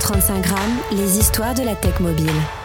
135 0.00 0.42
grammes, 0.42 0.80
les 0.90 1.18
histoires 1.18 1.54
de 1.54 1.62
la 1.62 1.76
tech 1.76 2.00
mobile. 2.00 2.63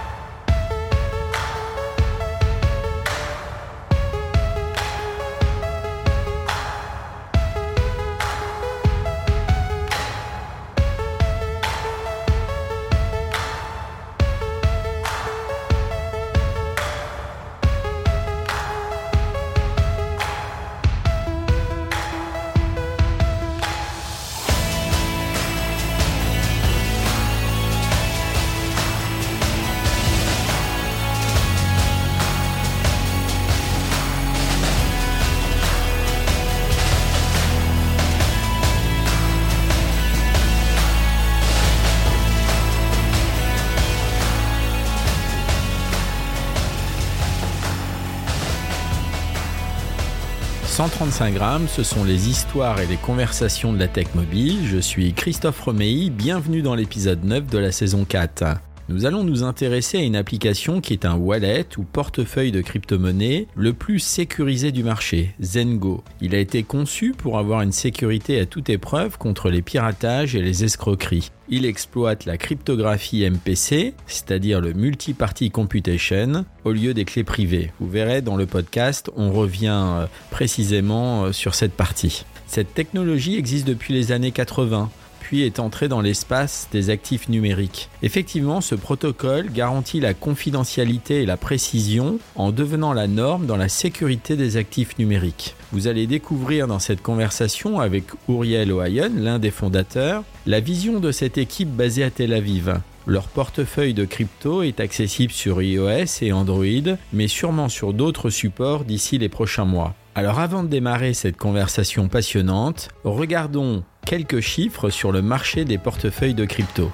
135 51.00 51.34
grammes, 51.34 51.68
ce 51.70 51.82
sont 51.82 52.04
les 52.04 52.28
histoires 52.28 52.82
et 52.82 52.86
les 52.86 52.98
conversations 52.98 53.72
de 53.72 53.80
la 53.80 53.88
tech 53.88 54.08
mobile. 54.16 54.58
Je 54.66 54.80
suis 54.80 55.14
Christophe 55.14 55.62
Romeilly, 55.62 56.10
bienvenue 56.10 56.62
dans 56.62 56.76
l'épisode 56.76 57.24
9 57.24 57.48
de 57.48 57.58
la 57.58 57.72
saison 57.72 58.04
4. 58.04 58.69
Nous 58.90 59.06
allons 59.06 59.24
nous 59.24 59.44
intéresser 59.44 60.00
à 60.00 60.02
une 60.02 60.16
application 60.16 60.82
qui 60.82 60.94
est 60.94 61.06
un 61.06 61.14
wallet 61.14 61.68
ou 61.78 61.84
portefeuille 61.84 62.52
de 62.52 62.62
crypto-monnaie 62.62 63.46
le 63.56 63.74
plus 63.74 64.00
sécurisé 64.00 64.72
du 64.72 64.84
marché, 64.84 65.36
Zengo. 65.40 66.04
Il 66.22 66.34
a 66.34 66.40
été 66.40 66.64
conçu 66.64 67.12
pour 67.16 67.38
avoir 67.38 67.62
une 67.62 67.72
sécurité 67.72 68.40
à 68.40 68.48
toute 68.48 68.68
épreuve 68.68 69.20
contre 69.20 69.52
les 69.52 69.62
piratages 69.62 70.36
et 70.36 70.42
les 70.42 70.64
escroqueries. 70.64 71.30
Il 71.50 71.66
exploite 71.66 72.26
la 72.26 72.38
cryptographie 72.38 73.30
MPC, 73.30 73.94
c'est-à-dire 74.08 74.60
le 74.60 74.74
Multi-Party 74.74 75.52
Computation, 75.52 76.46
au 76.64 76.72
lieu 76.72 76.96
des 76.96 77.06
clés 77.06 77.24
privées. 77.24 77.72
Vous 77.80 77.90
verrez 77.90 78.24
dans 78.24 78.38
le 78.38 78.48
podcast, 78.48 79.12
on 79.16 79.32
revient 79.32 79.84
euh, 79.84 80.06
précisément 80.32 81.26
euh, 81.26 81.32
sur 81.32 81.54
cette 81.54 81.74
partie. 81.74 82.26
Cette 82.48 82.74
technologie 82.74 83.38
existe 83.38 83.68
depuis 83.68 83.94
les 83.94 84.12
années 84.12 84.32
80 84.32 84.90
est 85.34 85.60
entré 85.60 85.88
dans 85.88 86.02
l'espace 86.02 86.68
des 86.72 86.90
actifs 86.90 87.30
numériques. 87.30 87.90
Effectivement, 88.02 88.62
ce 88.62 88.76
protocole 88.76 89.52
garantit 89.52 90.00
la 90.00 90.14
confidentialité 90.14 91.22
et 91.22 91.26
la 91.26 91.38
précision 91.38 92.20
en 92.36 92.52
devenant 92.52 92.94
la 92.94 93.08
norme 93.08 93.46
dans 93.46 93.58
la 93.58 93.70
sécurité 93.70 94.36
des 94.36 94.58
actifs 94.58 94.98
numériques. 94.98 95.56
Vous 95.72 95.88
allez 95.88 96.08
découvrir 96.08 96.68
dans 96.68 96.80
cette 96.80 97.02
conversation 97.02 97.80
avec 97.80 98.06
Uriel 98.28 98.72
Ohayon, 98.72 99.12
l'un 99.16 99.40
des 99.40 99.52
fondateurs, 99.52 100.24
la 100.46 100.60
vision 100.60 101.00
de 101.00 101.12
cette 101.12 101.38
équipe 101.38 101.70
basée 101.70 102.04
à 102.04 102.10
Tel 102.10 102.34
Aviv. 102.34 102.80
Leur 103.08 103.28
portefeuille 103.28 103.94
de 103.94 104.06
crypto 104.06 104.62
est 104.62 104.80
accessible 104.80 105.34
sur 105.34 105.62
iOS 105.62 106.22
et 106.22 106.32
Android, 106.32 106.98
mais 107.14 107.28
sûrement 107.28 107.70
sur 107.70 107.94
d'autres 107.94 108.30
supports 108.30 108.84
d'ici 108.84 109.18
les 109.18 109.30
prochains 109.30 109.66
mois. 109.66 109.96
Alors 110.16 110.40
avant 110.40 110.64
de 110.64 110.68
démarrer 110.68 111.14
cette 111.14 111.38
conversation 111.38 112.08
passionnante, 112.08 112.90
regardons 113.04 113.84
quelques 114.10 114.40
chiffres 114.40 114.90
sur 114.90 115.12
le 115.12 115.22
marché 115.22 115.66
des 115.66 115.78
portefeuilles 115.78 116.34
de 116.34 116.46
crypto. 116.46 116.92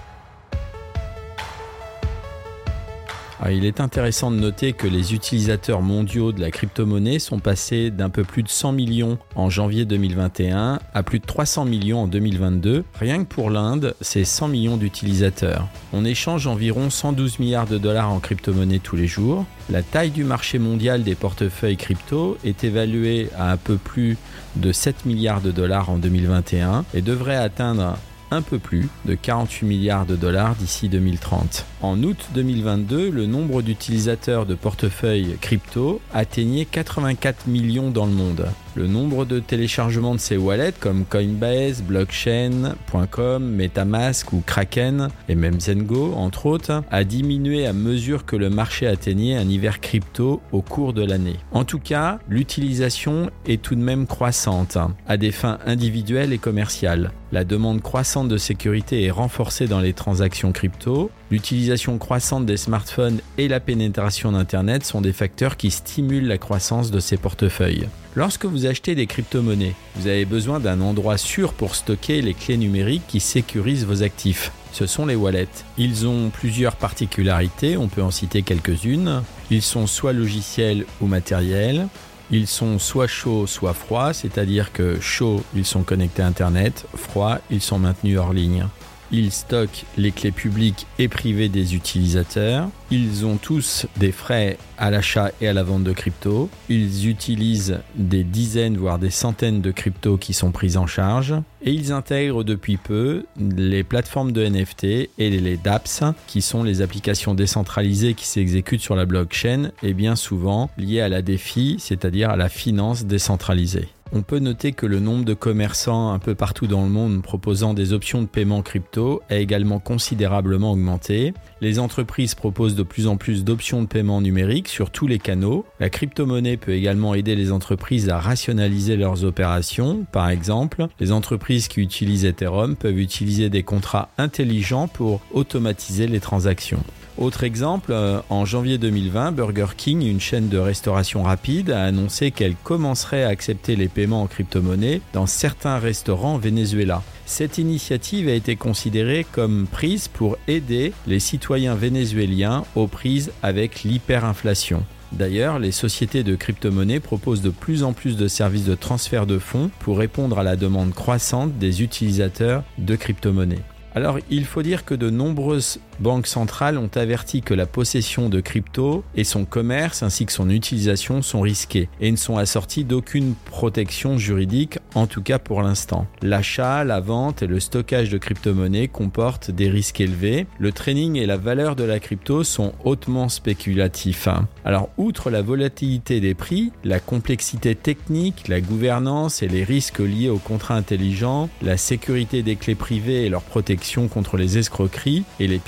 Ah, 3.41 3.53
il 3.53 3.63
est 3.63 3.79
intéressant 3.79 4.31
de 4.31 4.35
noter 4.35 4.73
que 4.73 4.85
les 4.85 5.13
utilisateurs 5.13 5.81
mondiaux 5.81 6.33
de 6.33 6.41
la 6.41 6.51
crypto-monnaie 6.51 7.19
sont 7.19 7.39
passés 7.39 7.89
d'un 7.89 8.09
peu 8.09 8.25
plus 8.25 8.43
de 8.43 8.49
100 8.49 8.73
millions 8.73 9.17
en 9.35 9.49
janvier 9.49 9.85
2021 9.85 10.79
à 10.93 11.03
plus 11.03 11.19
de 11.19 11.25
300 11.25 11.63
millions 11.63 11.99
en 11.99 12.07
2022. 12.07 12.83
Rien 12.99 13.23
que 13.23 13.29
pour 13.29 13.49
l'Inde, 13.49 13.95
c'est 14.01 14.25
100 14.25 14.49
millions 14.49 14.75
d'utilisateurs. 14.75 15.69
On 15.93 16.03
échange 16.03 16.47
environ 16.47 16.89
112 16.89 17.39
milliards 17.39 17.67
de 17.67 17.77
dollars 17.77 18.11
en 18.11 18.19
crypto-monnaie 18.19 18.79
tous 18.79 18.97
les 18.97 19.07
jours. 19.07 19.45
La 19.69 19.83
taille 19.83 20.11
du 20.11 20.25
marché 20.25 20.59
mondial 20.59 21.03
des 21.03 21.15
portefeuilles 21.15 21.77
crypto 21.77 22.37
est 22.43 22.65
évaluée 22.65 23.29
à 23.37 23.51
un 23.51 23.57
peu 23.57 23.77
plus 23.77 24.17
de 24.55 24.71
7 24.71 25.05
milliards 25.05 25.41
de 25.41 25.51
dollars 25.51 25.89
en 25.89 25.97
2021 25.97 26.85
et 26.93 27.01
devrait 27.01 27.35
atteindre 27.35 27.97
un 28.31 28.41
peu 28.41 28.59
plus 28.59 28.87
de 29.05 29.15
48 29.15 29.65
milliards 29.65 30.05
de 30.05 30.15
dollars 30.15 30.55
d'ici 30.55 30.89
2030. 30.89 31.65
En 31.81 32.01
août 32.03 32.29
2022, 32.33 33.09
le 33.09 33.25
nombre 33.25 33.61
d'utilisateurs 33.61 34.45
de 34.45 34.55
portefeuilles 34.55 35.37
crypto 35.41 36.01
atteignait 36.13 36.65
84 36.65 37.47
millions 37.47 37.91
dans 37.91 38.05
le 38.05 38.11
monde. 38.11 38.47
Le 38.75 38.87
nombre 38.87 39.23
de 39.23 39.39
téléchargements 39.39 40.15
de 40.15 40.19
ces 40.19 40.35
wallets 40.35 40.73
comme 40.77 41.05
Coinbase, 41.05 41.81
Blockchain.com, 41.81 43.41
Metamask 43.41 44.33
ou 44.33 44.43
Kraken 44.45 45.07
et 45.29 45.35
même 45.35 45.61
Zengo 45.61 46.13
entre 46.15 46.45
autres 46.45 46.83
a 46.91 47.05
diminué 47.05 47.65
à 47.67 47.71
mesure 47.71 48.25
que 48.25 48.35
le 48.35 48.49
marché 48.49 48.85
atteignait 48.85 49.37
un 49.37 49.47
hiver 49.47 49.79
crypto 49.79 50.41
au 50.51 50.61
cours 50.61 50.91
de 50.91 51.05
l'année. 51.05 51.37
En 51.53 51.63
tout 51.63 51.79
cas, 51.79 52.19
l'utilisation 52.27 53.29
est 53.45 53.61
tout 53.61 53.75
de 53.75 53.81
même 53.81 54.07
croissante 54.07 54.77
à 55.07 55.15
des 55.15 55.31
fins 55.31 55.59
individuelles 55.65 56.33
et 56.33 56.37
commerciales. 56.37 57.11
La 57.31 57.45
demande 57.45 57.81
croissante 57.81 58.27
de 58.27 58.37
sécurité 58.37 59.05
est 59.05 59.11
renforcée 59.11 59.67
dans 59.67 59.79
les 59.79 59.93
transactions 59.93 60.51
crypto. 60.51 61.09
L'utilisation 61.31 61.97
croissante 61.97 62.45
des 62.45 62.57
smartphones 62.57 63.21
et 63.37 63.47
la 63.47 63.61
pénétration 63.61 64.33
d'Internet 64.33 64.83
sont 64.83 64.99
des 64.99 65.13
facteurs 65.13 65.55
qui 65.55 65.71
stimulent 65.71 66.27
la 66.27 66.37
croissance 66.37 66.91
de 66.91 66.99
ces 66.99 67.15
portefeuilles. 67.15 67.87
Lorsque 68.17 68.45
vous 68.45 68.65
achetez 68.65 68.95
des 68.95 69.07
crypto-monnaies, 69.07 69.75
vous 69.97 70.07
avez 70.07 70.23
besoin 70.23 70.61
d'un 70.61 70.79
endroit 70.79 71.17
sûr 71.17 71.51
pour 71.51 71.75
stocker 71.75 72.21
les 72.21 72.33
clés 72.33 72.55
numériques 72.55 73.05
qui 73.09 73.19
sécurisent 73.19 73.85
vos 73.85 74.03
actifs. 74.03 74.53
Ce 74.71 74.85
sont 74.85 75.05
les 75.05 75.15
wallets. 75.15 75.49
Ils 75.77 76.07
ont 76.07 76.29
plusieurs 76.29 76.77
particularités, 76.77 77.75
on 77.75 77.89
peut 77.89 78.01
en 78.01 78.11
citer 78.11 78.41
quelques-unes. 78.41 79.21
Ils 79.51 79.61
sont 79.61 79.85
soit 79.85 80.13
logiciels 80.13 80.85
ou 81.01 81.07
matériels. 81.07 81.89
Ils 82.31 82.47
sont 82.47 82.79
soit 82.79 83.07
chauds, 83.07 83.47
soit 83.47 83.73
froids, 83.73 84.13
c'est-à-dire 84.13 84.71
que 84.71 84.97
chauds, 85.01 85.43
ils 85.53 85.65
sont 85.65 85.83
connectés 85.83 86.21
à 86.21 86.27
Internet, 86.27 86.85
froids, 86.95 87.39
ils 87.51 87.61
sont 87.61 87.79
maintenus 87.79 88.17
hors 88.17 88.33
ligne. 88.33 88.65
Ils 89.11 89.31
stockent 89.31 89.85
les 89.97 90.11
clés 90.11 90.31
publiques 90.31 90.87
et 90.99 91.07
privées 91.07 91.49
des 91.49 91.75
utilisateurs. 91.75 92.69
Ils 92.91 93.25
ont 93.25 93.37
tous 93.37 93.85
des 93.97 94.11
frais 94.11 94.57
à 94.77 94.91
l'achat 94.91 95.31
et 95.41 95.47
à 95.47 95.53
la 95.53 95.63
vente 95.63 95.83
de 95.83 95.91
crypto. 95.91 96.49
Ils 96.69 97.07
utilisent 97.07 97.79
des 97.95 98.23
dizaines 98.23 98.77
voire 98.77 98.99
des 98.99 99.09
centaines 99.09 99.61
de 99.61 99.71
cryptos 99.71 100.17
qui 100.17 100.33
sont 100.33 100.51
prises 100.51 100.77
en 100.77 100.87
charge. 100.87 101.33
Et 101.63 101.71
ils 101.71 101.91
intègrent 101.91 102.43
depuis 102.43 102.77
peu 102.77 103.25
les 103.39 103.83
plateformes 103.83 104.31
de 104.31 104.45
NFT 104.47 104.83
et 104.83 105.09
les 105.17 105.57
dApps 105.57 106.03
qui 106.27 106.41
sont 106.41 106.63
les 106.63 106.81
applications 106.81 107.33
décentralisées 107.33 108.13
qui 108.13 108.27
s'exécutent 108.27 108.81
sur 108.81 108.95
la 108.95 109.05
blockchain 109.05 109.71
et 109.81 109.93
bien 109.93 110.15
souvent 110.15 110.69
liées 110.77 111.01
à 111.01 111.09
la 111.09 111.21
défi, 111.21 111.77
c'est-à-dire 111.79 112.29
à 112.29 112.37
la 112.37 112.49
finance 112.49 113.05
décentralisée. 113.05 113.89
On 114.17 114.21
peut 114.21 114.39
noter 114.39 114.71
que 114.71 114.85
le 114.85 115.01
nombre 115.01 115.25
de 115.25 115.33
commerçants 115.33 116.13
un 116.13 116.19
peu 116.19 116.35
partout 116.35 116.67
dans 116.67 116.83
le 116.83 116.89
monde 116.89 117.21
proposant 117.21 117.73
des 117.73 117.91
options 117.91 118.21
de 118.21 118.27
paiement 118.27 118.61
crypto 118.61 119.21
a 119.29 119.35
également 119.35 119.79
considérablement 119.79 120.71
augmenté. 120.71 121.33
Les 121.59 121.79
entreprises 121.79 122.33
proposent 122.33 122.75
de 122.75 122.83
plus 122.83 123.07
en 123.07 123.17
plus 123.17 123.43
d'options 123.43 123.81
de 123.81 123.87
paiement 123.87 124.21
numérique 124.21 124.69
sur 124.69 124.89
tous 124.89 125.05
les 125.05 125.19
canaux. 125.19 125.65
La 125.81 125.89
crypto-monnaie 125.89 126.55
peut 126.55 126.71
également 126.71 127.13
aider 127.13 127.35
les 127.35 127.51
entreprises 127.51 128.07
à 128.07 128.17
rationaliser 128.17 128.95
leurs 128.95 129.25
opérations. 129.25 130.05
Par 130.13 130.29
exemple, 130.29 130.87
les 131.01 131.11
entreprises 131.11 131.67
qui 131.67 131.81
utilisent 131.81 132.23
Ethereum 132.23 132.77
peuvent 132.77 132.97
utiliser 132.97 133.49
des 133.49 133.63
contrats 133.63 134.07
intelligents 134.17 134.87
pour 134.87 135.19
automatiser 135.33 136.07
les 136.07 136.21
transactions. 136.21 136.85
Autre 137.17 137.45
exemple, 137.45 137.93
euh, 137.93 138.19
en 138.29 138.43
janvier 138.43 138.77
2020, 138.77 139.31
Burger 139.31 139.67
King, 139.77 140.05
une 140.05 140.19
chaîne 140.19 140.49
de 140.49 140.57
restauration 140.57 141.23
rapide, 141.23 141.71
a 141.71 141.83
annoncé 141.83 142.31
qu'elle 142.31 142.55
commencerait 142.55 143.23
à 143.23 143.29
accepter 143.29 143.77
les 143.77 143.87
paiements 143.87 144.23
en 144.23 144.27
crypto-monnaie 144.27 144.99
dans 145.13 145.25
certains 145.25 145.79
restaurants 145.79 146.35
au 146.35 146.39
Venezuela. 146.39 147.03
Cette 147.25 147.57
initiative 147.57 148.27
a 148.27 148.33
été 148.33 148.57
considérée 148.57 149.25
comme 149.31 149.65
prise 149.65 150.09
pour 150.09 150.37
aider 150.49 150.91
les 151.07 151.21
citoyens 151.21 151.75
vénézuéliens 151.75 152.65
aux 152.75 152.87
prises 152.87 153.31
avec 153.41 153.83
l'hyperinflation. 153.83 154.83
D'ailleurs, 155.13 155.57
les 155.59 155.71
sociétés 155.71 156.23
de 156.23 156.35
crypto-monnaie 156.35 156.99
proposent 156.99 157.41
de 157.41 157.49
plus 157.49 157.83
en 157.83 157.93
plus 157.93 158.17
de 158.17 158.27
services 158.27 158.65
de 158.65 158.75
transfert 158.75 159.25
de 159.25 159.39
fonds 159.39 159.71
pour 159.79 159.97
répondre 159.99 160.37
à 160.37 160.43
la 160.43 160.57
demande 160.57 160.93
croissante 160.93 161.57
des 161.57 161.81
utilisateurs 161.81 162.63
de 162.77 162.97
crypto-monnaie. 162.97 163.61
Alors, 163.95 164.19
il 164.29 164.43
faut 164.43 164.61
dire 164.61 164.83
que 164.83 164.93
de 164.93 165.09
nombreuses 165.09 165.79
banques 165.99 166.27
centrales 166.27 166.77
ont 166.77 166.89
averti 166.95 167.41
que 167.41 167.53
la 167.53 167.65
possession 167.65 168.29
de 168.29 168.41
crypto 168.41 169.03
et 169.15 169.23
son 169.23 169.45
commerce 169.45 170.03
ainsi 170.03 170.25
que 170.25 170.31
son 170.31 170.49
utilisation 170.49 171.21
sont 171.21 171.41
risqués 171.41 171.89
et 172.01 172.11
ne 172.11 172.17
sont 172.17 172.37
assortis 172.37 172.83
d'aucune 172.83 173.35
protection 173.45 174.17
juridique, 174.17 174.79
en 174.93 175.07
tout 175.07 175.21
cas 175.21 175.39
pour 175.39 175.61
l'instant. 175.61 176.07
L'achat, 176.21 176.83
la 176.83 176.99
vente 176.99 177.43
et 177.43 177.47
le 177.47 177.59
stockage 177.59 178.09
de 178.09 178.17
crypto-monnaies 178.17 178.87
comportent 178.87 179.51
des 179.51 179.69
risques 179.69 180.01
élevés. 180.01 180.47
Le 180.59 180.71
trading 180.71 181.15
et 181.15 181.25
la 181.25 181.37
valeur 181.37 181.75
de 181.75 181.83
la 181.83 181.99
crypto 181.99 182.43
sont 182.43 182.73
hautement 182.83 183.29
spéculatifs. 183.29 184.27
Alors, 184.63 184.89
outre 184.97 185.29
la 185.29 185.41
volatilité 185.41 186.19
des 186.19 186.33
prix, 186.33 186.71
la 186.83 186.99
complexité 186.99 187.75
technique, 187.75 188.47
la 188.47 188.61
gouvernance 188.61 189.43
et 189.43 189.47
les 189.47 189.63
risques 189.63 189.99
liés 189.99 190.29
aux 190.29 190.39
contrats 190.39 190.75
intelligents, 190.75 191.49
la 191.61 191.77
sécurité 191.77 192.43
des 192.43 192.55
clés 192.55 192.75
privées 192.75 193.25
et 193.25 193.29
leur 193.29 193.41
protection 193.41 194.07
contre 194.07 194.37
les 194.37 194.57
escroqueries 194.57 195.23
et 195.39 195.47
les 195.47 195.59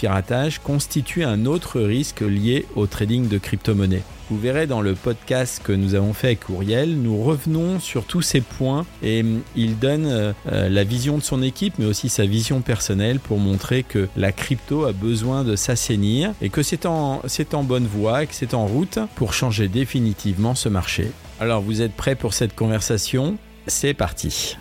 constitue 0.63 1.23
un 1.23 1.45
autre 1.45 1.81
risque 1.81 2.21
lié 2.21 2.65
au 2.75 2.87
trading 2.87 3.27
de 3.27 3.37
crypto-monnaies. 3.37 4.03
Vous 4.29 4.37
verrez 4.37 4.67
dans 4.67 4.81
le 4.81 4.93
podcast 4.93 5.61
que 5.63 5.71
nous 5.71 5.95
avons 5.95 6.11
fait 6.11 6.27
avec 6.27 6.49
Uriel, 6.49 6.97
nous 6.97 7.23
revenons 7.23 7.79
sur 7.79 8.03
tous 8.03 8.21
ces 8.21 8.41
points 8.41 8.85
et 9.01 9.21
hum, 9.21 9.41
il 9.55 9.79
donne 9.79 10.05
euh, 10.05 10.33
euh, 10.51 10.67
la 10.67 10.83
vision 10.83 11.17
de 11.17 11.23
son 11.23 11.41
équipe 11.41 11.75
mais 11.79 11.85
aussi 11.85 12.09
sa 12.09 12.25
vision 12.25 12.59
personnelle 12.59 13.19
pour 13.19 13.39
montrer 13.39 13.83
que 13.83 14.09
la 14.17 14.33
crypto 14.33 14.83
a 14.83 14.91
besoin 14.91 15.45
de 15.45 15.55
s'assainir 15.55 16.33
et 16.41 16.49
que 16.49 16.61
c'est 16.61 16.85
en, 16.85 17.21
c'est 17.25 17.53
en 17.53 17.63
bonne 17.63 17.87
voie 17.87 18.25
que 18.25 18.35
c'est 18.35 18.53
en 18.53 18.65
route 18.65 18.99
pour 19.15 19.33
changer 19.33 19.69
définitivement 19.69 20.55
ce 20.55 20.67
marché. 20.67 21.11
Alors 21.39 21.61
vous 21.61 21.81
êtes 21.81 21.93
prêts 21.93 22.15
pour 22.15 22.33
cette 22.33 22.53
conversation? 22.53 23.37
C'est 23.67 23.93
parti 23.93 24.57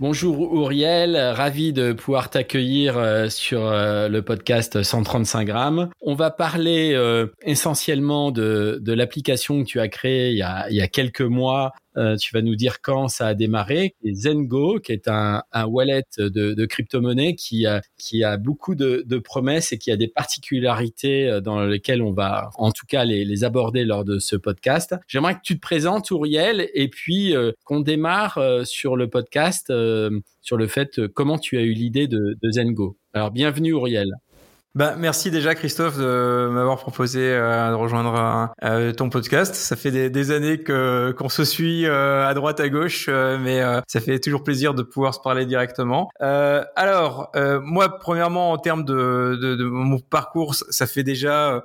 Bonjour 0.00 0.54
Uriel, 0.54 1.16
ravi 1.16 1.72
de 1.72 1.92
pouvoir 1.92 2.30
t'accueillir 2.30 2.98
euh, 2.98 3.28
sur 3.28 3.66
euh, 3.66 4.08
le 4.08 4.22
podcast 4.22 4.82
135 4.82 5.44
grammes. 5.44 5.90
On 6.00 6.14
va 6.14 6.30
parler 6.30 6.92
euh, 6.94 7.26
essentiellement 7.42 8.30
de, 8.30 8.82
l'application 8.86 9.62
que 9.62 9.68
tu 9.68 9.80
as 9.80 9.88
créée 9.88 10.30
il 10.30 10.36
y 10.36 10.80
a 10.80 10.88
quelques 10.88 11.22
mois 11.22 11.72
euh, 11.96 12.16
tu 12.16 12.32
vas 12.34 12.42
nous 12.42 12.56
dire 12.56 12.80
quand 12.82 13.08
ça 13.08 13.28
a 13.28 13.34
démarré. 13.34 13.94
Zengo, 14.04 14.80
qui 14.80 14.92
est 14.92 15.08
un, 15.08 15.42
wallet 15.66 16.04
de, 16.18 16.66
crypto-monnaie 16.66 17.34
qui 17.34 17.66
a, 17.66 18.36
beaucoup 18.36 18.74
de, 18.74 19.18
promesses 19.18 19.72
et 19.72 19.78
qui 19.78 19.90
a 19.90 19.96
des 19.96 20.08
particularités 20.08 21.28
euh, 21.28 21.40
dans 21.40 21.64
lesquelles 21.64 22.02
on 22.02 22.12
va 22.12 22.50
en 22.56 22.70
tout 22.70 22.86
cas 22.86 23.04
les, 23.04 23.44
aborder 23.44 23.84
lors 23.84 24.04
de 24.04 24.18
ce 24.18 24.36
podcast. 24.36 24.94
J'aimerais 25.08 25.34
que 25.34 25.40
tu 25.44 25.56
te 25.56 25.60
présentes, 25.60 26.10
Uriel, 26.10 26.68
et 26.74 26.88
puis 26.88 27.36
euh, 27.36 27.52
qu'on 27.64 27.80
démarre 27.80 28.40
sur 28.64 28.96
le 28.96 29.08
podcast 29.08 29.72
sur 30.40 30.56
le 30.56 30.66
fait 30.66 31.06
comment 31.08 31.38
tu 31.38 31.58
as 31.58 31.62
eu 31.62 31.72
l'idée 31.72 32.06
de, 32.06 32.36
de 32.40 32.50
Zengo. 32.50 32.96
Alors 33.12 33.30
bienvenue, 33.30 33.70
Uriel. 33.70 34.10
Bah, 34.76 34.94
merci 34.98 35.30
déjà 35.30 35.54
Christophe 35.54 35.96
de 35.96 36.50
m'avoir 36.52 36.76
proposé 36.76 37.20
euh, 37.22 37.70
de 37.70 37.74
rejoindre 37.76 38.52
euh, 38.62 38.92
ton 38.92 39.08
podcast. 39.08 39.54
Ça 39.54 39.74
fait 39.74 39.90
des, 39.90 40.10
des 40.10 40.32
années 40.32 40.58
que 40.58 41.14
qu'on 41.16 41.30
se 41.30 41.46
suit 41.46 41.86
euh, 41.86 42.28
à 42.28 42.34
droite 42.34 42.60
à 42.60 42.68
gauche, 42.68 43.06
euh, 43.08 43.38
mais 43.40 43.62
euh, 43.62 43.80
ça 43.86 44.00
fait 44.00 44.18
toujours 44.18 44.44
plaisir 44.44 44.74
de 44.74 44.82
pouvoir 44.82 45.14
se 45.14 45.20
parler 45.20 45.46
directement. 45.46 46.10
alors 46.20 47.32
moi, 47.62 47.98
premièrement 47.98 48.52
en 48.52 48.58
termes 48.58 48.84
de, 48.84 49.38
de, 49.40 49.54
de, 49.54 49.64
mon 49.64 49.98
parcours, 49.98 50.54
ça 50.54 50.86
fait 50.86 51.02
déjà 51.02 51.64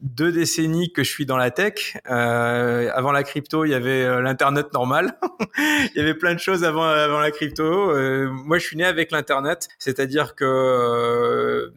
deux 0.00 0.30
décennies 0.30 0.92
que 0.92 1.02
je 1.02 1.10
suis 1.10 1.26
dans 1.26 1.36
la 1.36 1.50
tech. 1.50 1.96
avant 2.04 3.10
la 3.10 3.24
crypto, 3.24 3.64
il 3.64 3.70
y 3.70 3.74
avait 3.74 4.22
l'internet 4.22 4.72
normal. 4.72 5.18
il 5.58 5.96
y 5.96 6.00
avait 6.00 6.14
plein 6.14 6.34
de 6.34 6.38
choses 6.38 6.62
avant 6.62 6.84
avant 6.84 7.18
la 7.18 7.32
crypto. 7.32 7.92
moi, 8.28 8.58
je 8.58 8.64
suis 8.64 8.76
né 8.76 8.84
avec 8.84 9.10
l'internet, 9.10 9.68
c'est-à-dire 9.80 10.36
que 10.36 11.72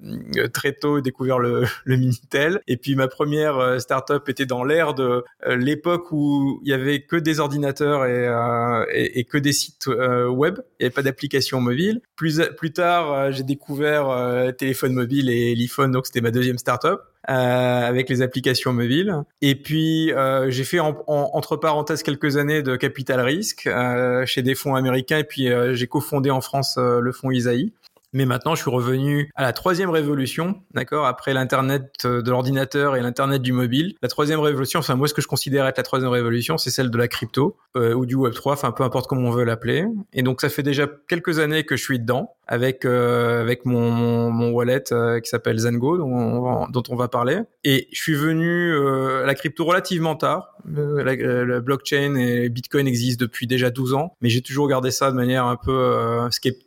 très 0.54 0.75
découvert 1.02 1.40
le, 1.40 1.64
le 1.86 1.98
Minitel. 1.98 2.62
Et 2.68 2.78
puis 2.78 2.96
ma 2.96 3.08
première 3.08 3.58
euh, 3.58 3.80
startup 3.80 4.28
était 4.30 4.46
dans 4.46 4.64
l'ère 4.64 4.94
de 4.94 5.24
euh, 5.46 5.56
l'époque 5.56 6.12
où 6.12 6.60
il 6.64 6.70
y 6.70 6.74
avait 6.74 7.02
que 7.02 7.16
des 7.16 7.40
ordinateurs 7.40 8.06
et, 8.06 8.28
euh, 8.28 9.24
que 9.30 9.38
des 9.38 9.54
sites 9.54 9.88
web. 9.88 10.60
Il 10.80 10.84
n'y 10.84 10.86
avait 10.86 10.94
pas 10.94 11.02
d'application 11.02 11.62
mobile. 11.62 12.02
Plus, 12.16 12.40
tard, 12.74 13.32
j'ai 13.32 13.44
découvert 13.44 14.54
téléphone 14.58 14.94
mobile 14.94 15.30
et 15.30 15.56
l'iPhone, 15.56 15.92
donc 15.92 16.06
c'était 16.06 16.22
ma 16.22 16.32
deuxième 16.32 16.58
startup. 16.58 17.02
Euh, 17.28 17.88
avec 17.88 18.08
les 18.10 18.22
applications 18.22 18.72
mobiles. 18.72 19.12
Et 19.42 19.56
puis 19.56 20.14
euh, 20.14 20.52
j'ai 20.52 20.64
fait 20.64 20.80
en, 20.80 20.96
entre 21.08 21.56
parenthèses 21.56 22.04
quelques 22.04 22.38
années 22.38 22.62
de 22.62 22.76
capital 22.76 23.20
risque 23.20 23.66
euh, 23.66 24.28
chez 24.28 24.44
des 24.44 24.54
fonds 24.54 24.76
américains 24.76 25.18
et 25.18 25.24
puis 25.24 25.48
j'ai 25.72 25.88
cofondé 25.88 26.30
en 26.30 26.42
France 26.42 26.78
le 26.78 27.12
fonds 27.12 27.32
Isaïe. 27.32 27.74
Mais 28.14 28.26
maintenant, 28.26 28.56
je 28.56 28.62
suis 28.62 28.72
revenu 28.72 29.30
à 29.36 29.44
la 29.44 29.54
troisième 29.54 29.90
révolution, 29.90 30.62
d'accord, 30.74 31.06
après 31.06 31.34
l'internet 31.34 32.04
euh, 32.06 32.22
de 32.22 32.30
l'ordinateur 32.30 32.96
et 32.96 33.02
l'internet 33.02 33.42
du 33.42 33.52
mobile. 33.52 33.96
La 34.02 34.08
troisième 34.08 34.40
révolution, 34.40 34.80
enfin 34.80 34.96
moi, 34.96 35.08
ce 35.08 35.14
que 35.14 35.22
je 35.22 35.28
considère 35.28 35.66
être 35.68 35.78
la 35.78 35.84
troisième 35.84 36.12
révolution, 36.12 36.58
c'est 36.58 36.70
celle 36.70 36.90
de 36.90 36.98
la 36.98 37.08
crypto 37.08 37.58
euh, 37.76 37.94
ou 37.94 38.06
du 38.06 38.16
Web 38.16 38.34
3, 38.34 38.54
enfin 38.54 38.72
peu 38.72 38.84
importe 38.84 39.08
comment 39.08 39.30
on 39.30 39.32
veut 39.32 39.44
l'appeler. 39.44 39.86
Et 40.14 40.24
donc, 40.24 40.42
ça 40.42 40.50
fait 40.50 40.64
déjà 40.64 40.88
quelques 41.08 41.40
années 41.40 41.66
que 41.66 41.76
je 41.76 41.84
suis 41.84 42.00
dedans 42.00 42.35
avec 42.48 42.86
euh, 42.86 43.42
avec 43.42 43.66
mon, 43.66 44.30
mon, 44.32 44.52
wallet 44.52 44.84
qui 45.24 45.30
s'appelle 45.30 45.58
Zengo, 45.58 45.98
dont 45.98 46.12
on, 46.12 46.68
dont 46.70 46.84
on 46.90 46.96
va 46.96 47.08
parler. 47.08 47.40
Et 47.64 47.88
je 47.92 48.02
suis 48.02 48.16
venu 48.16 48.76
à 48.78 49.26
la 49.26 49.36
crypto 49.36 49.66
relativement 49.66 50.16
tard. 50.16 50.56
La, 50.68 51.16
la, 51.16 51.60
blockchain 51.60 52.16
et 52.16 52.50
Bitcoin 52.50 52.88
existent 52.88 53.24
depuis 53.24 53.48
déjà 53.48 53.70
12 53.70 53.94
ans, 53.94 54.16
mais 54.22 54.30
j'ai 54.30 54.42
toujours 54.42 54.68
gardé 54.68 54.92
ça 54.92 55.12
de 55.12 55.16
manière 55.16 55.46
un 55.46 55.58
peu 55.58 56.20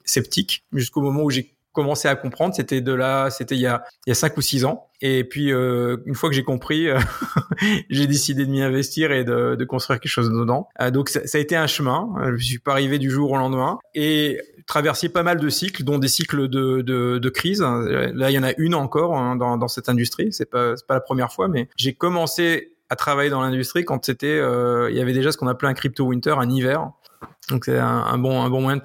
sceptique 0.04 0.64
jusqu'au 0.72 1.00
moment 1.00 1.22
où 1.22 1.30
j'ai 1.30 1.57
commencé 1.78 2.08
à 2.08 2.16
comprendre. 2.16 2.56
C'était 2.56 2.80
de 2.80 2.92
là, 2.92 3.30
c'était 3.30 3.54
il 3.54 3.60
y 3.60 3.66
a 3.68 3.84
il 4.04 4.10
y 4.10 4.12
a 4.12 4.14
cinq 4.16 4.36
ou 4.36 4.40
six 4.40 4.64
ans. 4.64 4.88
Et 5.00 5.22
puis 5.22 5.52
euh, 5.52 5.98
une 6.06 6.16
fois 6.16 6.28
que 6.28 6.34
j'ai 6.34 6.42
compris, 6.42 6.88
euh, 6.88 6.98
j'ai 7.88 8.08
décidé 8.08 8.44
de 8.44 8.50
m'y 8.50 8.62
investir 8.62 9.12
et 9.12 9.22
de, 9.22 9.64
construire 9.64 10.00
quelque 10.00 10.10
chose 10.10 10.28
dedans. 10.28 10.68
Euh, 10.80 10.90
donc 10.90 11.08
ça, 11.08 11.20
a 11.32 11.38
été 11.38 11.54
un 11.54 11.68
chemin. 11.68 12.08
Je 12.36 12.44
suis 12.44 12.58
pas 12.58 12.72
arrivé 12.72 12.98
du 12.98 13.10
jour 13.10 13.30
au 13.30 13.36
lendemain 13.36 13.78
et 13.94 14.40
traversé 14.66 15.08
pas 15.08 15.22
mal 15.22 15.38
de 15.38 15.48
cycles, 15.48 15.84
dont 15.84 15.98
des 15.98 16.08
cycles 16.08 16.48
de, 16.48 16.82
de, 16.82 17.28
crise. 17.28 17.62
Là, 17.62 18.28
il 18.28 18.34
y 18.34 18.38
en 18.40 18.42
a 18.42 18.52
une 18.58 18.74
encore 18.74 19.16
hein, 19.16 19.36
dans, 19.36 19.56
dans 19.56 19.68
cette 19.68 19.88
industrie. 19.88 20.32
C'est 20.32 20.50
pas 20.50 20.76
c'est 20.76 20.86
pas 20.86 20.94
la 20.94 21.00
première 21.00 21.32
fois, 21.32 21.46
mais 21.46 21.68
j'ai 21.76 21.94
commencé 21.94 22.72
à 22.90 22.96
travailler 22.96 23.30
dans 23.30 23.42
l'industrie 23.42 23.84
quand 23.84 24.04
c'était 24.04 24.38
il 24.38 24.96
y 24.96 25.00
avait 25.00 25.12
déjà 25.12 25.30
ce 25.30 25.36
qu'on 25.36 25.46
appelait 25.46 25.68
un 25.68 25.74
crypto 25.74 26.06
winter, 26.06 26.34
un 26.38 26.50
hiver. 26.50 26.90
Donc 27.50 27.64
c'est 27.64 27.78
un, 27.78 28.18
bon 28.18 28.42
un 28.42 28.50
bon 28.50 28.60
moyen 28.60 28.78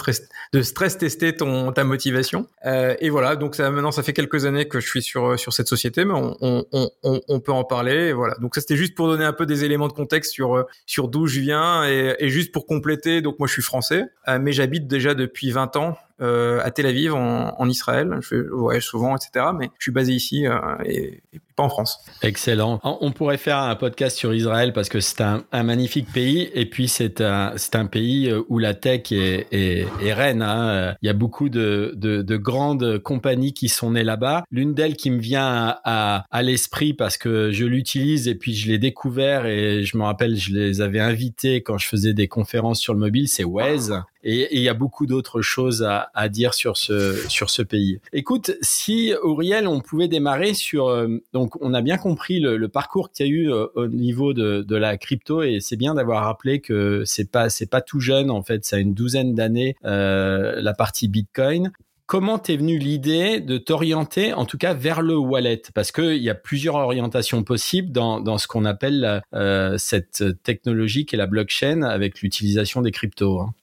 de, 0.54 0.62
stress 0.62 0.98
tester 0.98 1.36
ton 1.36 1.72
ta 1.74 1.84
motivation. 1.84 2.48
Euh, 2.66 2.96
et 3.00 3.10
voilà, 3.10 3.36
donc 3.36 3.60
maintenant 3.60 3.92
ça 3.92 4.04
fait 4.04 4.14
quelques 4.14 4.46
années 4.46 4.68
que 4.68 4.80
je 4.80 4.88
suis 4.88 5.02
sur 5.02 5.38
sur 5.38 5.52
cette 5.52 5.68
société, 5.68 6.06
mais 6.06 6.14
on 6.16 6.66
on, 6.72 7.40
peut 7.42 7.52
en 7.52 7.66
parler. 7.66 8.10
Et 8.10 8.14
voilà, 8.14 8.36
donc 8.36 8.56
ça 8.56 8.62
c'était 8.62 8.78
juste 8.78 8.96
pour 8.96 9.08
donner 9.08 9.26
un 9.26 9.34
peu 9.34 9.46
des 9.46 9.66
éléments 9.66 9.90
de 9.90 9.94
contexte 9.94 10.32
sur 10.32 10.66
sur 10.86 11.10
d'où 11.10 11.28
je 11.28 11.42
viens 11.42 11.84
et, 11.86 12.16
et, 12.20 12.30
juste 12.30 12.54
pour 12.54 12.66
compléter. 12.66 13.22
Donc 13.22 13.38
moi 13.38 13.48
je 13.48 13.54
suis 13.54 13.62
français, 13.62 14.06
euh, 14.30 14.40
mais 14.40 14.54
j'habite 14.54 14.88
déjà 14.88 15.14
depuis 15.14 15.52
20 15.52 15.76
ans 15.76 15.98
euh, 16.22 16.62
à 16.64 16.72
Tel 16.72 16.86
Aviv 16.86 17.14
en, 17.16 17.60
en 17.60 17.70
Israël. 17.70 18.18
Je 18.22 18.36
voyage 18.36 18.86
souvent, 18.86 19.16
etc. 19.16 19.48
Mais 19.58 19.70
je 19.78 19.84
suis 19.84 19.92
basé 19.92 20.14
ici 20.14 20.48
euh, 20.48 20.58
et, 20.86 21.22
pas 21.56 21.64
en 21.64 21.70
France. 21.70 22.00
Excellent. 22.22 22.80
On 22.84 23.12
pourrait 23.12 23.38
faire 23.38 23.58
un 23.58 23.76
podcast 23.76 24.18
sur 24.18 24.34
Israël 24.34 24.74
parce 24.74 24.90
que 24.90 25.00
c'est 25.00 25.22
un, 25.22 25.44
magnifique 25.64 26.12
pays 26.12 26.50
et 26.54 26.66
puis 26.66 26.88
c'est 26.88 27.22
un 27.22 27.54
c'est 27.58 27.76
un 27.76 27.86
pays 27.86 28.30
euh, 28.30 28.42
où 28.50 28.60
la 28.60 28.74
tech 28.74 29.12
est, 29.12 29.48
est, 29.52 30.14
reine. 30.14 30.42
Hein. 30.42 30.96
Il 31.02 31.08
y 31.08 31.10
a 31.10 31.14
beaucoup 31.14 31.50
de, 31.50 31.94
de, 31.96 32.22
de, 32.22 32.38
grandes 32.38 33.00
compagnies 33.00 33.54
qui 33.54 33.70
sont 33.70 33.92
nées 33.92 34.04
là-bas. 34.04 34.44
L'une 34.52 34.74
d'elles 34.74 34.98
qui 34.98 35.10
me 35.10 35.20
vient 35.20 35.78
à, 35.84 36.26
à, 36.30 36.42
l'esprit 36.42 36.94
parce 36.94 37.18
que 37.18 37.52
je 37.52 37.66
l'utilise 37.66 38.28
et 38.28 38.36
puis 38.36 38.54
je 38.54 38.70
l'ai 38.70 38.78
découvert 38.78 39.46
et 39.46 39.84
je 39.84 39.98
me 39.98 40.04
rappelle 40.04 40.36
je 40.36 40.54
les 40.54 40.82
avais 40.82 41.00
invités 41.00 41.62
quand 41.62 41.78
je 41.78 41.88
faisais 41.88 42.14
des 42.14 42.28
conférences 42.28 42.80
sur 42.80 42.94
le 42.94 43.00
mobile, 43.00 43.28
c'est 43.28 43.44
Waze. 43.44 43.94
Et 44.26 44.56
il 44.56 44.62
y 44.62 44.70
a 44.70 44.74
beaucoup 44.74 45.06
d'autres 45.06 45.42
choses 45.42 45.84
à, 45.84 46.10
à, 46.14 46.30
dire 46.30 46.54
sur 46.54 46.78
ce 46.78 47.14
sur 47.28 47.50
ce 47.50 47.62
pays. 47.62 48.00
Écoute, 48.14 48.52
si 48.62 49.14
Auriel, 49.22 49.68
on 49.68 49.82
pouvait 49.82 50.08
démarrer 50.08 50.54
sur 50.54 50.88
euh, 50.88 51.22
on 51.62 51.74
a 51.74 51.82
bien 51.82 51.98
compris 51.98 52.40
le, 52.40 52.68
parcours 52.68 53.12
qu'il 53.12 53.26
y 53.26 53.30
a 53.30 53.32
eu 53.32 53.52
euh, 53.52 53.68
au 53.76 53.88
niveau 53.88 54.34
de, 54.34 54.76
la 54.76 54.98
crypto 54.98 55.44
et 55.44 55.60
c'est 55.60 55.76
bien 55.76 55.96
d'avoir 55.96 56.26
rappelé 56.26 56.60
que 56.60 57.04
c'est 57.06 57.30
pas 57.30 57.50
c'est 57.50 57.70
pas 57.70 57.82
tout 57.82 58.00
jeune 58.00 58.32
en 58.32 58.42
fait, 58.42 58.66
ça 58.66 58.78
a 58.78 58.80
une 58.80 58.94
douzaine 58.94 59.36
d'années 59.36 59.76
euh, 59.86 60.62
la 60.62 60.74
partie 60.74 61.08
Bitcoin 61.08 61.72
comment 62.06 62.38
t'es 62.38 62.58
venu 62.58 62.78
l'idée 62.78 63.40
de 63.40 63.58
t'orienter, 63.58 64.34
en 64.34 64.46
tout 64.46 64.58
cas, 64.58 64.76
vers 64.76 65.02
le 65.02 65.16
wallet? 65.16 65.64
Parce 65.74 65.92
qu'il 65.92 66.22
y 66.22 66.30
a 66.30 66.36
plusieurs 66.36 66.76
orientations 66.76 67.44
possibles 67.44 67.92
dans, 67.92 68.20
dans 68.20 68.38
ce 68.38 68.46
qu'on 68.46 68.66
appelle 68.66 69.24
euh, 69.34 69.78
cette 69.80 70.44
technologie 70.44 71.06
qui 71.06 71.16
est 71.16 71.18
la 71.18 71.26
blockchain 71.26 71.82
avec 71.82 72.22
l'utilisation 72.22 72.82
des 72.82 72.92
cryptos. 72.92 73.40
Hein. 73.40 73.54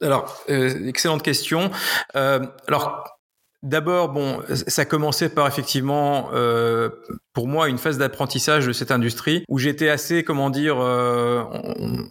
Alors, 0.00 0.42
excellente 0.48 1.22
question. 1.22 1.70
Alors, 2.14 3.21
D'abord, 3.62 4.08
bon, 4.08 4.40
ça 4.48 4.84
commençait 4.84 5.28
par 5.28 5.46
effectivement 5.46 6.30
euh, 6.32 6.88
pour 7.32 7.48
moi 7.48 7.68
une 7.68 7.78
phase 7.78 7.98
d'apprentissage 7.98 8.66
de 8.66 8.72
cette 8.72 8.90
industrie 8.90 9.44
où 9.48 9.58
j'étais 9.58 9.88
assez, 9.88 10.24
comment 10.24 10.50
dire, 10.50 10.78
euh, 10.78 11.42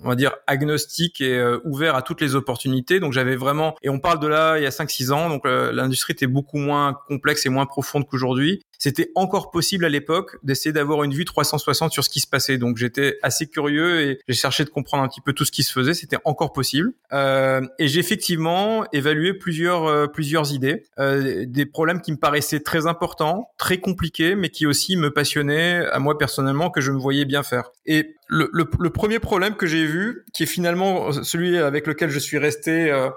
on, 0.03 0.07
va 0.07 0.15
dire 0.15 0.33
agnostique 0.47 1.21
et 1.21 1.37
euh, 1.37 1.59
ouvert 1.63 1.95
à 1.95 2.01
toutes 2.01 2.21
les 2.21 2.35
opportunités. 2.35 2.99
Donc 2.99 3.13
j'avais 3.13 3.35
vraiment, 3.35 3.75
et 3.83 3.89
on 3.89 3.99
parle 3.99 4.19
de 4.19 4.27
là 4.27 4.57
il 4.57 4.63
y 4.63 4.65
a 4.65 4.69
5-6 4.69 5.11
ans, 5.11 5.29
donc 5.29 5.45
euh, 5.45 5.71
l'industrie 5.71 6.13
était 6.13 6.27
beaucoup 6.27 6.57
moins 6.57 6.97
complexe 7.07 7.45
et 7.45 7.49
moins 7.49 7.65
profonde 7.65 8.07
qu'aujourd'hui. 8.07 8.63
C'était 8.83 9.11
encore 9.13 9.51
possible 9.51 9.85
à 9.85 9.89
l'époque 9.89 10.37
d'essayer 10.41 10.73
d'avoir 10.73 11.03
une 11.03 11.13
vue 11.13 11.23
360 11.23 11.91
sur 11.91 12.03
ce 12.03 12.09
qui 12.09 12.19
se 12.19 12.25
passait. 12.25 12.57
Donc 12.57 12.77
j'étais 12.77 13.19
assez 13.21 13.45
curieux 13.45 14.01
et 14.01 14.19
j'ai 14.27 14.33
cherché 14.33 14.65
de 14.65 14.69
comprendre 14.69 15.03
un 15.03 15.07
petit 15.07 15.21
peu 15.21 15.33
tout 15.33 15.45
ce 15.45 15.51
qui 15.51 15.61
se 15.61 15.71
faisait. 15.71 15.93
C'était 15.93 16.17
encore 16.25 16.51
possible. 16.51 16.93
Euh, 17.13 17.61
et 17.77 17.87
j'ai 17.87 17.99
effectivement 17.99 18.83
évalué 18.91 19.35
plusieurs 19.35 20.11
plusieurs 20.11 20.51
idées, 20.51 20.83
des 20.97 21.65
problèmes 21.65 22.01
qui 22.01 22.11
me 22.11 22.17
paraissaient 22.17 22.61
très 22.61 22.87
importants, 22.87 23.51
très 23.59 23.77
compliqués, 23.77 24.35
mais 24.35 24.49
qui 24.49 24.65
aussi 24.65 24.97
me 24.97 25.11
passionné 25.11 25.85
à 25.91 25.99
moi 25.99 26.17
personnellement 26.17 26.71
que 26.71 26.81
je 26.81 26.91
me 26.91 26.97
voyais 26.97 27.25
bien 27.25 27.43
faire. 27.43 27.71
Et 27.85 28.15
le, 28.27 28.49
le, 28.53 28.89
premier 28.89 29.19
problème 29.19 29.55
que 29.55 29.67
j'ai 29.67 29.85
vu, 29.85 30.25
qui 30.33 30.43
est 30.43 30.47
finalement 30.47 31.11
celui 31.11 31.57
avec 31.57 31.85
lequel 31.85 32.09
je 32.09 32.19
suis 32.19 32.37
resté 32.37 32.89
euh, 32.89 33.09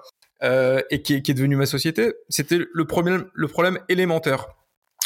euh, 0.43 0.83
et 0.91 1.03
qui 1.03 1.15
est, 1.15 1.23
qui 1.23 1.31
est, 1.31 1.35
devenu 1.35 1.57
ma 1.57 1.67
société, 1.67 2.15
c'était 2.29 2.59
le 2.73 2.85
problème, 2.85 3.27
le 3.33 3.49
problème 3.49 3.79
élémentaire. 3.89 4.47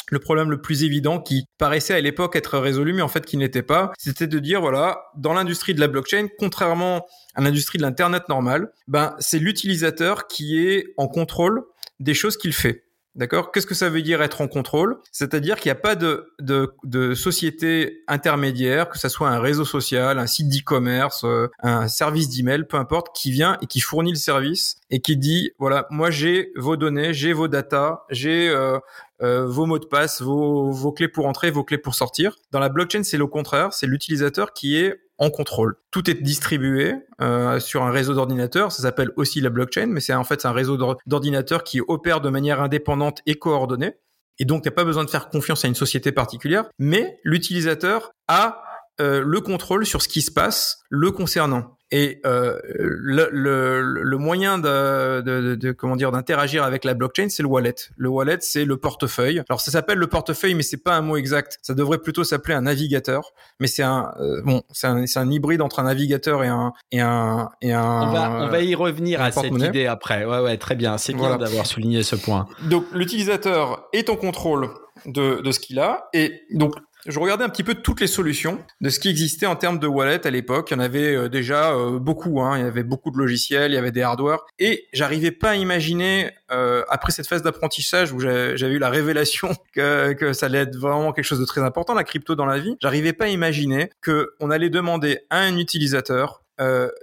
Le 0.09 0.19
problème 0.19 0.49
le 0.49 0.61
plus 0.61 0.83
évident 0.83 1.19
qui 1.19 1.45
paraissait 1.57 1.93
à 1.93 2.01
l'époque 2.01 2.35
être 2.35 2.57
résolu, 2.57 2.93
mais 2.93 3.01
en 3.01 3.07
fait 3.07 3.25
qui 3.25 3.37
n'était 3.37 3.63
pas, 3.63 3.91
c'était 3.97 4.27
de 4.27 4.39
dire 4.39 4.61
voilà, 4.61 5.03
dans 5.15 5.33
l'industrie 5.33 5.73
de 5.73 5.79
la 5.79 5.87
blockchain, 5.87 6.27
contrairement 6.37 7.05
à 7.35 7.41
l'industrie 7.41 7.77
de 7.77 7.83
l'internet 7.83 8.27
normal, 8.29 8.71
ben 8.87 9.15
c'est 9.19 9.39
l'utilisateur 9.39 10.27
qui 10.27 10.59
est 10.59 10.93
en 10.97 11.07
contrôle 11.07 11.63
des 11.99 12.13
choses 12.13 12.37
qu'il 12.37 12.53
fait. 12.53 12.83
D'accord? 13.15 13.51
Qu'est-ce 13.51 13.65
que 13.65 13.75
ça 13.75 13.89
veut 13.89 14.01
dire 14.01 14.21
être 14.21 14.39
en 14.39 14.47
contrôle? 14.47 14.97
C'est-à-dire 15.11 15.57
qu'il 15.57 15.69
n'y 15.69 15.77
a 15.77 15.81
pas 15.81 15.95
de, 15.95 16.31
de, 16.39 16.71
de, 16.83 17.15
société 17.15 18.03
intermédiaire, 18.07 18.87
que 18.87 18.99
ce 18.99 19.09
soit 19.09 19.29
un 19.29 19.39
réseau 19.39 19.65
social, 19.65 20.19
un 20.19 20.27
site 20.27 20.47
d'e-commerce, 20.47 21.23
euh, 21.25 21.47
un 21.61 21.87
service 21.87 22.29
d'email, 22.29 22.63
peu 22.65 22.77
importe, 22.77 23.13
qui 23.15 23.31
vient 23.31 23.57
et 23.61 23.65
qui 23.65 23.81
fournit 23.81 24.11
le 24.11 24.17
service 24.17 24.78
et 24.89 25.01
qui 25.01 25.17
dit, 25.17 25.51
voilà, 25.59 25.87
moi 25.89 26.09
j'ai 26.09 26.51
vos 26.55 26.77
données, 26.77 27.13
j'ai 27.13 27.33
vos 27.33 27.47
datas, 27.47 28.03
j'ai 28.09 28.49
euh, 28.49 28.79
euh, 29.21 29.45
vos 29.45 29.65
mots 29.65 29.79
de 29.79 29.85
passe, 29.85 30.21
vos, 30.21 30.71
vos 30.71 30.91
clés 30.91 31.07
pour 31.07 31.27
entrer, 31.27 31.51
vos 31.51 31.63
clés 31.63 31.77
pour 31.77 31.95
sortir. 31.95 32.35
Dans 32.51 32.59
la 32.59 32.69
blockchain, 32.69 33.03
c'est 33.03 33.17
le 33.17 33.27
contraire, 33.27 33.73
c'est 33.73 33.87
l'utilisateur 33.87 34.53
qui 34.53 34.77
est 34.77 34.99
en 35.17 35.29
contrôle. 35.29 35.75
Tout 35.91 36.09
est 36.09 36.15
distribué 36.15 36.95
euh, 37.21 37.59
sur 37.59 37.83
un 37.83 37.91
réseau 37.91 38.13
d'ordinateurs, 38.13 38.71
ça 38.71 38.81
s'appelle 38.81 39.11
aussi 39.17 39.41
la 39.41 39.49
blockchain, 39.49 39.87
mais 39.87 39.99
c'est 39.99 40.13
en 40.13 40.23
fait 40.23 40.45
un 40.45 40.53
réseau 40.53 40.77
d'ordinateurs 41.05 41.63
qui 41.63 41.81
opère 41.87 42.21
de 42.21 42.29
manière 42.29 42.61
indépendante 42.61 43.21
et 43.25 43.35
coordonnée. 43.35 43.95
Et 44.39 44.45
donc, 44.45 44.63
tu 44.63 44.69
n'as 44.69 44.75
pas 44.75 44.85
besoin 44.85 45.03
de 45.03 45.09
faire 45.09 45.29
confiance 45.29 45.65
à 45.65 45.67
une 45.67 45.75
société 45.75 46.13
particulière, 46.13 46.69
mais 46.79 47.19
l'utilisateur 47.25 48.11
a 48.29 48.63
euh, 49.01 49.21
le 49.25 49.41
contrôle 49.41 49.85
sur 49.85 50.01
ce 50.01 50.07
qui 50.07 50.21
se 50.21 50.31
passe 50.31 50.81
le 50.89 51.11
concernant. 51.11 51.77
Et 51.91 52.21
euh, 52.25 52.59
le, 52.65 53.29
le, 53.31 53.81
le, 53.81 54.17
moyen 54.17 54.59
de, 54.59 55.21
de, 55.21 55.55
de 55.55 55.71
comment 55.71 55.95
dire 55.95 56.11
d'interagir 56.11 56.63
avec 56.63 56.85
la 56.85 56.93
blockchain, 56.93 57.29
c'est 57.29 57.41
le 57.41 57.49
wallet. 57.49 57.73
Le 57.97 58.09
wallet, 58.09 58.37
c'est 58.41 58.63
le 58.63 58.77
portefeuille. 58.77 59.41
Alors 59.49 59.59
ça 59.59 59.71
s'appelle 59.71 59.97
le 59.97 60.05
portefeuille, 60.05 60.53
mais 60.53 60.61
c'est 60.61 60.83
pas 60.83 60.95
un 60.95 61.01
mot 61.01 61.17
exact. 61.17 61.57
Ça 61.63 61.73
devrait 61.73 61.97
plutôt 61.97 62.23
s'appeler 62.23 62.53
un 62.53 62.61
navigateur. 62.61 63.33
Mais 63.59 63.65
c'est 63.67 63.81
un 63.81 64.13
euh, 64.19 64.41
bon, 64.43 64.61
c'est 64.71 64.87
un, 64.87 65.03
un, 65.15 65.31
hybride 65.31 65.61
entre 65.61 65.79
un 65.79 65.83
navigateur 65.83 66.43
et 66.43 66.47
un 66.47 66.73
et 66.91 67.01
un 67.01 67.49
et 67.61 67.73
un. 67.73 68.09
On 68.09 68.11
va, 68.11 68.31
on 68.43 68.47
va 68.49 68.61
y 68.61 68.75
revenir 68.75 69.21
à 69.21 69.31
cette 69.31 69.51
idée 69.51 69.87
après. 69.87 70.25
Ouais, 70.25 70.39
ouais, 70.41 70.57
très 70.57 70.75
bien. 70.75 70.97
C'est 70.99 71.13
bien 71.13 71.37
d'avoir 71.37 71.65
souligné 71.65 72.03
ce 72.03 72.15
point. 72.15 72.47
Donc 72.69 72.85
l'utilisateur 72.93 73.87
est 73.93 74.09
en 74.09 74.15
contrôle 74.15 74.69
de, 75.05 75.41
de 75.41 75.51
ce 75.51 75.59
qu'il 75.59 75.79
a 75.79 76.09
et 76.13 76.41
donc 76.51 76.75
je 77.05 77.17
regardais 77.17 77.43
un 77.43 77.49
petit 77.49 77.63
peu 77.63 77.75
toutes 77.75 78.01
les 78.01 78.07
solutions 78.07 78.59
de 78.81 78.89
ce 78.89 78.99
qui 78.99 79.09
existait 79.09 79.45
en 79.45 79.55
termes 79.55 79.79
de 79.79 79.87
wallet 79.87 80.25
à 80.27 80.29
l'époque. 80.29 80.71
Il 80.71 80.73
y 80.73 80.77
en 80.77 80.79
avait 80.81 81.15
euh, 81.15 81.29
déjà 81.29 81.71
euh, 81.71 81.97
beaucoup. 81.97 82.41
Hein. 82.41 82.57
Il 82.57 82.63
y 82.63 82.67
avait 82.67 82.83
beaucoup 82.83 83.11
de 83.11 83.17
logiciels, 83.17 83.71
il 83.71 83.75
y 83.75 83.77
avait 83.77 83.91
des 83.91 84.01
hardware. 84.01 84.39
Et 84.59 84.87
j'arrivais 84.91 85.31
pas 85.31 85.51
à 85.51 85.55
imaginer, 85.55 86.31
euh, 86.51 86.83
après 86.89 87.11
cette 87.11 87.27
phase 87.27 87.41
d'apprentissage 87.41 88.11
où 88.11 88.19
j'avais 88.19 88.73
eu 88.73 88.79
la 88.79 88.89
révélation 88.89 89.55
que, 89.73 90.13
que 90.13 90.33
ça 90.33 90.47
allait 90.47 90.59
être 90.59 90.75
vraiment 90.75 91.13
quelque 91.13 91.25
chose 91.25 91.39
de 91.39 91.45
très 91.45 91.61
important, 91.61 91.93
la 91.93 92.03
crypto 92.03 92.35
dans 92.35 92.45
la 92.45 92.59
vie, 92.59 92.75
j'arrivais 92.81 93.13
pas 93.13 93.25
à 93.25 93.29
imaginer 93.29 93.89
que 94.01 94.33
on 94.39 94.51
allait 94.51 94.69
demander 94.69 95.21
à 95.29 95.39
un 95.39 95.57
utilisateur 95.57 96.43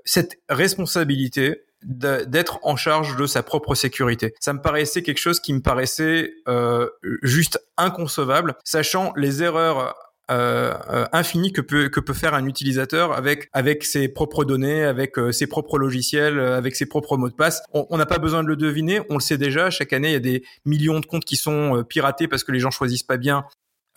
cette 0.05 0.39
responsabilité 0.51 1.63
d'être 1.87 2.59
en 2.63 2.77
charge 2.77 3.17
de 3.17 3.27
sa 3.27 3.43
propre 3.43 3.75
sécurité. 3.75 4.35
Ça 4.41 4.53
me 4.53 4.61
paraissait 4.61 5.03
quelque 5.03 5.19
chose 5.19 5.41
qui 5.41 5.53
me 5.53 5.61
paraissait 5.61 6.33
euh, 6.49 6.89
juste 7.23 7.61
inconcevable, 7.77 8.57
sachant 8.65 9.13
les 9.17 9.43
erreurs 9.43 9.95
euh, 10.29 10.75
euh, 10.91 11.07
infinies 11.13 11.53
que 11.53 11.61
peut 11.61 11.89
que 11.89 12.01
peut 12.01 12.13
faire 12.13 12.35
un 12.35 12.47
utilisateur 12.47 13.13
avec 13.13 13.49
avec 13.53 13.85
ses 13.85 14.09
propres 14.09 14.45
données, 14.45 14.83
avec 14.83 15.21
euh, 15.21 15.31
ses 15.31 15.47
propres 15.47 15.79
logiciels, 15.79 16.41
avec 16.41 16.75
ses 16.75 16.87
propres 16.87 17.17
mots 17.17 17.29
de 17.29 17.35
passe. 17.35 17.63
On 17.73 17.97
n'a 17.97 18.07
pas 18.07 18.19
besoin 18.19 18.43
de 18.43 18.49
le 18.49 18.57
deviner, 18.57 19.01
on 19.09 19.15
le 19.15 19.21
sait 19.21 19.39
déjà. 19.39 19.71
Chaque 19.71 19.93
année, 19.93 20.09
il 20.09 20.15
y 20.15 20.17
a 20.17 20.21
des 20.21 20.43
millions 20.65 20.99
de 20.99 21.07
comptes 21.07 21.25
qui 21.25 21.37
sont 21.37 21.85
piratés 21.89 22.27
parce 22.27 22.43
que 22.43 22.51
les 22.51 22.59
gens 22.59 22.73
choisissent 22.73 23.05
pas 23.05 23.19
bien 23.19 23.45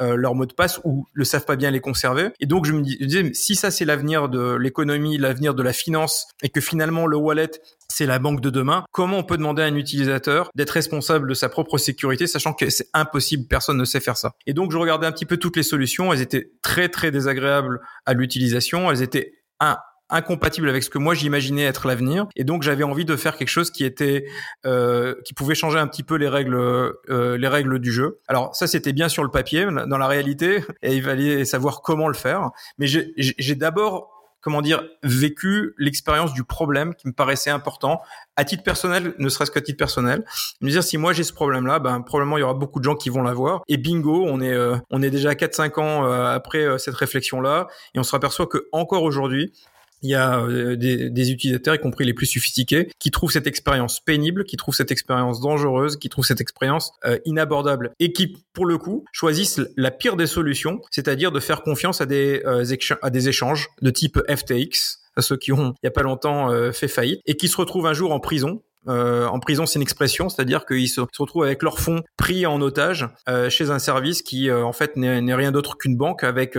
euh, 0.02 0.16
leur 0.16 0.36
mot 0.36 0.46
de 0.46 0.54
passe 0.54 0.80
ou 0.84 1.06
le 1.14 1.24
savent 1.24 1.46
pas 1.46 1.56
bien 1.56 1.72
les 1.72 1.82
conserver. 1.82 2.30
Et 2.40 2.46
donc 2.46 2.66
je 2.66 2.74
me 2.74 2.82
disais, 2.82 3.32
si 3.34 3.56
ça 3.56 3.72
c'est 3.72 3.86
l'avenir 3.86 4.30
de 4.30 4.56
l'économie, 4.56 5.18
l'avenir 5.18 5.54
de 5.54 5.64
la 5.64 5.74
finance, 5.74 6.28
et 6.42 6.50
que 6.50 6.62
finalement 6.62 7.06
le 7.06 7.18
wallet 7.18 7.52
c'est 7.92 8.06
la 8.06 8.20
banque 8.20 8.40
de 8.40 8.50
demain, 8.50 8.86
comment 8.92 9.18
on 9.18 9.24
peut 9.24 9.38
demander 9.38 9.64
à 9.64 9.66
un 9.66 9.76
utilisateur 9.76 10.52
d'être 10.56 10.70
responsable 10.70 11.28
de 11.28 11.34
sa 11.34 11.50
propre 11.50 11.78
sécurité, 11.78 12.28
sachant 12.28 12.54
que 12.54 12.70
c'est 12.70 12.88
impossible, 12.94 13.48
personne 13.48 13.78
ne 13.78 13.86
sait 13.86 14.00
faire 14.00 14.16
ça. 14.16 14.34
Et 14.46 14.54
donc 14.54 14.72
je 14.72 14.78
regardais 14.78 15.08
un 15.08 15.12
petit 15.12 15.26
peu 15.26 15.38
toutes 15.38 15.58
les 15.58 15.64
solutions, 15.64 16.14
elles 16.14 16.22
étaient 16.22 16.52
très 16.62 16.90
très 16.90 17.12
désagréables 17.12 17.82
à 18.06 18.14
l'utilisation, 18.14 18.92
elles 18.92 19.02
étaient 19.02 19.34
un, 19.60 19.78
incompatible 20.10 20.70
avec 20.70 20.84
ce 20.84 20.90
que 20.90 20.98
moi 20.98 21.14
j'imaginais 21.14 21.64
être 21.64 21.88
l'avenir. 21.88 22.28
Et 22.36 22.44
donc 22.44 22.64
j'avais 22.64 22.84
envie 22.84 23.06
de 23.06 23.16
faire 23.16 23.38
quelque 23.38 23.50
chose 23.50 23.72
qui 23.72 23.86
était 23.86 24.26
euh, 24.66 25.16
qui 25.26 25.34
pouvait 25.34 25.56
changer 25.56 25.80
un 25.80 25.88
petit 25.88 26.04
peu 26.04 26.16
les 26.16 26.28
règles 26.28 26.56
euh, 26.56 27.38
les 27.38 27.48
règles 27.48 27.80
du 27.80 27.92
jeu. 27.92 28.20
Alors 28.28 28.56
ça 28.56 28.68
c'était 28.68 28.94
bien 28.94 29.10
sur 29.10 29.24
le 29.24 29.30
papier 29.30 29.66
dans 29.88 29.98
la 29.98 30.08
réalité 30.08 30.64
et 30.82 30.96
il 30.96 31.04
fallait 31.04 31.46
savoir 31.46 31.82
comment 31.82 32.08
le 32.08 32.14
faire. 32.14 32.52
Mais 32.78 32.88
j'ai 32.88 33.56
d'abord 33.56 34.20
comment 34.42 34.62
dire 34.62 34.84
vécu 35.04 35.74
l'expérience 35.78 36.34
du 36.34 36.44
problème 36.44 36.96
qui 36.96 37.08
me 37.08 37.14
paraissait 37.14 37.50
important 37.50 38.02
à 38.36 38.46
titre 38.46 38.64
personnel 38.64 39.14
ne 39.18 39.30
serait-ce 39.30 39.52
qu'à 39.52 39.62
titre 39.62 39.78
personnel. 39.78 40.26
Me 40.62 40.70
dire 40.70 40.84
si 40.84 40.98
moi 40.98 41.14
j'ai 41.14 41.24
ce 41.24 41.34
problème 41.34 41.68
là 41.68 41.80
ben 41.80 42.02
probablement 42.02 42.38
il 42.38 42.42
y 42.42 42.44
aura 42.44 42.54
beaucoup 42.54 42.80
de 42.80 42.86
gens 42.86 42.96
qui 42.96 43.10
vont 43.10 43.22
l'avoir. 43.22 43.62
Et 43.68 43.78
bingo 43.78 44.26
on 44.28 44.40
est 44.42 44.54
euh, 44.54 44.78
on 44.90 45.02
est 45.02 45.10
déjà 45.10 45.36
4 45.36 45.54
5 45.54 45.78
ans 45.78 46.06
euh, 46.06 46.34
après 46.34 46.60
euh, 46.60 46.78
cette 46.78 46.96
réflexion 46.96 47.42
là 47.42 47.68
et 47.94 48.00
on 48.00 48.04
se 48.04 48.16
aperçoit 48.16 48.48
que 48.48 48.68
encore 48.72 49.04
aujourd'hui 49.04 49.54
il 50.02 50.10
y 50.10 50.16
a 50.16 50.40
euh, 50.40 50.76
des, 50.76 51.10
des, 51.10 51.32
utilisateurs, 51.32 51.76
y 51.76 51.80
compris 51.80 52.06
les 52.06 52.14
plus 52.14 52.26
sophistiqués, 52.26 52.90
qui 53.00 53.12
trouvent 53.12 53.32
cette 53.32 53.48
expérience 53.48 54.00
pénible, 54.00 54.46
qui 54.46 54.58
trouvent 54.58 54.76
cette 54.76 54.92
expérience 54.92 55.42
dangereuse, 55.42 55.98
qui 55.98 56.10
trouvent 56.10 56.26
cette 56.26 56.42
expérience 56.42 56.92
euh, 57.06 57.18
inabordable 57.26 57.92
et 58.00 58.14
qui, 58.14 58.38
pour 58.54 58.66
le 58.66 58.78
coup, 58.78 59.06
choisissent 59.12 59.62
la 59.76 59.92
pire 59.92 60.16
des 60.16 60.28
solutions, 60.28 60.82
c'est-à-dire 60.92 61.32
de 61.32 61.40
faire 61.40 61.62
confiance 61.62 62.02
à 62.02 62.06
des, 62.06 62.42
euh, 62.46 62.64
à 63.02 63.10
des 63.10 63.30
échanges 63.30 63.68
de 63.82 63.90
type 63.90 64.20
FTX, 64.30 65.00
à 65.16 65.22
ceux 65.22 65.38
qui 65.38 65.52
ont, 65.52 65.74
il 65.84 65.86
y 65.86 65.88
a 65.88 65.92
pas 65.92 66.04
longtemps, 66.04 66.50
fait 66.72 66.88
faillite, 66.88 67.20
et 67.26 67.36
qui 67.36 67.48
se 67.48 67.58
retrouvent 67.58 67.88
un 67.88 67.94
jour 67.94 68.14
en 68.14 68.20
prison 68.20 68.62
euh, 68.88 69.28
en 69.28 69.40
prison, 69.40 69.66
c'est 69.66 69.76
une 69.76 69.84
expression, 69.84 70.30
c'est-à-dire 70.30 70.66
qu'ils 70.66 70.90
se, 70.90 71.02
retrouvent 71.18 71.44
avec 71.44 71.64
leurs 71.64 71.80
fonds 71.80 72.02
pris 72.18 72.46
en 72.46 72.62
otage 72.62 73.08
euh, 73.28 73.50
chez 73.50 73.70
un 73.72 73.80
service 73.80 74.22
qui, 74.22 74.50
euh, 74.50 74.64
en 74.64 74.74
fait, 74.74 74.96
n'est 74.96 75.36
rien 75.36 75.52
d'autre 75.52 75.78
qu'une 75.78 75.98
banque, 75.98 76.24
avec, 76.24 76.58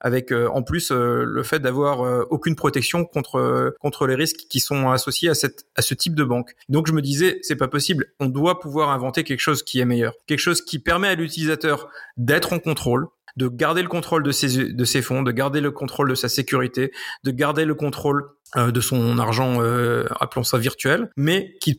avec 0.00 0.32
en 0.32 0.62
plus 0.62 0.90
le 0.90 1.42
fait 1.42 1.58
d'avoir 1.60 2.00
aucune 2.30 2.56
protection 2.56 3.04
contre 3.04 3.74
contre 3.80 4.06
les 4.06 4.14
risques 4.14 4.46
qui 4.48 4.60
sont 4.60 4.90
associés 4.90 5.28
à 5.28 5.34
cette 5.34 5.64
à 5.76 5.82
ce 5.82 5.94
type 5.94 6.14
de 6.14 6.24
banque. 6.24 6.54
Donc, 6.68 6.86
je 6.86 6.92
me 6.92 7.02
disais, 7.02 7.38
c'est 7.42 7.56
pas 7.56 7.68
possible. 7.68 8.06
On 8.20 8.26
doit 8.26 8.60
pouvoir 8.60 8.90
inventer 8.90 9.24
quelque 9.24 9.40
chose 9.40 9.62
qui 9.62 9.80
est 9.80 9.84
meilleur, 9.84 10.14
quelque 10.26 10.38
chose 10.40 10.62
qui 10.62 10.78
permet 10.78 11.08
à 11.08 11.14
l'utilisateur 11.14 11.88
d'être 12.16 12.52
en 12.52 12.58
contrôle, 12.58 13.08
de 13.38 13.48
garder 13.48 13.82
le 13.82 13.88
contrôle 13.88 14.24
de 14.24 14.32
ses, 14.32 14.72
de 14.72 14.84
ses 14.84 15.00
fonds, 15.00 15.22
de 15.22 15.30
garder 15.30 15.60
le 15.60 15.70
contrôle 15.70 16.10
de 16.10 16.14
sa 16.14 16.28
sécurité, 16.28 16.92
de 17.24 17.30
garder 17.30 17.64
le 17.64 17.74
contrôle 17.74 18.28
euh, 18.56 18.72
de 18.72 18.80
son 18.80 19.18
argent, 19.18 19.62
euh, 19.62 20.06
appelons 20.20 20.42
ça 20.42 20.58
virtuel, 20.58 21.10
mais 21.16 21.54
qui, 21.60 21.78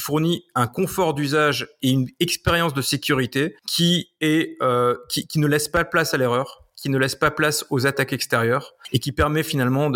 fournit 0.00 0.44
un 0.54 0.66
confort 0.66 1.12
d'usage 1.14 1.68
et 1.82 1.90
une 1.90 2.06
expérience 2.18 2.72
de 2.72 2.80
sécurité 2.80 3.56
qui 3.68 4.08
euh, 4.22 4.96
qui 5.08 5.38
ne 5.38 5.46
laisse 5.46 5.68
pas 5.68 5.84
place 5.84 6.14
à 6.14 6.16
l'erreur, 6.16 6.64
qui 6.80 6.88
ne 6.88 6.96
laisse 6.96 7.14
pas 7.14 7.30
place 7.30 7.66
aux 7.68 7.86
attaques 7.86 8.14
extérieures 8.14 8.74
et 8.92 8.98
qui 8.98 9.12
permet 9.12 9.42
finalement 9.42 9.92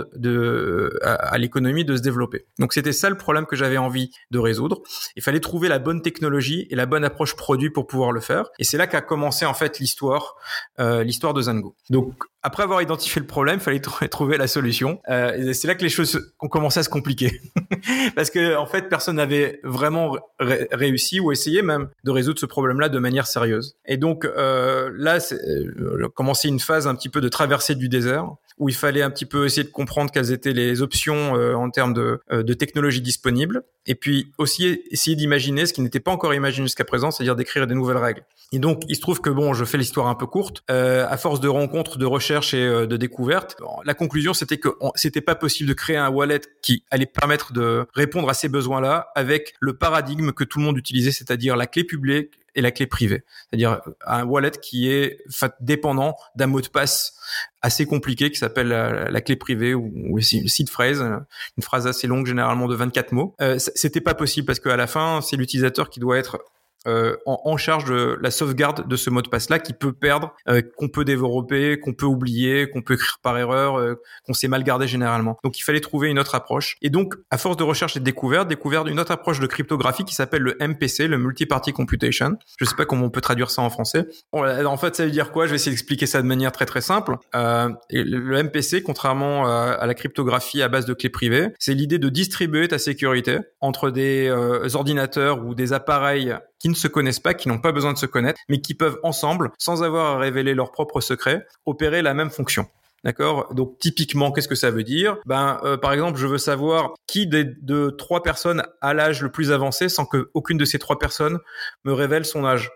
à, 1.02 1.38
l'économie 1.38 1.84
de 1.84 1.96
se 1.96 2.02
développer. 2.02 2.44
Donc 2.58 2.74
c'était 2.74 2.92
ça 2.92 3.08
le 3.08 3.16
problème 3.16 3.46
que 3.46 3.56
j'avais 3.56 3.78
envie 3.78 4.10
de 4.30 4.38
résoudre. 4.38 4.82
Il 5.16 5.22
fallait 5.22 5.40
trouver 5.40 5.68
la 5.68 5.78
bonne 5.78 6.02
technologie 6.02 6.66
et 6.70 6.76
la 6.76 6.84
bonne 6.84 7.04
approche 7.04 7.36
produit 7.36 7.70
pour 7.70 7.86
pouvoir 7.86 8.12
le 8.12 8.20
faire. 8.20 8.50
Et 8.58 8.64
c'est 8.64 8.76
là 8.76 8.86
qu'a 8.86 9.00
commencé 9.00 9.46
en 9.46 9.54
fait 9.54 9.78
l'histoire, 9.78 10.36
euh, 10.78 11.02
l'histoire 11.02 11.32
de 11.32 11.42
Zango. 11.42 11.74
Donc 11.88 12.24
après 12.44 12.62
avoir 12.62 12.82
identifié 12.82 13.20
le 13.20 13.26
problème, 13.26 13.56
il 13.56 13.62
fallait 13.62 13.80
trouver 14.10 14.36
la 14.36 14.46
solution. 14.46 15.00
Euh, 15.08 15.52
c'est 15.54 15.66
là 15.66 15.74
que 15.74 15.82
les 15.82 15.88
choses 15.88 16.32
ont 16.40 16.48
commencé 16.48 16.78
à 16.78 16.82
se 16.82 16.90
compliquer, 16.90 17.40
parce 18.14 18.30
que 18.30 18.56
en 18.56 18.66
fait, 18.66 18.88
personne 18.88 19.16
n'avait 19.16 19.60
vraiment 19.64 20.16
réussi 20.38 21.20
ou 21.20 21.32
essayé 21.32 21.62
même 21.62 21.88
de 22.04 22.10
résoudre 22.10 22.38
ce 22.38 22.46
problème-là 22.46 22.90
de 22.90 22.98
manière 22.98 23.26
sérieuse. 23.26 23.76
Et 23.86 23.96
donc 23.96 24.26
euh, 24.26 24.90
là, 24.94 25.18
euh, 25.32 26.08
commencé 26.14 26.48
une 26.48 26.60
phase 26.60 26.86
un 26.86 26.94
petit 26.94 27.08
peu 27.08 27.22
de 27.22 27.28
traversée 27.28 27.74
du 27.74 27.88
désert 27.88 28.28
où 28.58 28.68
il 28.68 28.74
fallait 28.74 29.02
un 29.02 29.10
petit 29.10 29.26
peu 29.26 29.46
essayer 29.46 29.64
de 29.64 29.72
comprendre 29.72 30.10
quelles 30.10 30.32
étaient 30.32 30.52
les 30.52 30.82
options 30.82 31.36
euh, 31.36 31.54
en 31.54 31.70
termes 31.70 31.92
de, 31.92 32.20
euh, 32.30 32.42
de 32.42 32.54
technologies 32.54 33.00
disponibles, 33.00 33.62
et 33.86 33.94
puis 33.94 34.32
aussi 34.38 34.82
essayer 34.90 35.16
d'imaginer 35.16 35.66
ce 35.66 35.72
qui 35.72 35.80
n'était 35.80 36.00
pas 36.00 36.10
encore 36.10 36.34
imaginé 36.34 36.66
jusqu'à 36.66 36.84
présent, 36.84 37.10
c'est-à-dire 37.10 37.36
d'écrire 37.36 37.66
des 37.66 37.74
nouvelles 37.74 37.98
règles. 37.98 38.24
Et 38.52 38.58
donc, 38.58 38.82
il 38.88 38.96
se 38.96 39.00
trouve 39.00 39.20
que 39.20 39.30
bon, 39.30 39.52
je 39.52 39.64
fais 39.64 39.78
l'histoire 39.78 40.06
un 40.06 40.14
peu 40.14 40.26
courte. 40.26 40.62
Euh, 40.70 41.06
à 41.08 41.16
force 41.16 41.40
de 41.40 41.48
rencontres, 41.48 41.98
de 41.98 42.06
recherches 42.06 42.54
et 42.54 42.64
euh, 42.64 42.86
de 42.86 42.96
découvertes, 42.96 43.56
la 43.84 43.94
conclusion 43.94 44.34
c'était 44.34 44.58
que 44.58 44.68
c'était 44.94 45.20
pas 45.20 45.34
possible 45.34 45.68
de 45.68 45.74
créer 45.74 45.96
un 45.96 46.08
wallet 46.08 46.40
qui 46.62 46.84
allait 46.90 47.06
permettre 47.06 47.52
de 47.52 47.86
répondre 47.94 48.28
à 48.28 48.34
ces 48.34 48.48
besoins-là 48.48 49.08
avec 49.14 49.54
le 49.60 49.76
paradigme 49.76 50.32
que 50.32 50.44
tout 50.44 50.58
le 50.58 50.64
monde 50.64 50.78
utilisait, 50.78 51.12
c'est-à-dire 51.12 51.56
la 51.56 51.66
clé 51.66 51.84
publique 51.84 52.32
et 52.54 52.60
la 52.60 52.70
clé 52.70 52.86
privée. 52.86 53.24
C'est-à-dire 53.50 53.80
un 54.06 54.24
wallet 54.24 54.52
qui 54.62 54.90
est 54.90 55.18
dépendant 55.60 56.16
d'un 56.36 56.46
mot 56.46 56.60
de 56.60 56.68
passe 56.68 57.16
assez 57.62 57.86
compliqué 57.86 58.30
qui 58.30 58.38
s'appelle 58.38 58.68
la, 58.68 59.20
clé 59.20 59.36
privée 59.36 59.74
ou, 59.74 59.92
ou 60.10 60.20
seed 60.20 60.68
phrase, 60.68 61.00
une 61.00 61.62
phrase 61.62 61.86
assez 61.86 62.06
longue 62.06 62.26
généralement 62.26 62.68
de 62.68 62.74
24 62.74 63.12
mots. 63.12 63.34
Euh, 63.40 63.58
C'était 63.58 64.00
pas 64.00 64.14
possible 64.14 64.46
parce 64.46 64.60
qu'à 64.60 64.76
la 64.76 64.86
fin, 64.86 65.20
c'est 65.22 65.36
l'utilisateur 65.36 65.90
qui 65.90 66.00
doit 66.00 66.18
être 66.18 66.44
euh, 66.86 67.16
en, 67.24 67.56
charge 67.56 67.86
de 67.86 68.18
la 68.20 68.30
sauvegarde 68.30 68.86
de 68.86 68.96
ce 68.96 69.08
mot 69.08 69.22
de 69.22 69.28
passe-là 69.28 69.58
qui 69.58 69.72
peut 69.72 69.92
perdre, 69.92 70.34
euh, 70.48 70.60
qu'on 70.76 70.88
peut 70.88 71.04
développer, 71.04 71.78
qu'on 71.80 71.94
peut 71.94 72.04
oublier, 72.04 72.68
qu'on 72.68 72.82
peut 72.82 72.94
écrire 72.94 73.18
par 73.22 73.38
erreur, 73.38 73.78
euh, 73.78 73.94
qu'on 74.26 74.34
s'est 74.34 74.48
mal 74.48 74.64
gardé 74.64 74.86
généralement. 74.86 75.38
Donc 75.44 75.58
il 75.58 75.62
fallait 75.62 75.80
trouver 75.80 76.10
une 76.10 76.18
autre 76.18 76.34
approche. 76.34 76.76
Et 76.82 76.90
donc, 76.90 77.14
à 77.30 77.38
force 77.38 77.56
de 77.56 77.62
recherche 77.62 77.96
et 77.96 78.00
de 78.00 78.04
découverte, 78.04 78.48
découvert 78.48 78.86
une 78.86 79.00
autre 79.00 79.12
approche 79.12 79.40
de 79.40 79.46
cryptographie 79.46 80.04
qui 80.04 80.14
s'appelle 80.14 80.42
le 80.42 80.56
MPC, 80.60 81.08
le 81.08 81.16
Multi-Party 81.16 81.72
Computation. 81.72 82.36
Je 82.58 82.64
sais 82.64 82.76
pas 82.76 82.84
comment 82.84 83.06
on 83.06 83.10
peut 83.10 83.22
traduire 83.22 83.50
ça 83.50 83.62
en 83.62 83.70
français. 83.70 84.06
En 84.32 84.76
fait, 84.76 84.96
ça 84.96 85.04
veut 85.04 85.10
dire 85.10 85.30
quoi? 85.32 85.46
Je 85.46 85.50
vais 85.50 85.56
essayer 85.56 85.72
d'expliquer 85.72 86.06
ça 86.06 86.20
de 86.20 86.26
manière 86.26 86.52
très 86.52 86.66
très 86.66 86.80
simple. 86.80 87.16
le 87.32 88.42
MPC, 88.42 88.82
contrairement 88.82 89.46
à 89.46 89.86
la 89.86 89.94
cryptographie 89.94 90.62
à 90.62 90.68
base 90.68 90.84
de 90.84 90.94
clés 90.94 91.08
privées, 91.08 91.48
c'est 91.58 91.74
l'idée 91.74 91.98
de 91.98 92.08
distribuer 92.08 92.68
ta 92.68 92.78
sécurité 92.78 93.38
entre 93.60 93.90
des 93.90 94.30
ordinateurs 94.74 95.44
ou 95.44 95.54
des 95.54 95.72
appareils 95.72 96.34
qui 96.64 96.70
ne 96.70 96.74
se 96.74 96.88
connaissent 96.88 97.20
pas, 97.20 97.34
qui 97.34 97.48
n'ont 97.48 97.58
pas 97.58 97.72
besoin 97.72 97.92
de 97.92 97.98
se 97.98 98.06
connaître, 98.06 98.40
mais 98.48 98.62
qui 98.62 98.72
peuvent 98.72 98.98
ensemble, 99.02 99.50
sans 99.58 99.82
avoir 99.82 100.16
à 100.16 100.18
révéler 100.18 100.54
leurs 100.54 100.72
propres 100.72 101.02
secrets, 101.02 101.46
opérer 101.66 102.00
la 102.00 102.14
même 102.14 102.30
fonction. 102.30 102.64
D'accord? 103.04 103.52
Donc 103.52 103.78
typiquement, 103.78 104.32
qu'est-ce 104.32 104.48
que 104.48 104.54
ça 104.54 104.70
veut 104.70 104.82
dire? 104.82 105.18
Ben, 105.26 105.60
euh, 105.62 105.76
par 105.76 105.92
exemple, 105.92 106.18
je 106.18 106.26
veux 106.26 106.38
savoir 106.38 106.94
qui 107.06 107.26
des 107.26 107.44
de 107.44 107.90
trois 107.90 108.22
personnes 108.22 108.62
a 108.80 108.94
l'âge 108.94 109.20
le 109.20 109.30
plus 109.30 109.52
avancé 109.52 109.90
sans 109.90 110.06
que 110.06 110.30
aucune 110.32 110.56
de 110.56 110.64
ces 110.64 110.78
trois 110.78 110.98
personnes 110.98 111.38
me 111.84 111.92
révèle 111.92 112.24
son 112.24 112.46
âge. 112.46 112.70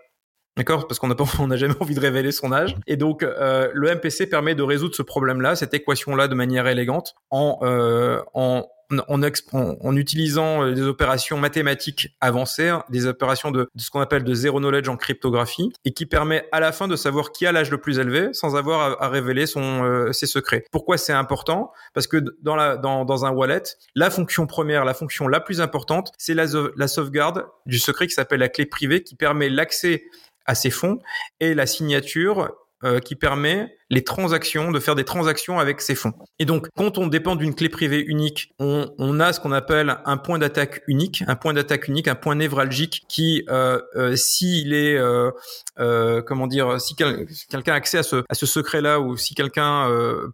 D'accord? 0.55 0.87
Parce 0.87 0.99
qu'on 0.99 1.07
n'a 1.07 1.15
n'a 1.47 1.57
jamais 1.57 1.73
envie 1.79 1.95
de 1.95 1.99
révéler 1.99 2.31
son 2.31 2.51
âge. 2.51 2.75
Et 2.85 2.95
donc, 2.95 3.23
euh, 3.23 3.71
le 3.73 3.95
MPC 3.95 4.27
permet 4.27 4.53
de 4.53 4.61
résoudre 4.61 4.93
ce 4.93 5.01
problème-là, 5.01 5.55
cette 5.55 5.73
équation-là, 5.73 6.27
de 6.27 6.35
manière 6.35 6.67
élégante, 6.67 7.15
en, 7.31 7.57
euh, 7.63 8.21
en 8.35 8.67
en, 8.91 9.21
en, 9.81 9.95
utilisant 9.95 10.63
euh, 10.63 10.73
des 10.73 10.81
opérations 10.81 11.37
mathématiques 11.37 12.15
avancées, 12.21 12.69
hein, 12.69 12.83
des 12.89 13.05
opérations 13.05 13.51
de, 13.51 13.69
ce 13.75 13.89
qu'on 13.89 13.99
appelle 13.99 14.23
de 14.23 14.33
zero 14.33 14.59
knowledge 14.59 14.89
en 14.89 14.97
cryptographie, 14.97 15.71
et 15.85 15.91
qui 15.91 16.05
permet 16.05 16.47
à 16.51 16.59
la 16.59 16.71
fin 16.71 16.87
de 16.87 16.95
savoir 16.95 17.31
qui 17.31 17.45
a 17.45 17.51
l'âge 17.51 17.69
le 17.69 17.77
plus 17.77 17.99
élevé 17.99 18.29
sans 18.33 18.55
avoir 18.55 19.01
à, 19.01 19.09
révéler 19.09 19.45
son, 19.45 19.83
euh, 19.83 20.11
ses 20.11 20.27
secrets. 20.27 20.65
Pourquoi 20.71 20.97
c'est 20.97 21.13
important? 21.13 21.71
Parce 21.93 22.07
que 22.07 22.17
dans, 22.41 22.55
la, 22.55 22.77
dans, 22.77 23.05
dans 23.05 23.25
un 23.25 23.31
wallet, 23.31 23.63
la 23.95 24.09
fonction 24.09 24.47
première, 24.47 24.85
la 24.85 24.93
fonction 24.93 25.27
la 25.27 25.39
plus 25.39 25.61
importante, 25.61 26.11
c'est 26.17 26.33
la, 26.33 26.45
la 26.75 26.87
sauvegarde 26.87 27.45
du 27.65 27.79
secret 27.79 28.07
qui 28.07 28.13
s'appelle 28.13 28.39
la 28.39 28.49
clé 28.49 28.65
privée, 28.65 29.03
qui 29.03 29.15
permet 29.15 29.49
l'accès 29.49 30.05
à 30.45 30.55
ces 30.55 30.71
fonds 30.71 30.99
et 31.39 31.53
la 31.53 31.67
signature 31.67 32.51
euh, 32.83 32.99
qui 32.99 33.15
permet 33.15 33.75
les 33.89 34.03
transactions, 34.03 34.71
de 34.71 34.79
faire 34.79 34.95
des 34.95 35.03
transactions 35.03 35.59
avec 35.59 35.81
ces 35.81 35.95
fonds. 35.95 36.13
Et 36.37 36.45
donc, 36.45 36.67
quand 36.77 36.97
on 36.97 37.07
dépend 37.07 37.35
d'une 37.35 37.55
clé 37.55 37.69
privée 37.69 38.03
unique, 38.05 38.53
on, 38.59 38.93
on 38.99 39.19
a 39.19 39.33
ce 39.33 39.39
qu'on 39.39 39.51
appelle 39.51 39.97
un 40.05 40.17
point 40.17 40.37
d'attaque 40.37 40.83
unique, 40.87 41.23
un 41.27 41.35
point 41.35 41.53
d'attaque 41.53 41.87
unique, 41.87 42.07
un 42.07 42.15
point 42.15 42.35
névralgique 42.35 43.03
qui, 43.09 43.43
euh, 43.49 43.81
euh, 43.95 44.15
s'il 44.15 44.73
est, 44.73 44.95
euh, 44.95 45.31
euh 45.79 46.21
comment 46.21 46.47
dire, 46.47 46.79
si 46.79 46.95
quelqu'un 46.95 47.73
a 47.73 47.75
accès 47.75 47.97
à 47.97 48.03
ce, 48.03 48.23
à 48.29 48.35
ce 48.35 48.45
secret-là 48.45 48.99
ou 48.99 49.17
si 49.17 49.33
quelqu'un 49.33 49.89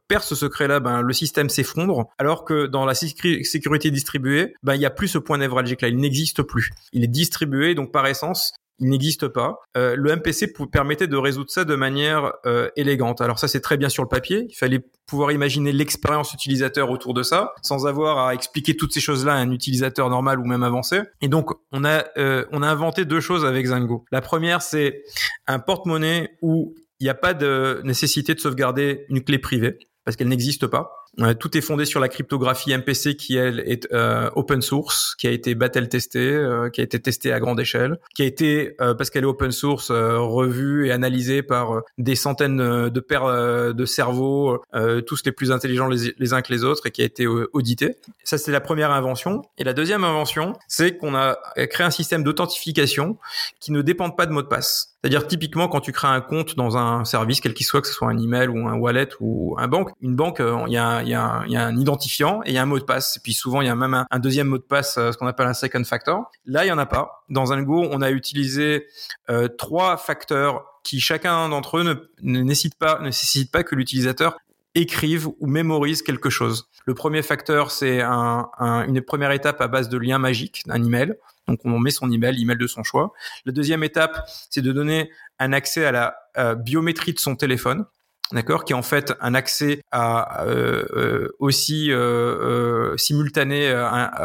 perd 0.07 0.23
ce 0.23 0.35
secret-là, 0.35 0.79
ben 0.79 1.01
le 1.01 1.13
système 1.13 1.49
s'effondre. 1.49 2.07
Alors 2.17 2.43
que 2.43 2.65
dans 2.65 2.85
la 2.85 2.93
sécurité 2.93 3.91
distribuée, 3.91 4.53
ben 4.63 4.75
il 4.75 4.81
y 4.81 4.85
a 4.85 4.89
plus 4.89 5.07
ce 5.07 5.17
point 5.17 5.37
névralgique-là, 5.37 5.87
il 5.87 5.97
n'existe 5.97 6.43
plus. 6.43 6.71
Il 6.91 7.03
est 7.03 7.07
distribué, 7.07 7.75
donc 7.75 7.91
par 7.91 8.05
essence, 8.07 8.53
il 8.79 8.89
n'existe 8.89 9.27
pas. 9.27 9.59
Euh, 9.77 9.95
le 9.95 10.15
MPC 10.15 10.53
permettait 10.71 11.07
de 11.07 11.17
résoudre 11.17 11.49
ça 11.49 11.63
de 11.63 11.75
manière 11.75 12.33
euh, 12.45 12.69
élégante. 12.75 13.21
Alors 13.21 13.39
ça, 13.39 13.47
c'est 13.47 13.61
très 13.61 13.77
bien 13.77 13.89
sur 13.89 14.03
le 14.03 14.09
papier. 14.09 14.45
Il 14.49 14.55
fallait 14.55 14.83
pouvoir 15.05 15.31
imaginer 15.31 15.71
l'expérience 15.71 16.33
utilisateur 16.33 16.89
autour 16.89 17.13
de 17.13 17.23
ça, 17.23 17.53
sans 17.61 17.87
avoir 17.87 18.27
à 18.27 18.33
expliquer 18.33 18.75
toutes 18.75 18.93
ces 18.93 18.99
choses-là 18.99 19.33
à 19.33 19.37
un 19.37 19.51
utilisateur 19.51 20.09
normal 20.09 20.39
ou 20.39 20.45
même 20.45 20.63
avancé. 20.63 21.01
Et 21.21 21.27
donc, 21.27 21.51
on 21.71 21.85
a 21.85 22.03
euh, 22.17 22.45
on 22.51 22.63
a 22.63 22.67
inventé 22.67 23.05
deux 23.05 23.21
choses 23.21 23.45
avec 23.45 23.65
Zango. 23.67 24.05
La 24.11 24.21
première, 24.21 24.61
c'est 24.61 25.03
un 25.47 25.59
porte-monnaie 25.59 26.37
où 26.41 26.75
il 26.99 27.03
n'y 27.03 27.09
a 27.09 27.15
pas 27.15 27.33
de 27.33 27.81
nécessité 27.83 28.33
de 28.33 28.39
sauvegarder 28.39 29.05
une 29.09 29.21
clé 29.21 29.37
privée 29.37 29.77
parce 30.05 30.15
qu'elle 30.15 30.27
n'existe 30.27 30.67
pas. 30.67 30.91
Euh, 31.19 31.33
tout 31.33 31.57
est 31.57 31.61
fondé 31.61 31.85
sur 31.85 31.99
la 31.99 32.09
cryptographie 32.09 32.75
MPC 32.75 33.15
qui 33.15 33.37
elle 33.37 33.59
est 33.65 33.87
euh, 33.93 34.29
open 34.35 34.61
source, 34.61 35.15
qui 35.15 35.27
a 35.27 35.31
été 35.31 35.55
battle 35.55 35.87
testé, 35.87 36.19
euh, 36.19 36.69
qui 36.69 36.81
a 36.81 36.83
été 36.83 36.99
testé 36.99 37.31
à 37.31 37.39
grande 37.39 37.59
échelle, 37.59 37.99
qui 38.15 38.23
a 38.23 38.25
été 38.25 38.75
parce 38.77 39.09
qu'elle 39.09 39.23
est 39.23 39.27
open 39.27 39.51
source 39.51 39.91
revue 39.91 40.87
et 40.87 40.91
analysée 40.91 41.43
par 41.43 41.81
des 41.97 42.15
centaines 42.15 42.57
de 42.89 42.99
paires 42.99 43.73
de 43.73 43.85
cerveaux, 43.85 44.61
tous 45.05 45.21
les 45.25 45.31
plus 45.31 45.51
intelligents 45.51 45.87
les, 45.87 46.33
uns 46.33 46.41
que 46.41 46.53
les 46.53 46.63
autres 46.63 46.87
et 46.87 46.91
qui 46.91 47.01
a 47.01 47.05
été 47.05 47.27
audité. 47.27 47.95
Ça 48.23 48.37
c'est 48.37 48.51
la 48.51 48.61
première 48.61 48.91
invention. 48.91 49.41
Et 49.57 49.63
la 49.63 49.73
deuxième 49.73 50.03
invention, 50.03 50.53
c'est 50.67 50.97
qu'on 50.97 51.15
a 51.15 51.37
créé 51.67 51.85
un 51.85 51.91
système 51.91 52.23
d'authentification 52.23 53.17
qui 53.59 53.71
ne 53.71 53.81
dépend 53.81 54.09
pas 54.09 54.25
de 54.25 54.31
mot 54.31 54.41
de 54.41 54.47
passe. 54.47 54.94
C'est-à-dire 55.05 55.27
typiquement 55.27 55.67
quand 55.67 55.81
tu 55.81 55.91
crées 55.91 56.07
un 56.07 56.19
compte 56.19 56.55
dans 56.55 56.77
un 56.77 57.05
service 57.05 57.39
quel 57.39 57.53
qu'il 57.53 57.67
soit, 57.67 57.79
que 57.79 57.87
ce 57.87 57.93
soit 57.93 58.09
un 58.09 58.17
email 58.17 58.47
ou 58.47 58.67
un 58.67 58.73
wallet 58.73 59.09
ou 59.19 59.55
un 59.59 59.67
banque, 59.67 59.91
une 60.01 60.15
banque, 60.15 60.41
il 60.41 60.73
y 60.73 60.77
a 60.77 61.03
il 61.03 61.09
y, 61.09 61.13
a 61.13 61.43
un, 61.63 61.77
identifiant 61.77 62.41
et 62.43 62.49
il 62.49 62.53
y 62.55 62.57
a 62.57 62.63
un 62.63 62.65
mot 62.65 62.79
de 62.79 62.85
passe. 62.85 63.17
Et 63.17 63.19
puis 63.19 63.33
souvent, 63.33 63.61
il 63.61 63.67
y 63.67 63.69
a 63.69 63.75
même 63.75 64.03
un, 64.09 64.19
deuxième 64.19 64.47
mot 64.47 64.57
de 64.57 64.63
passe, 64.63 64.97
euh, 64.97 65.11
ce 65.11 65.17
qu'on 65.19 65.27
appelle 65.27 65.45
un 65.45 65.53
second 65.53 65.83
factor. 65.83 66.31
Là, 66.47 66.65
il 66.65 66.69
y 66.69 66.71
en 66.71 66.79
a 66.79 66.87
pas. 66.87 67.23
Dans 67.29 67.53
un 67.53 67.61
Go, 67.61 67.87
on 67.91 68.01
a 68.01 68.09
utilisé 68.09 68.87
euh, 69.29 69.47
trois 69.47 69.97
facteurs 69.97 70.65
qui 70.83 70.99
chacun 70.99 71.49
d'entre 71.49 71.77
eux 71.77 71.83
ne, 71.83 71.93
ne 72.23 72.41
nécessite 72.41 72.75
pas, 72.79 73.63
que 73.63 73.75
l'utilisateur 73.75 74.35
écrive 74.73 75.27
ou 75.39 75.45
mémorise 75.45 76.01
quelque 76.01 76.31
chose. 76.31 76.67
Le 76.87 76.95
premier 76.95 77.21
facteur, 77.21 77.69
c'est 77.69 78.01
un, 78.01 78.49
une 78.59 79.01
première 79.01 79.31
étape 79.33 79.61
à 79.61 79.67
base 79.67 79.87
de 79.87 79.99
liens 79.99 80.17
magiques, 80.17 80.63
un 80.67 80.83
email. 80.83 81.13
Donc 81.47 81.59
on 81.65 81.77
met 81.79 81.91
son 81.91 82.11
email, 82.11 82.35
l'email 82.35 82.57
de 82.57 82.67
son 82.67 82.83
choix. 82.83 83.13
La 83.45 83.51
deuxième 83.51 83.83
étape, 83.83 84.27
c'est 84.49 84.61
de 84.61 84.71
donner 84.71 85.11
un 85.39 85.53
accès 85.53 85.85
à 85.85 85.91
la 85.91 86.15
euh, 86.37 86.55
biométrie 86.55 87.13
de 87.13 87.19
son 87.19 87.35
téléphone 87.35 87.85
d'accord, 88.31 88.65
qui 88.65 88.73
est 88.73 88.75
en 88.75 88.81
fait 88.81 89.13
un 89.21 89.33
accès 89.33 89.81
à 89.91 90.45
euh, 90.45 90.85
euh 90.95 91.29
aussi 91.39 91.91
euh, 91.91 91.97
euh 92.01 92.97
simultané 92.97 93.73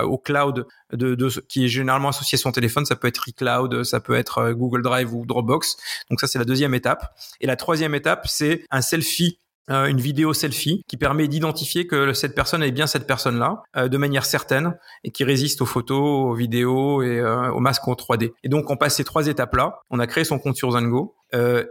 au 0.02 0.18
cloud 0.18 0.66
de, 0.92 1.14
de, 1.14 1.28
qui 1.48 1.64
est 1.64 1.68
généralement 1.68 2.08
associé 2.08 2.36
à 2.36 2.40
son 2.40 2.52
téléphone. 2.52 2.84
Ça 2.86 2.96
peut 2.96 3.08
être 3.08 3.28
iCloud, 3.28 3.84
ça 3.84 4.00
peut 4.00 4.14
être 4.14 4.52
Google 4.52 4.82
Drive 4.82 5.12
ou 5.14 5.26
Dropbox. 5.26 5.76
Donc 6.08 6.20
ça, 6.20 6.26
c'est 6.26 6.38
la 6.38 6.44
deuxième 6.44 6.74
étape. 6.74 7.14
Et 7.40 7.46
la 7.46 7.56
troisième 7.56 7.94
étape, 7.94 8.26
c'est 8.26 8.64
un 8.70 8.80
selfie 8.80 9.38
une 9.70 10.00
vidéo 10.00 10.32
selfie 10.32 10.82
qui 10.88 10.96
permet 10.96 11.28
d'identifier 11.28 11.86
que 11.86 12.12
cette 12.12 12.34
personne 12.34 12.62
est 12.62 12.72
bien 12.72 12.86
cette 12.86 13.06
personne-là 13.06 13.62
de 13.76 13.96
manière 13.96 14.24
certaine 14.24 14.76
et 15.04 15.10
qui 15.10 15.24
résiste 15.24 15.62
aux 15.62 15.66
photos, 15.66 16.30
aux 16.30 16.34
vidéos 16.34 17.02
et 17.02 17.22
aux 17.22 17.60
masques 17.60 17.86
en 17.86 17.92
3D. 17.92 18.32
Et 18.42 18.48
donc 18.48 18.68
on 18.68 18.76
passe 18.76 18.96
ces 18.96 19.04
trois 19.04 19.28
étapes-là. 19.28 19.80
On 19.90 20.00
a 20.00 20.06
créé 20.06 20.24
son 20.24 20.38
compte 20.38 20.56
sur 20.56 20.72
Zango 20.72 21.14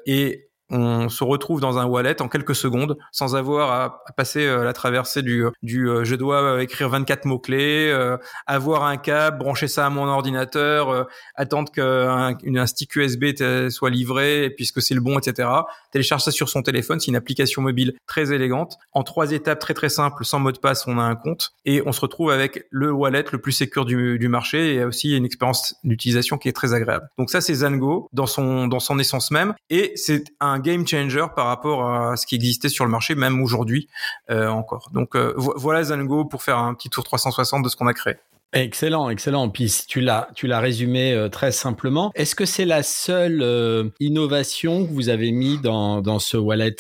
et 0.05 0.48
on 0.69 1.10
se 1.10 1.23
retrouve 1.23 1.62
dans 1.62 1.77
un 1.79 1.86
wallet 1.86 2.21
en 2.21 2.27
quelques 2.27 2.55
secondes 2.55 2.97
sans 3.12 3.36
avoir 3.36 3.71
à, 3.71 4.03
passer 4.15 4.45
euh, 4.45 4.63
la 4.63 4.73
traversée 4.73 5.21
du, 5.21 5.45
du 5.63 5.89
euh, 5.89 6.03
je 6.03 6.15
dois 6.15 6.41
euh, 6.41 6.60
écrire 6.60 6.89
24 6.89 7.25
mots 7.25 7.39
clés, 7.39 7.95
avoir 8.45 8.84
un 8.84 8.97
câble, 8.97 9.38
brancher 9.39 9.67
ça 9.67 9.86
à 9.86 9.89
mon 9.89 10.05
ordinateur, 10.05 11.08
attendre 11.36 11.71
qu'un 11.71 12.38
un 12.55 12.65
stick 12.65 12.95
USB 12.95 13.25
soit 13.69 13.89
livré 13.89 14.49
puisque 14.49 14.82
c'est 14.82 14.93
le 14.93 15.01
bon, 15.01 15.17
etc. 15.17 15.49
Télécharge 15.91 16.23
ça 16.23 16.32
sur 16.32 16.49
son 16.49 16.62
téléphone, 16.62 16.99
c'est 16.99 17.08
une 17.08 17.15
application 17.15 17.62
mobile 17.62 17.93
très 18.05 18.32
élégante. 18.32 18.77
En 18.93 19.03
trois 19.03 19.32
étapes 19.32 19.60
très 19.60 19.73
très 19.73 19.89
simples, 19.89 20.25
sans 20.25 20.39
mot 20.39 20.51
de 20.51 20.60
passe, 20.60 20.86
on 20.88 20.99
a 20.99 21.03
un 21.03 21.15
compte 21.15 21.53
et 21.65 21.82
on 21.86 21.91
se 21.91 22.01
retrouve 22.01 22.32
avec 22.32 22.65
le 22.69 22.91
wallet 22.91 23.25
le 23.32 23.39
plus 23.39 23.51
sécur 23.51 23.86
du, 23.86 24.19
du 24.19 24.27
marché 24.27 24.75
et 24.75 24.84
aussi 24.84 25.15
une 25.15 25.25
expérience 25.25 25.75
d'utilisation 25.84 26.38
qui 26.38 26.49
est 26.49 26.53
très 26.53 26.73
agréable. 26.73 27.08
Donc 27.17 27.29
ça 27.29 27.41
c'est 27.41 27.53
Zango 27.53 28.10
dans 28.13 28.27
son 28.27 28.67
dans 28.67 28.79
son 28.79 28.99
essence 28.99 29.32
même 29.32 29.53
et 29.69 29.93
c'est 29.95 30.25
un 30.39 30.59
game 30.60 30.88
changer 30.88 31.26
par 31.36 31.48
rapport 31.48 31.89
à 31.89 32.15
ce 32.15 32.26
qui 32.26 32.36
existait 32.36 32.69
sur 32.69 32.86
le 32.86 32.91
marché, 32.91 33.15
même 33.15 33.41
aujourd'hui 33.41 33.88
encore. 34.30 34.89
Donc 34.93 35.15
voilà 35.36 35.84
Zango 35.84 36.26
pour 36.26 36.43
faire 36.43 36.58
un 36.58 36.74
petit 36.74 36.89
tour 36.89 37.04
360 37.04 37.63
de 37.63 37.69
ce 37.69 37.76
qu'on 37.76 37.88
a 37.88 37.93
créé. 37.93 38.15
Excellent, 38.52 39.10
excellent. 39.10 39.50
Puis 39.50 39.72
tu 39.88 40.02
l'as, 40.02 40.28
résumé 40.43 41.28
très 41.32 41.52
simplement. 41.52 42.12
Est-ce 42.15 42.36
que 42.36 42.45
c'est 42.45 42.65
la 42.65 42.84
seule 42.84 43.91
innovation 44.00 44.86
que 44.86 44.91
vous 44.91 45.10
avez 45.10 45.32
mis 45.32 45.58
dans, 45.58 46.02
dans 46.02 46.19
ce 46.19 46.38
wallet? 46.38 46.78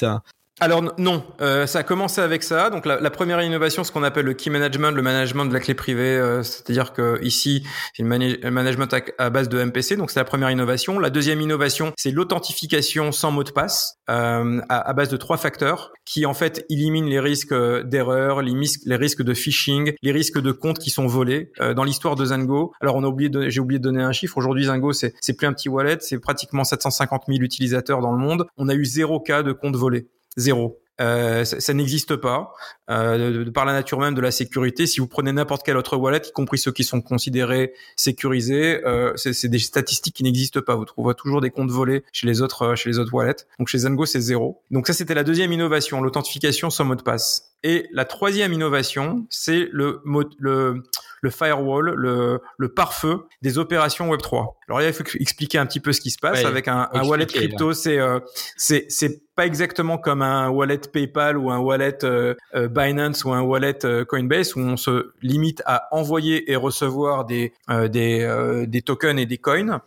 Alors 0.61 0.83
non, 0.97 1.23
euh, 1.41 1.65
ça 1.67 1.79
a 1.79 1.83
commencé 1.83 2.19
avec 2.19 2.43
ça. 2.43 2.69
Donc 2.69 2.85
la, 2.85 3.09
première 3.09 3.41
innovation, 3.41 3.83
ce 3.83 3.91
qu'on 3.91 4.03
appelle 4.03 4.25
le 4.25 4.33
key 4.33 4.49
management, 4.49 4.91
le 4.91 5.01
management 5.01 5.45
de 5.45 5.53
la 5.53 5.59
clé 5.59 5.73
privée, 5.73 6.17
euh, 6.17 6.43
c'est-à-dire 6.43 6.91
que 6.91 7.19
ici, 7.23 7.65
c'est 7.93 8.03
le 8.03 8.49
management 8.51 8.93
à, 9.17 9.29
base 9.29 9.47
de 9.47 9.63
MPC. 9.63 9.95
Donc 9.95 10.11
c'est 10.11 10.19
la 10.19 10.25
première 10.25 10.49
innovation. 10.51 10.99
La 10.99 11.09
deuxième 11.09 11.39
innovation, 11.39 11.93
c'est 11.97 12.11
l'authentification 12.11 13.11
sans 13.11 13.31
mot 13.31 13.43
de 13.43 13.51
passe 13.51 13.95
euh, 14.09 14.59
à, 14.67 14.93
base 14.93 15.09
de 15.09 15.17
trois 15.17 15.37
facteurs 15.37 15.91
qui 16.05 16.25
en 16.25 16.33
fait 16.33 16.65
éliminent 16.69 17.07
les 17.07 17.19
risques 17.19 17.53
d'erreur, 17.85 18.41
les, 18.41 18.95
risques 18.95 19.21
de 19.21 19.33
phishing, 19.33 19.93
les 20.01 20.11
risques 20.11 20.41
de 20.41 20.51
comptes 20.51 20.79
qui 20.79 20.89
sont 20.89 21.07
volés. 21.07 21.51
dans 21.75 21.83
l'histoire 21.83 22.15
de 22.15 22.25
Zango, 22.25 22.73
alors 22.81 22.95
on 22.95 23.03
a 23.03 23.07
oublié, 23.07 23.29
j'ai 23.49 23.59
oublié 23.59 23.79
de 23.79 23.83
donner 23.83 24.01
un 24.01 24.11
chiffre. 24.11 24.37
Aujourd'hui, 24.37 24.65
Zango, 24.65 24.91
c'est 24.93 25.33
plus 25.37 25.47
un 25.47 25.53
petit 25.53 25.69
wallet, 25.69 25.97
c'est 26.01 26.19
pratiquement 26.19 26.63
750 26.63 27.23
000 27.27 27.39
utilisateurs 27.41 28.01
dans 28.01 28.11
le 28.11 28.17
monde. 28.17 28.45
On 28.57 28.67
a 28.67 28.73
eu 28.73 28.85
zéro 28.85 29.19
cas 29.19 29.43
de 29.43 29.51
compte 29.51 29.75
volé 29.75 30.07
zéro. 30.39 30.79
Euh, 31.01 31.45
ça, 31.45 31.73
n'existe 31.73 32.17
pas 32.17 32.53
euh, 32.89 33.43
de, 33.45 33.49
par 33.49 33.65
la 33.65 33.73
nature 33.73 33.99
même 33.99 34.15
de 34.15 34.21
la 34.21 34.31
sécurité. 34.31 34.87
Si 34.87 34.99
vous 34.99 35.07
prenez 35.07 35.31
n'importe 35.31 35.63
quel 35.65 35.77
autre 35.77 35.97
wallet, 35.97 36.21
y 36.27 36.31
compris 36.31 36.57
ceux 36.57 36.71
qui 36.71 36.83
sont 36.83 37.01
considérés 37.01 37.73
sécurisés, 37.95 38.83
euh, 38.85 39.13
c'est 39.15 39.47
des 39.47 39.59
statistiques 39.59 40.15
qui 40.15 40.23
n'existent 40.23 40.61
pas. 40.61 40.75
Vous 40.75 40.85
trouverez 40.85 41.15
toujours 41.15 41.41
des 41.41 41.51
comptes 41.51 41.71
volés 41.71 42.03
chez 42.11 42.27
les 42.27 42.41
autres 42.41 42.63
euh, 42.63 42.75
chez 42.75 42.89
les 42.89 42.99
autres 42.99 43.13
wallets. 43.13 43.45
Donc 43.59 43.67
chez 43.67 43.79
Zengo, 43.79 44.05
c'est 44.05 44.21
zéro. 44.21 44.61
Donc 44.71 44.87
ça, 44.87 44.93
c'était 44.93 45.13
la 45.13 45.23
deuxième 45.23 45.51
innovation, 45.51 46.01
l'authentification 46.01 46.69
sans 46.69 46.85
mot 46.85 46.95
de 46.95 47.01
passe. 47.01 47.53
Et 47.63 47.87
la 47.91 48.05
troisième 48.05 48.53
innovation, 48.53 49.25
c'est 49.29 49.67
le, 49.71 50.01
le 50.39 50.83
le 51.21 51.29
firewall, 51.29 51.93
le, 51.95 52.41
le 52.57 52.69
pare-feu 52.69 53.25
des 53.41 53.57
opérations 53.57 54.09
Web 54.09 54.21
3. 54.21 54.57
Alors 54.67 54.79
là, 54.79 54.87
il 54.87 54.93
faut 54.93 55.03
expliquer 55.19 55.57
un 55.57 55.65
petit 55.65 55.79
peu 55.79 55.91
ce 55.91 56.01
qui 56.01 56.11
se 56.11 56.19
passe 56.19 56.45
avec 56.45 56.67
un, 56.67 56.89
un 56.93 57.03
wallet 57.03 57.25
crypto. 57.25 57.73
C'est 57.73 57.99
euh, 57.99 58.19
c'est 58.55 58.85
c'est 58.89 59.21
pas 59.35 59.45
exactement 59.45 59.97
comme 59.97 60.21
un 60.21 60.49
wallet 60.49 60.77
PayPal 60.77 61.37
ou 61.37 61.49
un 61.49 61.59
wallet 61.59 62.03
euh, 62.03 62.35
euh, 62.55 62.67
Binance 62.79 63.25
ou 63.25 63.33
un 63.33 63.41
wallet 63.41 63.79
Coinbase 64.07 64.55
où 64.55 64.59
on 64.59 64.77
se 64.77 65.11
limite 65.21 65.61
à 65.65 65.87
envoyer 65.91 66.51
et 66.51 66.55
recevoir 66.55 67.25
des 67.25 67.53
des 67.89 68.65
des 68.67 68.81
tokens 68.81 69.19
et 69.19 69.25
des 69.25 69.37
coins. 69.37 69.81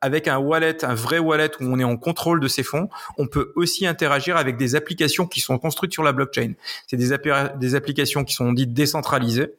avec 0.00 0.28
un 0.28 0.38
wallet, 0.38 0.84
un 0.84 0.94
vrai 0.94 1.18
wallet 1.18 1.50
où 1.60 1.64
on 1.64 1.78
est 1.78 1.84
en 1.84 1.96
contrôle 1.96 2.40
de 2.40 2.48
ses 2.48 2.62
fonds, 2.62 2.88
on 3.16 3.26
peut 3.26 3.52
aussi 3.56 3.86
interagir 3.86 4.36
avec 4.36 4.56
des 4.56 4.74
applications 4.74 5.26
qui 5.26 5.40
sont 5.40 5.58
construites 5.58 5.92
sur 5.92 6.02
la 6.02 6.12
blockchain. 6.12 6.52
C'est 6.86 6.96
des, 6.96 7.16
des 7.56 7.74
applications 7.74 8.24
qui 8.24 8.34
sont 8.34 8.52
dites 8.52 8.74
décentralisées 8.74 9.54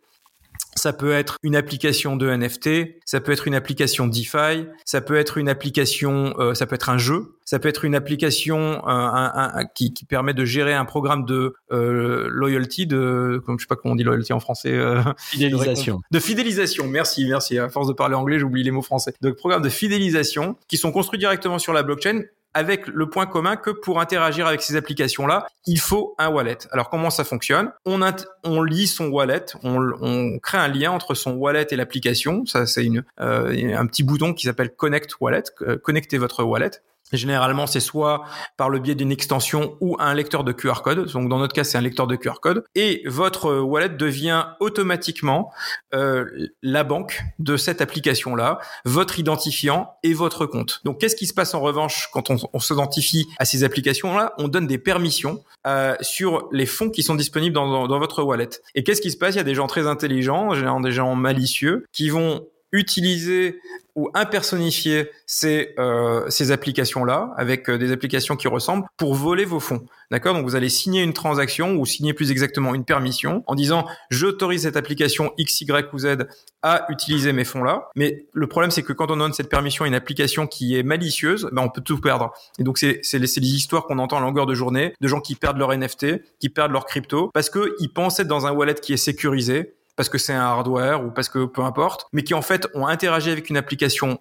ça 0.75 0.93
peut 0.93 1.13
être 1.13 1.37
une 1.41 1.55
application 1.55 2.15
de 2.15 2.29
NFT, 2.29 2.99
ça 3.05 3.21
peut 3.21 3.31
être 3.31 3.47
une 3.47 3.55
application 3.55 4.07
DeFi, 4.07 4.67
ça 4.83 5.01
peut 5.01 5.15
être 5.15 5.37
une 5.37 5.49
application, 5.49 6.35
euh, 6.39 6.53
ça 6.53 6.65
peut 6.65 6.75
être 6.75 6.89
un 6.89 6.97
jeu, 6.97 7.35
ça 7.45 7.59
peut 7.59 7.69
être 7.69 7.85
une 7.85 7.95
application 7.95 8.57
euh, 8.57 8.81
un, 8.87 9.51
un, 9.55 9.65
qui, 9.65 9.93
qui, 9.93 10.05
permet 10.05 10.33
de 10.33 10.43
gérer 10.45 10.73
un 10.73 10.85
programme 10.85 11.25
de 11.25 11.53
euh, 11.71 12.27
loyalty, 12.29 12.87
de, 12.87 13.41
comme 13.45 13.59
je 13.59 13.63
sais 13.63 13.67
pas 13.67 13.75
comment 13.75 13.93
on 13.93 13.95
dit 13.95 14.03
loyalty 14.03 14.33
en 14.33 14.39
français, 14.39 14.73
euh, 14.73 15.01
fidélisation. 15.17 16.01
De, 16.11 16.19
fidélisation. 16.19 16.87
Merci, 16.87 17.25
merci. 17.27 17.59
À 17.59 17.69
force 17.69 17.87
de 17.87 17.93
parler 17.93 18.15
anglais, 18.15 18.39
j'oublie 18.39 18.63
les 18.63 18.71
mots 18.71 18.81
français. 18.81 19.13
Donc 19.21 19.35
programme 19.35 19.61
de 19.61 19.69
fidélisation 19.69 20.57
qui 20.67 20.77
sont 20.77 20.91
construits 20.91 21.19
directement 21.19 21.59
sur 21.59 21.71
la 21.71 21.83
blockchain 21.83 22.23
avec 22.55 22.87
le 22.87 23.09
point 23.09 23.27
commun 23.27 23.57
que 23.57 23.69
pour 23.69 23.99
interagir 23.99 24.47
avec 24.47 24.61
ces 24.61 24.77
applications-là, 24.77 25.45
il 25.67 25.77
faut 25.77 26.15
un 26.17 26.29
wallet. 26.29 26.57
Alors 26.71 26.89
comment 26.89 27.09
ça 27.09 27.25
fonctionne? 27.25 27.71
On, 27.85 28.63
lit 28.63 28.87
son 28.87 29.09
wallet, 29.09 29.45
on, 29.61 30.39
crée 30.39 30.57
un 30.57 30.69
lien 30.69 30.91
entre 30.91 31.13
son 31.15 31.33
wallet 31.33 31.67
et 31.69 31.75
l'application. 31.75 32.45
Ça, 32.45 32.65
c'est 32.65 32.87
euh, 33.19 33.75
un 33.77 33.85
petit 33.85 34.03
bouton 34.03 34.33
qui 34.33 34.47
s'appelle 34.47 34.73
Connect 34.73 35.19
Wallet, 35.19 35.43
euh, 35.61 35.77
connecter 35.77 36.17
votre 36.17 36.43
wallet. 36.43 36.71
Généralement, 37.13 37.67
c'est 37.67 37.79
soit 37.79 38.23
par 38.57 38.69
le 38.69 38.79
biais 38.79 38.95
d'une 38.95 39.11
extension 39.11 39.77
ou 39.79 39.95
un 39.99 40.13
lecteur 40.13 40.43
de 40.43 40.51
QR 40.51 40.81
code. 40.83 41.11
Donc, 41.11 41.29
dans 41.29 41.37
notre 41.37 41.53
cas, 41.53 41.63
c'est 41.63 41.77
un 41.77 41.81
lecteur 41.81 42.07
de 42.07 42.15
QR 42.15 42.39
code. 42.41 42.63
Et 42.73 43.03
votre 43.05 43.53
wallet 43.59 43.89
devient 43.89 44.45
automatiquement 44.59 45.51
euh, 45.93 46.25
la 46.63 46.83
banque 46.83 47.21
de 47.37 47.57
cette 47.57 47.81
application-là, 47.81 48.59
votre 48.85 49.19
identifiant 49.19 49.93
et 50.03 50.13
votre 50.13 50.45
compte. 50.45 50.81
Donc, 50.83 50.99
qu'est-ce 50.99 51.15
qui 51.15 51.27
se 51.27 51.33
passe 51.33 51.53
en 51.53 51.61
revanche 51.61 52.09
quand 52.11 52.31
on, 52.31 52.37
on 52.53 52.59
s'identifie 52.59 53.27
à 53.37 53.45
ces 53.45 53.63
applications-là? 53.63 54.33
On 54.39 54.47
donne 54.47 54.65
des 54.65 54.79
permissions 54.79 55.43
euh, 55.67 55.95
sur 56.01 56.47
les 56.51 56.65
fonds 56.65 56.89
qui 56.89 57.03
sont 57.03 57.15
disponibles 57.15 57.53
dans, 57.53 57.87
dans 57.87 57.99
votre 57.99 58.23
wallet. 58.23 58.49
Et 58.73 58.83
qu'est-ce 58.83 59.01
qui 59.01 59.11
se 59.11 59.17
passe? 59.17 59.35
Il 59.35 59.37
y 59.37 59.41
a 59.41 59.43
des 59.43 59.55
gens 59.55 59.67
très 59.67 59.87
intelligents, 59.87 60.53
généralement 60.55 60.81
des 60.81 60.91
gens 60.91 61.15
malicieux, 61.15 61.85
qui 61.91 62.09
vont 62.09 62.47
utiliser 62.75 63.59
ou 63.95 64.09
impersonnifier 64.13 65.09
ces, 65.25 65.73
euh, 65.79 66.27
applications-là 66.49 67.33
avec 67.38 67.69
euh, 67.69 67.77
des 67.77 67.93
applications 67.93 68.35
qui 68.35 68.49
ressemblent 68.49 68.85
pour 68.97 69.15
voler 69.15 69.45
vos 69.45 69.61
fonds. 69.61 69.85
D'accord? 70.11 70.33
Donc 70.33 70.43
vous 70.43 70.55
allez 70.55 70.67
signer 70.67 71.01
une 71.01 71.13
transaction 71.13 71.75
ou 71.75 71.85
signer 71.85 72.13
plus 72.13 72.29
exactement 72.29 72.75
une 72.75 72.83
permission 72.83 73.43
en 73.47 73.55
disant 73.55 73.85
j'autorise 74.09 74.63
cette 74.63 74.75
application 74.75 75.31
X, 75.38 75.61
Y 75.61 75.93
ou 75.93 75.99
Z 75.99 76.27
à 76.61 76.85
utiliser 76.89 77.31
mes 77.31 77.45
fonds-là. 77.45 77.88
Mais 77.95 78.25
le 78.33 78.47
problème 78.47 78.69
c'est 78.69 78.83
que 78.83 78.91
quand 78.91 79.11
on 79.11 79.17
donne 79.17 79.33
cette 79.33 79.49
permission 79.49 79.85
à 79.85 79.88
une 79.88 79.95
application 79.95 80.45
qui 80.45 80.77
est 80.77 80.83
malicieuse, 80.83 81.47
ben 81.53 81.63
on 81.63 81.69
peut 81.69 81.81
tout 81.81 81.99
perdre. 81.99 82.33
Et 82.59 82.63
donc 82.63 82.77
c'est 82.77 83.01
les, 83.13 83.19
les 83.19 83.27
histoires 83.27 83.85
qu'on 83.85 83.99
entend 83.99 84.17
à 84.17 84.21
longueur 84.21 84.45
de 84.45 84.53
journée 84.53 84.93
de 84.99 85.07
gens 85.07 85.21
qui 85.21 85.35
perdent 85.35 85.57
leur 85.57 85.75
NFT, 85.75 86.38
qui 86.39 86.49
perdent 86.49 86.73
leur 86.73 86.85
crypto 86.85 87.31
parce 87.33 87.49
que 87.49 87.75
ils 87.79 87.91
pensent 87.91 88.19
être 88.19 88.27
dans 88.27 88.45
un 88.45 88.51
wallet 88.51 88.75
qui 88.75 88.91
est 88.91 88.97
sécurisé 88.97 89.73
parce 89.95 90.10
que 90.10 90.17
c'est 90.17 90.34
un 90.34 90.41
hardware 90.41 91.03
ou 91.03 91.12
parce 91.12 91.29
que 91.29 91.45
peu 91.45 91.62
importe, 91.62 92.08
mais 92.13 92.23
qui 92.23 92.34
en 92.34 92.41
fait 92.41 92.67
ont 92.73 92.88
interagi 92.88 93.31
avec 93.31 93.49
une 93.49 93.58
application 93.58 94.19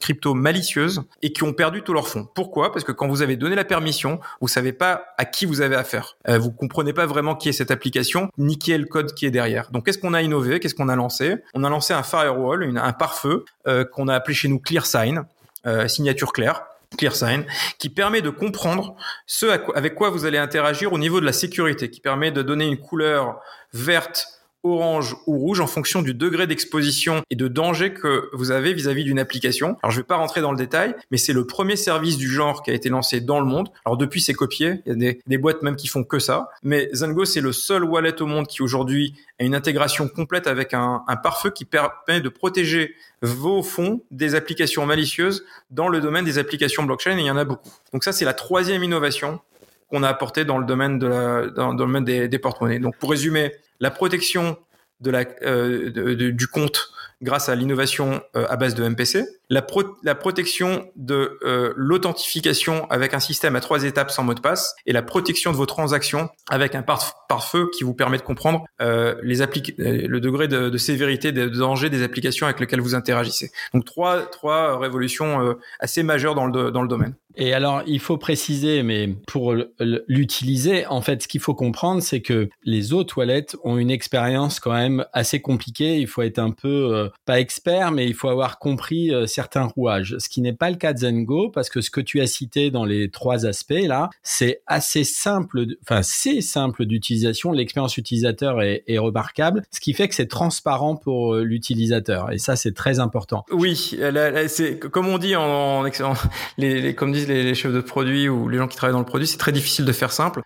crypto 0.00 0.34
malicieuse 0.34 1.02
et 1.22 1.32
qui 1.32 1.44
ont 1.44 1.52
perdu 1.52 1.82
tous 1.82 1.94
leurs 1.94 2.08
fonds. 2.08 2.28
Pourquoi? 2.34 2.72
Parce 2.72 2.84
que 2.84 2.92
quand 2.92 3.08
vous 3.08 3.22
avez 3.22 3.36
donné 3.36 3.56
la 3.56 3.64
permission, 3.64 4.20
vous 4.40 4.48
savez 4.48 4.72
pas 4.72 5.14
à 5.16 5.24
qui 5.24 5.46
vous 5.46 5.62
avez 5.62 5.76
affaire. 5.76 6.16
Euh, 6.28 6.38
vous 6.38 6.50
comprenez 6.50 6.92
pas 6.92 7.06
vraiment 7.06 7.34
qui 7.34 7.48
est 7.48 7.52
cette 7.52 7.70
application, 7.70 8.30
ni 8.36 8.58
qui 8.58 8.72
est 8.72 8.78
le 8.78 8.84
code 8.84 9.14
qui 9.14 9.24
est 9.24 9.30
derrière. 9.30 9.70
Donc 9.70 9.86
qu'est-ce 9.86 9.98
qu'on 9.98 10.12
a 10.12 10.20
innové? 10.20 10.60
Qu'est-ce 10.60 10.74
qu'on 10.74 10.90
a 10.90 10.96
lancé? 10.96 11.36
On 11.54 11.64
a 11.64 11.70
lancé 11.70 11.94
un 11.94 12.02
firewall, 12.02 12.76
un 12.76 12.92
pare-feu 12.92 13.44
euh, 13.66 13.84
qu'on 13.84 14.08
a 14.08 14.14
appelé 14.14 14.34
chez 14.34 14.48
nous 14.48 14.58
ClearSign, 14.58 15.22
euh, 15.66 15.88
signature 15.88 16.32
claire. 16.32 16.64
ClearSign, 16.98 17.44
qui 17.80 17.88
permet 17.88 18.22
de 18.22 18.30
comprendre 18.30 18.94
ce 19.26 19.46
avec 19.74 19.96
quoi 19.96 20.10
vous 20.10 20.26
allez 20.26 20.38
interagir 20.38 20.92
au 20.92 20.98
niveau 20.98 21.18
de 21.18 21.26
la 21.26 21.32
sécurité, 21.32 21.90
qui 21.90 21.98
permet 21.98 22.30
de 22.30 22.40
donner 22.40 22.66
une 22.66 22.78
couleur 22.78 23.40
verte 23.72 24.28
orange 24.64 25.16
ou 25.26 25.38
rouge 25.38 25.60
en 25.60 25.66
fonction 25.66 26.02
du 26.02 26.14
degré 26.14 26.46
d'exposition 26.46 27.22
et 27.30 27.36
de 27.36 27.46
danger 27.48 27.92
que 27.92 28.28
vous 28.32 28.50
avez 28.50 28.72
vis-à-vis 28.72 29.04
d'une 29.04 29.18
application. 29.18 29.76
Alors 29.82 29.92
je 29.92 30.00
vais 30.00 30.06
pas 30.06 30.16
rentrer 30.16 30.40
dans 30.40 30.50
le 30.50 30.56
détail, 30.56 30.94
mais 31.10 31.18
c'est 31.18 31.32
le 31.32 31.46
premier 31.46 31.76
service 31.76 32.16
du 32.16 32.28
genre 32.28 32.62
qui 32.62 32.70
a 32.70 32.74
été 32.74 32.88
lancé 32.88 33.20
dans 33.20 33.40
le 33.40 33.46
monde. 33.46 33.68
Alors 33.84 33.96
depuis 33.96 34.20
c'est 34.20 34.34
copié, 34.34 34.80
il 34.86 34.88
y 34.88 34.92
a 34.92 34.94
des, 34.96 35.20
des, 35.26 35.38
boîtes 35.38 35.62
même 35.62 35.76
qui 35.76 35.86
font 35.86 36.02
que 36.02 36.18
ça, 36.18 36.48
mais 36.62 36.88
Zengo 36.92 37.24
c'est 37.24 37.40
le 37.40 37.52
seul 37.52 37.84
wallet 37.84 38.20
au 38.20 38.26
monde 38.26 38.46
qui 38.46 38.62
aujourd'hui 38.62 39.14
a 39.38 39.44
une 39.44 39.54
intégration 39.54 40.08
complète 40.08 40.46
avec 40.46 40.74
un, 40.74 41.02
un 41.06 41.16
pare-feu 41.16 41.50
qui 41.50 41.64
permet 41.64 42.20
de 42.20 42.28
protéger 42.28 42.94
vos 43.22 43.62
fonds 43.62 44.02
des 44.10 44.34
applications 44.34 44.86
malicieuses 44.86 45.44
dans 45.70 45.88
le 45.88 46.00
domaine 46.00 46.24
des 46.24 46.38
applications 46.38 46.82
blockchain 46.84 47.18
et 47.18 47.20
il 47.20 47.26
y 47.26 47.30
en 47.30 47.36
a 47.36 47.44
beaucoup. 47.44 47.70
Donc 47.92 48.04
ça 48.04 48.12
c'est 48.12 48.24
la 48.24 48.34
troisième 48.34 48.82
innovation 48.82 49.40
qu'on 49.94 50.02
a 50.02 50.08
apporté 50.08 50.44
dans 50.44 50.58
le 50.58 50.66
domaine 50.66 50.98
dans, 50.98 52.00
des, 52.00 52.26
des 52.26 52.38
porte-monnaies. 52.40 52.80
Donc 52.80 52.96
pour 52.96 53.10
résumer, 53.10 53.52
la 53.78 53.92
protection 53.92 54.56
euh, 55.06 56.32
du 56.32 56.48
compte 56.48 56.90
grâce 57.22 57.48
à 57.48 57.54
l'innovation 57.54 58.20
euh, 58.34 58.44
à 58.48 58.56
base 58.56 58.74
de 58.74 58.88
MPC, 58.88 59.24
la, 59.50 59.64
la 60.02 60.14
protection 60.14 60.86
de 60.96 61.38
euh, 61.44 61.72
l'authentification 61.76 62.86
avec 62.90 63.14
un 63.14 63.20
système 63.20 63.56
à 63.56 63.60
trois 63.60 63.84
étapes 63.84 64.10
sans 64.10 64.24
mot 64.24 64.34
de 64.34 64.40
passe, 64.40 64.74
et 64.86 64.92
la 64.92 65.02
protection 65.02 65.52
de 65.52 65.56
vos 65.56 65.66
transactions 65.66 66.28
avec 66.48 66.74
un 66.74 66.82
pare-feu 66.82 67.70
qui 67.76 67.84
vous 67.84 67.94
permet 67.94 68.18
de 68.18 68.22
comprendre 68.22 68.64
euh, 68.80 69.14
les 69.22 69.44
le 69.78 70.18
degré 70.20 70.48
de, 70.48 70.70
de, 70.70 70.78
sévérité, 70.78 71.32
de 71.32 71.46
danger 71.48 71.90
des 71.90 72.02
applications 72.02 72.46
avec 72.46 72.60
lesquelles 72.60 72.80
vous 72.80 72.94
interagissez. 72.94 73.50
Donc 73.74 73.84
trois, 73.84 74.22
trois 74.22 74.78
révolutions 74.78 75.56
assez 75.80 76.02
majeures 76.02 76.34
dans 76.34 76.46
le, 76.46 76.70
dans 76.70 76.82
le 76.82 76.88
domaine. 76.88 77.14
Et 77.36 77.52
alors, 77.52 77.82
il 77.86 77.98
faut 77.98 78.16
préciser, 78.16 78.84
mais 78.84 79.08
pour 79.26 79.56
l'utiliser, 80.06 80.86
en 80.86 81.02
fait, 81.02 81.22
ce 81.22 81.28
qu'il 81.28 81.40
faut 81.40 81.54
comprendre, 81.54 82.00
c'est 82.00 82.20
que 82.20 82.48
les 82.62 82.92
autres 82.92 83.14
toilettes 83.14 83.56
ont 83.64 83.76
une 83.76 83.90
expérience 83.90 84.60
quand 84.60 84.72
même 84.72 85.04
assez 85.12 85.40
compliquée. 85.40 85.98
Il 85.98 86.06
faut 86.06 86.22
être 86.22 86.38
un 86.38 86.52
peu 86.52 87.10
pas 87.26 87.40
expert, 87.40 87.90
mais 87.90 88.06
il 88.06 88.14
faut 88.14 88.28
avoir 88.28 88.58
compris 88.60 89.12
euh, 89.12 89.26
certains 89.34 89.64
rouages. 89.64 90.16
Ce 90.18 90.28
qui 90.28 90.40
n'est 90.40 90.52
pas 90.52 90.70
le 90.70 90.76
cas 90.76 90.92
de 90.92 90.98
Zengo, 90.98 91.50
parce 91.50 91.68
que 91.68 91.80
ce 91.80 91.90
que 91.90 92.00
tu 92.00 92.20
as 92.20 92.26
cité 92.26 92.70
dans 92.70 92.84
les 92.84 93.10
trois 93.10 93.46
aspects 93.46 93.74
là, 93.86 94.10
c'est 94.22 94.62
assez 94.66 95.04
simple, 95.04 95.66
enfin 95.82 96.02
c'est 96.02 96.40
simple 96.40 96.86
d'utilisation. 96.86 97.52
L'expérience 97.52 97.96
utilisateur 97.96 98.62
est, 98.62 98.82
remarquable, 98.98 99.62
ce 99.72 99.80
qui 99.80 99.92
fait 99.92 100.08
que 100.08 100.14
c'est 100.14 100.28
transparent 100.28 100.94
pour 100.94 101.34
euh, 101.34 101.42
l'utilisateur. 101.42 102.30
Et 102.30 102.38
ça, 102.38 102.54
c'est 102.54 102.72
très 102.72 103.00
important. 103.00 103.44
Oui, 103.50 103.98
c'est 104.46 104.78
comme 104.78 105.08
on 105.08 105.18
dit 105.18 105.34
en, 105.34 105.84
en 105.84 106.14
comme 106.96 107.12
disent 107.12 107.28
les, 107.28 107.54
chefs 107.54 107.72
de 107.72 107.80
produit 107.80 108.28
ou 108.28 108.48
les 108.48 108.58
gens 108.58 108.68
qui 108.68 108.76
travaillent 108.76 108.94
dans 108.94 109.00
le 109.00 109.04
produit, 109.04 109.26
c'est 109.26 109.38
très 109.38 109.52
difficile 109.52 109.84
de 109.84 109.92
faire 109.92 110.12
simple. 110.12 110.42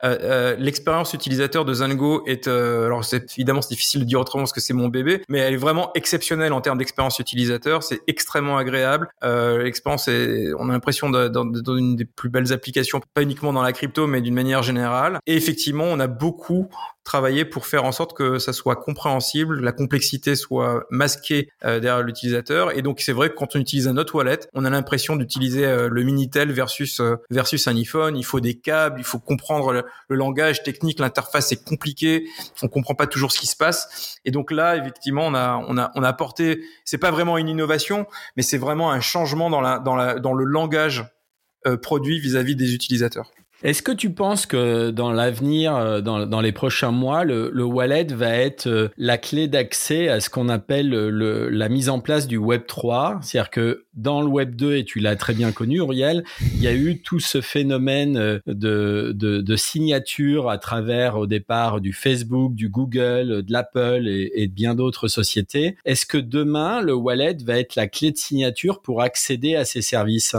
L'expérience 0.58 1.12
utilisateur 1.12 1.66
de 1.66 1.74
Zango 1.74 2.24
est, 2.26 2.48
alors 2.48 3.02
évidemment 3.36 3.60
c'est 3.60 3.74
difficile 3.74 4.00
de 4.00 4.06
dire 4.06 4.20
autrement 4.20 4.44
parce 4.44 4.52
que 4.52 4.60
c'est 4.60 4.72
mon 4.72 4.88
bébé, 4.88 5.22
mais 5.28 5.40
elle 5.40 5.54
est 5.54 5.58
vraiment 5.58 5.90
exceptionnelle 5.94 6.52
en 6.52 6.60
termes 6.60 6.78
d'expérience 6.78 7.18
utilisateur. 7.18 7.82
C'est 7.82 8.00
extrêmement 8.06 8.56
agréable. 8.56 8.77
L'expérience 9.22 10.08
est, 10.08 10.52
on 10.58 10.68
a 10.68 10.72
l'impression 10.72 11.10
d'être 11.10 11.32
dans 11.32 11.76
une 11.76 11.96
des 11.96 12.04
plus 12.04 12.28
belles 12.28 12.52
applications, 12.52 13.00
pas 13.14 13.22
uniquement 13.22 13.52
dans 13.52 13.62
la 13.62 13.72
crypto, 13.72 14.06
mais 14.06 14.20
d'une 14.20 14.34
manière 14.34 14.62
générale. 14.62 15.18
Et 15.26 15.36
effectivement, 15.36 15.84
on 15.84 16.00
a 16.00 16.06
beaucoup 16.06 16.68
travailler 17.08 17.46
pour 17.46 17.66
faire 17.66 17.84
en 17.84 17.92
sorte 17.92 18.14
que 18.14 18.38
ça 18.38 18.52
soit 18.52 18.76
compréhensible, 18.76 19.60
la 19.60 19.72
complexité 19.72 20.36
soit 20.36 20.84
masquée 20.90 21.48
euh, 21.64 21.80
derrière 21.80 22.02
l'utilisateur. 22.02 22.76
Et 22.76 22.82
donc 22.82 23.00
c'est 23.00 23.14
vrai 23.14 23.30
que 23.30 23.34
quand 23.34 23.56
on 23.56 23.60
utilise 23.60 23.88
un 23.88 23.96
autre 23.96 24.14
wallet, 24.14 24.40
on 24.52 24.66
a 24.66 24.70
l'impression 24.70 25.16
d'utiliser 25.16 25.64
euh, 25.64 25.88
le 25.90 26.02
Minitel 26.02 26.52
versus 26.52 27.00
euh, 27.00 27.16
versus 27.30 27.66
un 27.66 27.74
iPhone. 27.76 28.14
Il 28.14 28.26
faut 28.26 28.40
des 28.40 28.58
câbles, 28.58 29.00
il 29.00 29.04
faut 29.04 29.18
comprendre 29.18 29.72
le, 29.72 29.84
langage 30.16 30.62
technique, 30.62 31.00
l'interface 31.00 31.50
est 31.50 31.64
compliquée, 31.64 32.26
on 32.62 32.68
comprend 32.68 32.94
pas 32.94 33.06
toujours 33.06 33.32
ce 33.32 33.40
qui 33.40 33.46
se 33.46 33.56
passe. 33.56 34.18
Et 34.26 34.30
donc 34.30 34.50
là, 34.50 34.76
effectivement, 34.76 35.26
on 35.26 35.34
a 35.34 35.64
on 35.66 35.78
a 35.78 35.90
on 35.94 36.02
a 36.02 36.08
apporté, 36.08 36.60
c'est 36.84 36.98
pas 36.98 37.10
vraiment 37.10 37.38
une 37.38 37.48
innovation, 37.48 38.06
mais 38.36 38.42
c'est 38.42 38.58
vraiment 38.58 38.67
un 38.90 39.00
changement 39.00 39.50
dans 39.50 40.34
le 40.34 40.44
langage 40.44 41.06
produit 41.82 42.20
vis 42.20 42.36
à 42.36 42.42
-vis 42.42 42.54
des 42.54 42.74
utilisateurs. 42.74 43.30
Est-ce 43.64 43.82
que 43.82 43.90
tu 43.90 44.10
penses 44.10 44.46
que 44.46 44.90
dans 44.90 45.10
l'avenir, 45.10 45.74
euh, 45.74 46.00
dans, 46.00 46.40
les 46.40 46.52
prochains 46.52 46.92
mois, 46.92 47.24
le, 47.24 47.64
wallet 47.64 48.04
va 48.04 48.30
être 48.30 48.68
euh, 48.68 48.88
la 48.96 49.18
clé 49.18 49.48
d'accès 49.48 50.08
à 50.08 50.20
ce 50.20 50.30
qu'on 50.30 50.48
appelle 50.48 50.90
le, 50.90 51.48
la 51.48 51.68
mise 51.68 51.88
en 51.88 51.98
place 51.98 52.28
du 52.28 52.36
Web 52.36 52.66
3 52.68 53.18
C'est-à-dire 53.20 53.50
que 53.50 53.84
dans 53.94 54.20
le 54.20 54.28
Web 54.28 54.54
2, 54.54 54.76
et 54.76 54.84
tu 54.84 55.00
l'as 55.00 55.16
très 55.16 55.34
bien 55.34 55.50
connu, 55.50 55.78
Uriel, 55.78 56.22
il 56.54 56.62
y 56.62 56.68
a 56.68 56.72
eu 56.72 57.02
tout 57.02 57.18
ce 57.18 57.40
phénomène 57.40 58.16
euh, 58.16 58.38
de, 58.46 59.56
signature 59.56 60.50
à 60.50 60.58
travers 60.58 61.18
au 61.18 61.26
départ 61.26 61.80
du 61.80 61.92
Facebook, 61.92 62.54
du 62.54 62.68
Google, 62.68 63.42
de 63.42 63.52
l'Apple 63.52 64.06
et, 64.06 64.30
et 64.36 64.46
de 64.46 64.52
bien 64.52 64.76
d'autres 64.76 65.08
sociétés. 65.08 65.76
Est-ce 65.84 66.06
que 66.06 66.18
demain, 66.18 66.80
le 66.80 66.94
wallet 66.94 67.36
va 67.44 67.58
être 67.58 67.74
la 67.74 67.88
clé 67.88 68.12
de 68.12 68.18
signature 68.18 68.82
pour 68.82 69.02
accéder 69.02 69.56
à 69.56 69.64
ces 69.64 69.82
services 69.82 70.36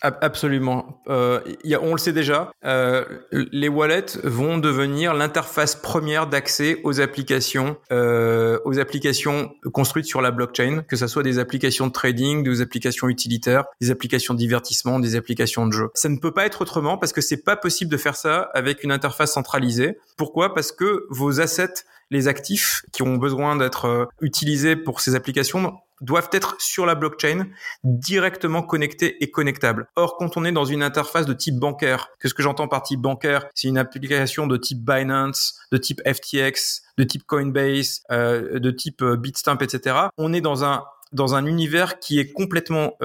Absolument. 0.00 1.02
Euh, 1.08 1.40
on 1.82 1.92
le 1.92 1.98
sait 1.98 2.12
déjà, 2.12 2.52
euh, 2.64 3.04
les 3.32 3.68
wallets 3.68 4.18
vont 4.22 4.58
devenir 4.58 5.12
l'interface 5.12 5.74
première 5.74 6.28
d'accès 6.28 6.80
aux 6.84 7.00
applications, 7.00 7.76
euh, 7.90 8.60
aux 8.64 8.78
applications 8.78 9.50
construites 9.72 10.06
sur 10.06 10.20
la 10.20 10.30
blockchain, 10.30 10.84
que 10.86 10.94
ce 10.94 11.08
soit 11.08 11.24
des 11.24 11.40
applications 11.40 11.88
de 11.88 11.92
trading, 11.92 12.44
des 12.44 12.60
applications 12.60 13.08
utilitaires, 13.08 13.64
des 13.80 13.90
applications 13.90 14.34
de 14.34 14.38
divertissement, 14.38 15.00
des 15.00 15.16
applications 15.16 15.66
de 15.66 15.72
jeu. 15.72 15.88
Ça 15.94 16.08
ne 16.08 16.16
peut 16.16 16.32
pas 16.32 16.46
être 16.46 16.62
autrement 16.62 16.96
parce 16.96 17.12
que 17.12 17.20
c'est 17.20 17.42
pas 17.42 17.56
possible 17.56 17.90
de 17.90 17.96
faire 17.96 18.14
ça 18.14 18.50
avec 18.54 18.84
une 18.84 18.92
interface 18.92 19.32
centralisée. 19.32 19.98
Pourquoi? 20.16 20.54
Parce 20.54 20.70
que 20.70 21.06
vos 21.10 21.40
assets, 21.40 21.84
les 22.10 22.28
actifs 22.28 22.82
qui 22.92 23.02
ont 23.02 23.16
besoin 23.16 23.56
d'être 23.56 23.84
euh, 23.86 24.06
utilisés 24.20 24.76
pour 24.76 25.00
ces 25.00 25.14
applications 25.14 25.74
doivent 26.00 26.30
être 26.32 26.54
sur 26.60 26.86
la 26.86 26.94
blockchain, 26.94 27.48
directement 27.82 28.62
connectés 28.62 29.22
et 29.22 29.30
connectables. 29.30 29.88
Or, 29.96 30.16
quand 30.16 30.36
on 30.36 30.44
est 30.44 30.52
dans 30.52 30.64
une 30.64 30.82
interface 30.84 31.26
de 31.26 31.32
type 31.32 31.56
bancaire, 31.56 32.10
qu'est-ce 32.20 32.34
que 32.34 32.42
j'entends 32.42 32.68
par 32.68 32.82
type 32.82 33.00
bancaire 33.00 33.46
C'est 33.54 33.66
une 33.66 33.78
application 33.78 34.46
de 34.46 34.56
type 34.56 34.84
Binance, 34.84 35.58
de 35.72 35.76
type 35.76 36.00
FTX, 36.06 36.82
de 36.98 37.04
type 37.04 37.24
Coinbase, 37.26 38.02
euh, 38.12 38.60
de 38.60 38.70
type 38.70 39.02
euh, 39.02 39.16
Bitstamp, 39.16 39.58
etc. 39.60 39.96
On 40.18 40.32
est 40.32 40.40
dans 40.40 40.64
un 40.64 40.84
dans 41.10 41.34
un 41.34 41.46
univers 41.46 42.00
qui 42.00 42.18
est 42.18 42.34
complètement 42.34 42.98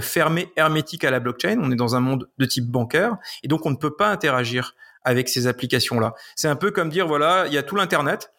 fermé, 0.00 0.48
hermétique 0.54 1.02
à 1.02 1.10
la 1.10 1.18
blockchain. 1.18 1.58
On 1.60 1.72
est 1.72 1.76
dans 1.76 1.96
un 1.96 2.00
monde 2.00 2.28
de 2.38 2.44
type 2.44 2.70
bancaire 2.70 3.16
et 3.42 3.48
donc 3.48 3.66
on 3.66 3.70
ne 3.70 3.76
peut 3.76 3.96
pas 3.96 4.12
interagir 4.12 4.76
avec 5.06 5.30
ces 5.30 5.46
applications-là. 5.46 6.14
C'est 6.34 6.48
un 6.48 6.56
peu 6.56 6.70
comme 6.70 6.90
dire 6.90 7.06
voilà, 7.06 7.46
il 7.46 7.54
y 7.54 7.58
a 7.58 7.62
tout 7.62 7.76
l'internet, 7.76 8.30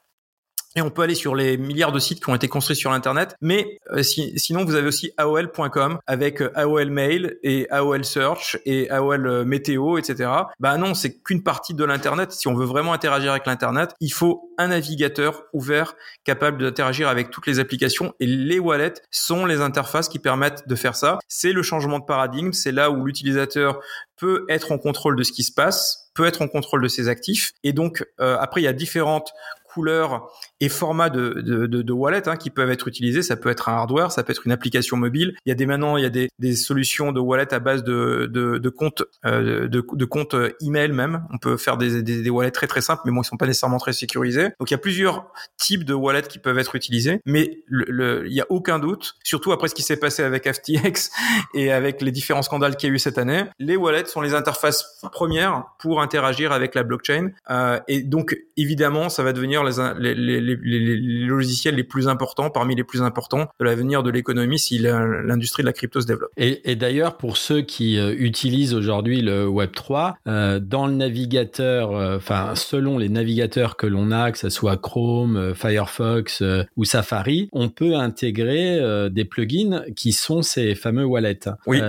et 0.77 0.81
on 0.81 0.91
peut 0.91 1.01
aller 1.01 1.15
sur 1.15 1.33
les 1.33 1.57
milliards 1.57 1.91
de 1.91 1.97
sites 1.97 2.23
qui 2.23 2.29
ont 2.29 2.35
été 2.35 2.47
construits 2.47 2.75
sur 2.75 2.91
Internet. 2.91 3.35
Mais 3.41 3.79
euh, 3.91 4.03
sinon, 4.03 4.63
vous 4.63 4.75
avez 4.75 4.87
aussi 4.87 5.11
AOL.com 5.17 5.97
avec 6.05 6.39
euh, 6.39 6.51
AOL 6.53 6.91
Mail 6.91 7.37
et 7.41 7.67
AOL 7.71 8.05
Search 8.05 8.59
et 8.63 8.87
AOL 8.91 9.25
euh, 9.25 9.43
Météo, 9.43 9.97
etc. 9.97 10.29
Bah 10.59 10.77
non, 10.77 10.93
c'est 10.93 11.19
qu'une 11.23 11.41
partie 11.41 11.73
de 11.73 11.83
l'Internet. 11.83 12.31
Si 12.31 12.47
on 12.47 12.53
veut 12.53 12.65
vraiment 12.65 12.93
interagir 12.93 13.31
avec 13.31 13.47
l'Internet, 13.47 13.95
il 13.99 14.13
faut 14.13 14.53
un 14.59 14.67
navigateur 14.67 15.45
ouvert 15.51 15.95
capable 16.23 16.61
d'interagir 16.61 17.09
avec 17.09 17.31
toutes 17.31 17.47
les 17.47 17.57
applications. 17.57 18.13
Et 18.19 18.27
les 18.27 18.59
wallets 18.59 19.01
sont 19.09 19.47
les 19.47 19.61
interfaces 19.61 20.09
qui 20.09 20.19
permettent 20.19 20.67
de 20.67 20.75
faire 20.75 20.95
ça. 20.95 21.17
C'est 21.27 21.53
le 21.53 21.63
changement 21.63 21.97
de 21.97 22.05
paradigme. 22.05 22.51
C'est 22.51 22.71
là 22.71 22.91
où 22.91 23.03
l'utilisateur 23.03 23.79
peut 24.17 24.45
être 24.49 24.71
en 24.71 24.77
contrôle 24.77 25.15
de 25.15 25.23
ce 25.23 25.31
qui 25.31 25.43
se 25.43 25.51
passe, 25.51 26.06
peut 26.17 26.25
être 26.25 26.41
en 26.41 26.49
contrôle 26.49 26.81
de 26.81 26.89
ses 26.89 27.07
actifs. 27.07 27.53
Et 27.63 27.71
donc, 27.71 28.03
après, 28.17 28.59
il 28.59 28.65
y 28.65 28.67
a 28.67 28.73
différentes 28.73 29.31
couleurs 29.65 30.29
et 30.59 30.69
formats 30.69 31.09
de, 31.09 31.41
de, 31.41 31.67
de, 31.67 31.81
de 31.81 31.93
wallet 31.93 32.27
hein, 32.27 32.35
qui 32.35 32.49
peuvent 32.49 32.71
être 32.71 32.87
utilisés. 32.87 33.21
Ça 33.21 33.35
peut 33.35 33.49
être 33.49 33.69
un 33.69 33.73
hardware, 33.73 34.11
ça 34.11 34.23
peut 34.23 34.31
être 34.31 34.45
une 34.45 34.51
application 34.51 34.97
mobile. 34.97 35.35
Il 35.45 35.49
y 35.49 35.51
a 35.51 35.55
des 35.55 35.65
maintenant, 35.65 35.97
il 35.97 36.03
y 36.03 36.05
a 36.05 36.09
des, 36.09 36.29
des 36.39 36.55
solutions 36.55 37.11
de 37.11 37.19
wallet 37.19 37.53
à 37.53 37.59
base 37.59 37.83
de, 37.83 38.29
de, 38.31 38.57
de 38.57 38.69
comptes 38.69 39.03
euh, 39.25 39.67
de, 39.67 39.85
de 39.91 40.05
comptes 40.05 40.35
email 40.61 40.91
même. 40.91 41.23
On 41.31 41.37
peut 41.37 41.57
faire 41.57 41.77
des, 41.77 42.01
des, 42.01 42.21
des, 42.21 42.29
wallets 42.29 42.51
très 42.51 42.67
très 42.67 42.81
simples, 42.81 43.01
mais 43.05 43.11
bon, 43.11 43.21
ils 43.21 43.25
sont 43.25 43.37
pas 43.37 43.47
nécessairement 43.47 43.77
très 43.77 43.93
sécurisés. 43.93 44.49
Donc 44.59 44.69
il 44.69 44.71
y 44.71 44.75
a 44.75 44.79
plusieurs 44.79 45.31
types 45.57 45.83
de 45.83 45.93
wallets 45.93 46.23
qui 46.23 46.39
peuvent 46.39 46.57
être 46.59 46.75
utilisés, 46.75 47.21
mais 47.25 47.63
le, 47.67 48.25
il 48.27 48.33
y 48.33 48.41
a 48.41 48.45
aucun 48.49 48.79
doute, 48.79 49.15
surtout 49.23 49.51
après 49.51 49.67
ce 49.67 49.75
qui 49.75 49.83
s'est 49.83 49.97
passé 49.97 50.23
avec 50.23 50.51
FTX 50.51 51.11
et 51.53 51.71
avec 51.71 52.01
les 52.01 52.11
différents 52.11 52.41
scandales 52.41 52.75
qu'il 52.75 52.89
y 52.89 52.91
a 52.91 52.95
eu 52.95 52.99
cette 52.99 53.17
année, 53.17 53.45
les 53.59 53.75
wallets 53.75 54.05
sont 54.05 54.21
les 54.21 54.33
interfaces 54.33 54.99
premières 55.11 55.65
pour 55.79 56.01
interagir 56.01 56.51
avec 56.51 56.75
la 56.75 56.83
blockchain. 56.83 57.31
Euh, 57.49 57.79
et 57.87 58.01
donc 58.01 58.37
évidemment, 58.55 59.09
ça 59.09 59.23
va 59.23 59.33
devenir 59.33 59.63
les, 59.63 60.15
les, 60.15 60.41
les, 60.41 60.46
les, 60.55 60.95
logiciels 61.25 61.75
les 61.75 61.83
plus 61.83 62.07
importants, 62.07 62.49
parmi 62.49 62.75
les 62.75 62.83
plus 62.83 63.01
importants 63.01 63.47
de 63.59 63.65
l'avenir 63.65 64.03
de 64.03 64.09
l'économie 64.09 64.59
si 64.59 64.77
l'industrie 64.79 65.63
de 65.63 65.67
la 65.67 65.73
crypto 65.73 66.01
se 66.01 66.07
développe. 66.07 66.31
Et, 66.37 66.71
et 66.71 66.75
d'ailleurs, 66.75 67.17
pour 67.17 67.37
ceux 67.37 67.61
qui 67.61 67.97
euh, 67.97 68.13
utilisent 68.17 68.73
aujourd'hui 68.73 69.21
le 69.21 69.47
Web 69.47 69.71
3, 69.73 70.17
euh, 70.27 70.59
dans 70.59 70.87
le 70.87 70.93
navigateur, 70.93 71.95
euh, 71.95 72.17
enfin 72.17 72.53
selon 72.55 72.97
les 72.97 73.09
navigateurs 73.09 73.77
que 73.77 73.87
l'on 73.87 74.11
a, 74.11 74.31
que 74.31 74.37
ce 74.37 74.49
soit 74.49 74.77
Chrome, 74.77 75.53
Firefox 75.55 76.43
ou 76.75 76.85
Safari, 76.85 77.49
on 77.51 77.69
peut 77.69 77.95
intégrer 77.95 78.79
des 79.09 79.25
plugins 79.25 79.83
qui 79.95 80.11
sont 80.11 80.41
ces 80.41 80.75
fameux 80.75 81.05
wallets. 81.05 81.49
Oui. 81.65 81.79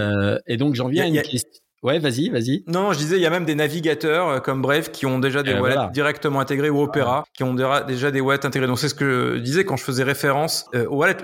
et 0.47 0.57
donc 0.57 0.75
j'en 0.75 0.89
viens 0.89 1.05
à 1.05 1.07
une 1.07 1.23
question. 1.23 1.49
Ouais, 1.85 2.01
vas-y, 2.01 2.29
vas-y. 2.29 2.65
Non, 2.67 2.93
je 2.93 2.99
disais, 2.99 3.17
il 3.17 3.23
y 3.23 3.27
a 3.27 3.31
même 3.31 3.45
des 3.45 3.55
navigateurs 3.55 4.29
euh, 4.29 4.41
comme 4.41 4.63
Brave 4.63 4.91
qui 4.91 5.07
ont 5.07 5.21
déjà 5.21 5.45
des 5.45 5.53
euh, 5.53 5.61
wallets 5.61 5.93
directement 5.93 6.41
intégrés 6.41 6.71
ou 6.71 6.83
Opera 6.83 7.25
qui 7.33 7.45
ont 7.45 7.55
déjà 7.55 8.11
des 8.11 8.21
wallets 8.21 8.45
intégrés. 8.45 8.67
Donc 8.67 8.81
c'est 8.81 8.89
ce 8.89 8.97
que 8.97 9.35
je 9.37 9.41
disais 9.41 9.65
quand 9.65 9.77
je 9.77 9.85
faisais 9.85 10.03
référence 10.03 10.67
euh, 10.75 10.87
aux 10.87 10.97
wallets. 10.97 11.23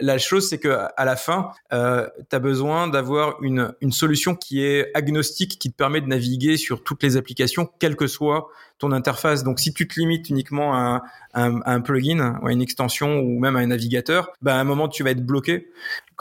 La 0.00 0.18
chose, 0.18 0.48
c'est 0.48 0.58
que 0.58 0.76
à 0.96 1.04
la 1.04 1.14
fin, 1.14 1.50
euh, 1.72 2.08
tu 2.28 2.34
as 2.34 2.40
besoin 2.40 2.88
d'avoir 2.88 3.40
une, 3.42 3.74
une 3.80 3.92
solution 3.92 4.34
qui 4.34 4.64
est 4.64 4.90
agnostique, 4.94 5.58
qui 5.60 5.70
te 5.70 5.76
permet 5.76 6.00
de 6.00 6.06
naviguer 6.06 6.56
sur 6.56 6.82
toutes 6.82 7.04
les 7.04 7.16
applications, 7.16 7.70
quelle 7.78 7.94
que 7.94 8.08
soit 8.08 8.48
ton 8.82 8.90
interface. 8.90 9.44
Donc, 9.44 9.60
si 9.60 9.72
tu 9.72 9.86
te 9.86 10.00
limites 10.00 10.28
uniquement 10.28 10.74
à, 10.74 11.02
un 11.34 11.80
plugin 11.80 12.38
ou 12.42 12.48
à 12.48 12.52
une 12.52 12.60
extension 12.60 13.20
ou 13.20 13.38
même 13.38 13.54
à 13.56 13.60
un 13.60 13.68
navigateur, 13.68 14.32
bah, 14.42 14.56
à 14.56 14.58
un 14.58 14.64
moment, 14.64 14.88
tu 14.88 15.04
vas 15.04 15.12
être 15.12 15.24
bloqué 15.24 15.68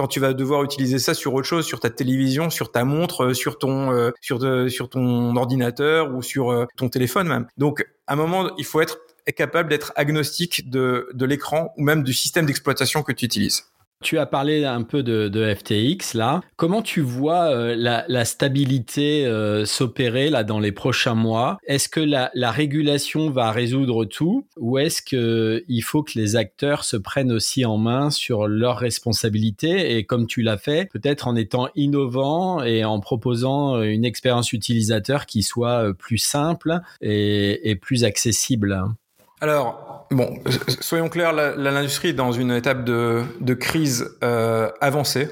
quand 0.01 0.07
tu 0.07 0.19
vas 0.19 0.33
devoir 0.33 0.63
utiliser 0.63 0.97
ça 0.97 1.13
sur 1.13 1.35
autre 1.35 1.47
chose, 1.47 1.63
sur 1.63 1.79
ta 1.79 1.91
télévision, 1.91 2.49
sur 2.49 2.71
ta 2.71 2.83
montre, 2.85 3.25
euh, 3.25 3.33
sur 3.35 3.59
ton, 3.59 3.91
euh, 3.91 4.09
sur, 4.19 4.39
sur 4.67 4.89
ton 4.89 5.35
ordinateur 5.35 6.11
ou 6.15 6.23
sur 6.23 6.49
euh, 6.49 6.65
ton 6.75 6.89
téléphone 6.89 7.27
même. 7.27 7.45
Donc, 7.55 7.85
à 8.07 8.13
un 8.13 8.15
moment, 8.15 8.49
il 8.57 8.65
faut 8.65 8.81
être 8.81 8.97
capable 9.37 9.69
d'être 9.69 9.93
agnostique 9.95 10.71
de 10.71 11.05
l'écran 11.19 11.71
ou 11.77 11.83
même 11.83 12.01
du 12.01 12.13
système 12.13 12.47
d'exploitation 12.47 13.03
que 13.03 13.11
tu 13.11 13.25
utilises. 13.25 13.70
Tu 14.01 14.17
as 14.17 14.25
parlé 14.25 14.65
un 14.65 14.81
peu 14.81 15.03
de, 15.03 15.27
de 15.27 15.53
FTX 15.53 16.15
là. 16.15 16.41
Comment 16.55 16.81
tu 16.81 17.01
vois 17.01 17.51
euh, 17.51 17.75
la, 17.77 18.03
la, 18.07 18.25
stabilité 18.25 19.25
euh, 19.25 19.65
s'opérer 19.65 20.29
là 20.29 20.43
dans 20.43 20.59
les 20.59 20.71
prochains 20.71 21.15
mois? 21.15 21.59
Est-ce 21.65 21.87
que 21.87 21.99
la, 21.99 22.31
la, 22.33 22.51
régulation 22.51 23.29
va 23.29 23.51
résoudre 23.51 24.05
tout? 24.05 24.47
Ou 24.57 24.79
est-ce 24.79 25.01
que 25.01 25.63
il 25.67 25.81
faut 25.81 26.03
que 26.03 26.13
les 26.15 26.35
acteurs 26.35 26.83
se 26.83 26.97
prennent 26.97 27.31
aussi 27.31 27.63
en 27.65 27.77
main 27.77 28.09
sur 28.09 28.47
leurs 28.47 28.77
responsabilités? 28.77 29.97
Et 29.97 30.05
comme 30.05 30.25
tu 30.25 30.41
l'as 30.41 30.57
fait, 30.57 30.89
peut-être 30.91 31.27
en 31.27 31.35
étant 31.35 31.69
innovant 31.75 32.63
et 32.63 32.83
en 32.83 32.99
proposant 32.99 33.81
une 33.81 34.05
expérience 34.05 34.51
utilisateur 34.53 35.25
qui 35.25 35.43
soit 35.43 35.89
euh, 35.89 35.93
plus 35.93 36.17
simple 36.17 36.79
et, 37.01 37.69
et 37.69 37.75
plus 37.75 38.03
accessible. 38.03 38.81
Alors, 39.41 40.00
bon, 40.11 40.39
soyons 40.81 41.09
clairs, 41.09 41.33
l'industrie 41.33 42.09
est 42.09 42.13
dans 42.13 42.31
une 42.31 42.51
étape 42.51 42.83
de, 42.83 43.53
crise 43.53 44.09
euh, 44.23 44.69
avancée. 44.81 45.27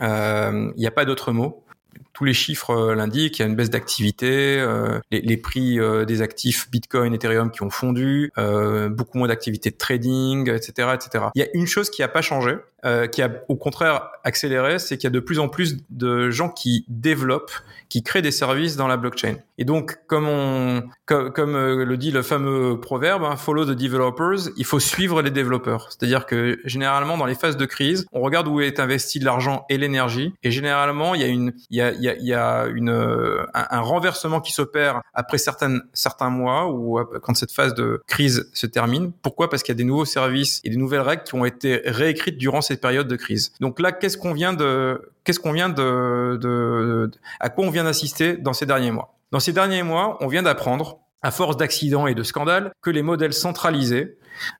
Il 0.00 0.06
euh, 0.06 0.72
n'y 0.76 0.86
a 0.86 0.90
pas 0.90 1.04
d'autre 1.04 1.32
mot. 1.32 1.64
Tous 2.12 2.24
les 2.24 2.34
chiffres 2.34 2.70
euh, 2.70 2.94
l'indiquent, 2.94 3.38
il 3.38 3.42
y 3.42 3.44
a 3.44 3.48
une 3.48 3.54
baisse 3.54 3.70
d'activité, 3.70 4.58
euh, 4.58 4.98
les, 5.10 5.36
prix 5.36 5.78
euh, 5.78 6.04
des 6.04 6.20
actifs 6.20 6.70
Bitcoin, 6.70 7.14
Ethereum 7.14 7.50
qui 7.50 7.62
ont 7.62 7.70
fondu, 7.70 8.30
beaucoup 8.90 9.16
moins 9.16 9.28
d'activité 9.28 9.70
de 9.70 9.76
trading, 9.76 10.50
etc., 10.50 10.88
etc. 10.94 11.24
Il 11.34 11.40
y 11.40 11.44
a 11.44 11.48
une 11.54 11.66
chose 11.66 11.88
qui 11.88 12.02
n'a 12.02 12.08
pas 12.08 12.20
changé, 12.20 12.56
euh, 12.84 13.06
qui 13.06 13.20
a 13.20 13.30
au 13.48 13.56
contraire 13.56 14.08
accéléré, 14.24 14.78
c'est 14.78 14.96
qu'il 14.96 15.04
y 15.04 15.12
a 15.12 15.14
de 15.14 15.20
plus 15.20 15.38
en 15.38 15.48
plus 15.48 15.76
de 15.90 16.30
gens 16.30 16.48
qui 16.48 16.84
développent, 16.88 17.52
qui 17.88 18.02
créent 18.02 18.22
des 18.22 18.30
services 18.30 18.76
dans 18.76 18.86
la 18.86 18.96
blockchain. 18.96 19.36
Et 19.58 19.64
donc, 19.64 19.98
comme 20.06 20.26
on, 20.26 20.84
comme, 21.04 21.30
comme 21.32 21.54
euh, 21.56 21.84
le 21.84 21.96
dit 21.96 22.10
le 22.10 22.22
fameux 22.22 22.80
proverbe, 22.80 23.24
hein, 23.24 23.36
follow 23.36 23.66
the 23.66 23.76
developers, 23.76 24.48
il 24.56 24.64
faut 24.64 24.80
suivre 24.80 25.20
les 25.20 25.30
développeurs. 25.30 25.88
C'est-à-dire 25.90 26.24
que 26.24 26.58
généralement 26.64 27.18
dans 27.18 27.26
les 27.26 27.34
phases 27.34 27.56
de 27.58 27.66
crise, 27.66 28.06
on 28.12 28.20
regarde 28.20 28.48
où 28.48 28.60
est 28.60 28.80
investi 28.80 29.18
l'argent 29.18 29.66
et 29.68 29.76
l'énergie, 29.76 30.32
et 30.42 30.50
généralement 30.50 31.14
il 31.14 31.20
y 31.20 31.24
a 31.24 31.28
une, 31.28 31.52
il 31.68 31.76
y 31.76 31.82
a, 31.82 31.92
il 31.92 32.02
y 32.02 32.08
a, 32.08 32.16
il 32.16 32.26
y 32.26 32.34
a 32.34 32.66
une, 32.66 32.90
un, 33.52 33.80
renversement 33.80 34.40
qui 34.40 34.52
s'opère 34.52 35.02
après 35.12 35.38
certaines, 35.38 35.82
certains 35.92 36.30
mois 36.30 36.70
ou 36.70 36.98
quand 37.22 37.34
cette 37.34 37.52
phase 37.52 37.74
de 37.74 38.02
crise 38.06 38.48
se 38.54 38.66
termine. 38.66 39.12
Pourquoi? 39.22 39.50
Parce 39.50 39.62
qu'il 39.62 39.74
y 39.74 39.76
a 39.76 39.78
des 39.78 39.84
nouveaux 39.84 40.04
services 40.04 40.60
et 40.64 40.70
des 40.70 40.76
nouvelles 40.76 41.00
règles 41.00 41.24
qui 41.24 41.34
ont 41.34 41.44
été 41.44 41.82
réécrites 41.84 42.38
durant 42.38 42.60
cette 42.70 42.80
période 42.80 43.08
de 43.08 43.16
crise. 43.16 43.52
Donc 43.58 43.80
là, 43.80 43.90
qu'est-ce 43.90 44.16
qu'on 44.16 44.32
vient 44.32 44.52
de, 44.52 45.10
qu'est-ce 45.24 45.40
qu'on 45.40 45.50
vient 45.50 45.68
de, 45.68 47.10
à 47.40 47.48
quoi 47.48 47.64
on 47.64 47.70
vient 47.70 47.82
d'assister 47.82 48.36
dans 48.36 48.52
ces 48.52 48.64
derniers 48.64 48.92
mois? 48.92 49.18
Dans 49.32 49.40
ces 49.40 49.52
derniers 49.52 49.82
mois, 49.82 50.16
on 50.20 50.28
vient 50.28 50.44
d'apprendre, 50.44 51.00
à 51.20 51.32
force 51.32 51.56
d'accidents 51.56 52.06
et 52.06 52.14
de 52.14 52.22
scandales, 52.22 52.70
que 52.80 52.90
les 52.90 53.02
modèles 53.02 53.32
centralisés 53.32 54.18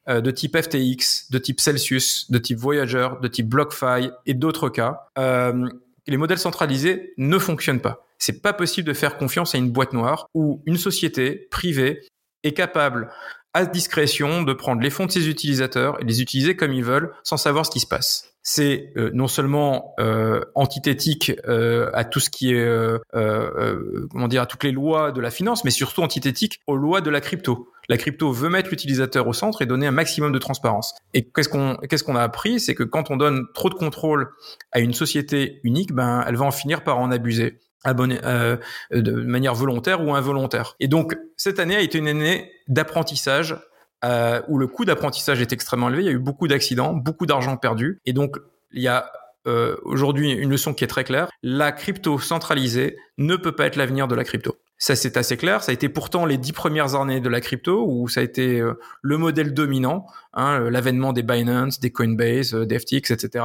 euh, 0.09 0.21
de 0.21 0.33
type 0.33 0.61
FTX, 0.61 1.31
de 1.31 1.39
type 1.39 1.61
Celsius, 1.61 2.29
de 2.33 2.39
type 2.39 2.59
Voyager, 2.59 3.09
de 3.23 3.29
type 3.29 3.49
BlockFi 3.49 4.11
et 4.27 4.35
d'autres 4.35 4.69
cas, 4.69 5.07
euh, 5.17 5.69
les 6.09 6.17
modèles 6.17 6.39
centralisés 6.39 7.15
ne 7.17 7.39
fonctionnent 7.39 7.81
pas. 7.81 8.05
C'est 8.19 8.43
pas 8.43 8.53
possible 8.53 8.89
de 8.89 8.93
faire 8.93 9.19
confiance 9.19 9.55
à 9.55 9.59
une 9.59 9.71
boîte 9.71 9.93
noire 9.93 10.27
où 10.35 10.63
une 10.67 10.77
société 10.77 11.47
privée 11.53 12.01
est 12.43 12.53
capable 12.53 13.13
à 13.55 13.65
discrétion 13.67 14.43
de 14.43 14.53
prendre 14.53 14.81
les 14.81 14.91
fonds 14.91 15.07
de 15.07 15.11
ses 15.11 15.29
utilisateurs 15.29 16.01
et 16.01 16.05
les 16.05 16.23
utiliser 16.23 16.57
comme 16.57 16.73
ils 16.73 16.85
veulent 16.85 17.13
sans 17.25 17.37
savoir 17.37 17.67
ce 17.67 17.71
qui 17.71 17.81
se 17.81 17.87
passe. 17.87 18.27
C'est 18.43 18.93
euh, 18.97 19.11
non 19.13 19.29
seulement 19.29 19.95
euh, 20.01 20.41
antithétique 20.55 21.33
euh, 21.47 21.91
à 21.93 22.05
tout 22.05 22.21
ce 22.21 22.31
qui 22.31 22.53
est 22.55 22.65
euh, 22.65 22.99
euh, 23.15 24.07
comment 24.11 24.29
dire 24.29 24.43
à 24.43 24.47
toutes 24.47 24.65
les 24.65 24.73
lois 24.73 25.13
de 25.13 25.21
la 25.21 25.31
finance, 25.31 25.63
mais 25.65 25.71
surtout 25.71 26.01
antithétique 26.03 26.61
aux 26.67 26.77
lois 26.77 27.03
de 27.03 27.11
la 27.11 27.21
crypto. 27.21 27.69
La 27.91 27.99
crypto 27.99 28.33
veut 28.33 28.49
mettre 28.49 28.71
l'utilisateur 28.71 29.27
au 29.27 29.35
centre 29.35 29.61
et 29.61 29.67
donner 29.67 29.87
un 29.87 29.93
maximum 29.93 30.33
de 30.33 30.39
transparence. 30.39 30.95
Et 31.13 31.29
qu'est-ce 31.29 31.51
qu'on 31.51 31.77
qu'est-ce 31.89 32.05
qu'on 32.05 32.17
a 32.17 32.23
appris, 32.23 32.61
c'est 32.61 32.75
que 32.75 32.85
quand 32.85 33.11
on 33.11 33.17
donne 33.17 33.47
trop 33.53 33.69
de 33.69 33.75
contrôle 33.75 34.31
à 34.73 34.81
une 34.81 34.95
société 34.95 35.61
unique, 35.63 35.93
ben 35.93 36.25
elle 36.27 36.37
va 36.37 36.47
en 36.47 36.51
finir 36.51 36.83
par 36.83 36.99
en 36.99 37.11
abuser 37.11 37.59
abonné, 37.85 38.19
euh, 38.25 38.57
de 38.91 39.13
manière 39.13 39.55
volontaire 39.55 40.05
ou 40.05 40.15
involontaire. 40.15 40.77
Et 40.81 40.89
donc, 40.89 41.17
cette 41.37 41.59
année 41.59 41.77
a 41.77 41.81
été 41.81 41.99
une 41.99 42.09
année 42.09 42.53
d'apprentissage 42.69 43.57
euh, 44.05 44.41
où 44.49 44.59
le 44.59 44.67
coût 44.67 44.85
d'apprentissage 44.85 45.41
est 45.41 45.53
extrêmement 45.53 45.89
élevé. 45.89 46.03
Il 46.03 46.07
y 46.07 46.11
a 46.11 46.13
eu 46.13 46.19
beaucoup 46.19 46.49
d'accidents, 46.49 46.95
beaucoup 46.95 47.27
d'argent 47.27 47.57
perdu. 47.57 48.01
Et 48.07 48.13
donc, 48.13 48.37
il 48.73 48.83
y 48.83 48.89
a 48.89 49.11
euh, 49.47 49.77
aujourd'hui 49.85 50.33
une 50.33 50.51
leçon 50.51 50.75
qui 50.75 50.85
est 50.85 50.89
très 50.89 51.05
claire. 51.05 51.29
La 51.43 51.73
crypto 51.73 52.19
centralisée 52.19 52.97
ne 53.19 53.37
peut 53.37 53.53
pas 53.53 53.67
être 53.67 53.77
l'avenir 53.77 54.09
de 54.09 54.15
la 54.15 54.25
crypto. 54.25 54.57
Ça, 54.83 54.97
c'est 54.97 55.19
assez 55.19 55.37
clair. 55.37 55.63
Ça 55.63 55.73
a 55.73 55.75
été 55.75 55.91
pourtant 55.91 56.25
les 56.25 56.39
dix 56.39 56.53
premières 56.53 56.95
années 56.95 57.21
de 57.21 57.29
la 57.29 57.43
crypto 57.43 57.85
où 57.87 58.09
ça 58.09 58.21
a 58.21 58.23
été 58.23 58.61
euh, 58.61 58.81
le 59.03 59.19
modèle 59.19 59.53
dominant, 59.53 60.07
hein, 60.33 60.71
l'avènement 60.71 61.13
des 61.13 61.23
Binance, 61.23 61.81
des 61.81 61.91
Coinbase, 61.91 62.55
euh, 62.55 62.65
des 62.65 62.79
FTX, 62.79 63.11
etc. 63.11 63.45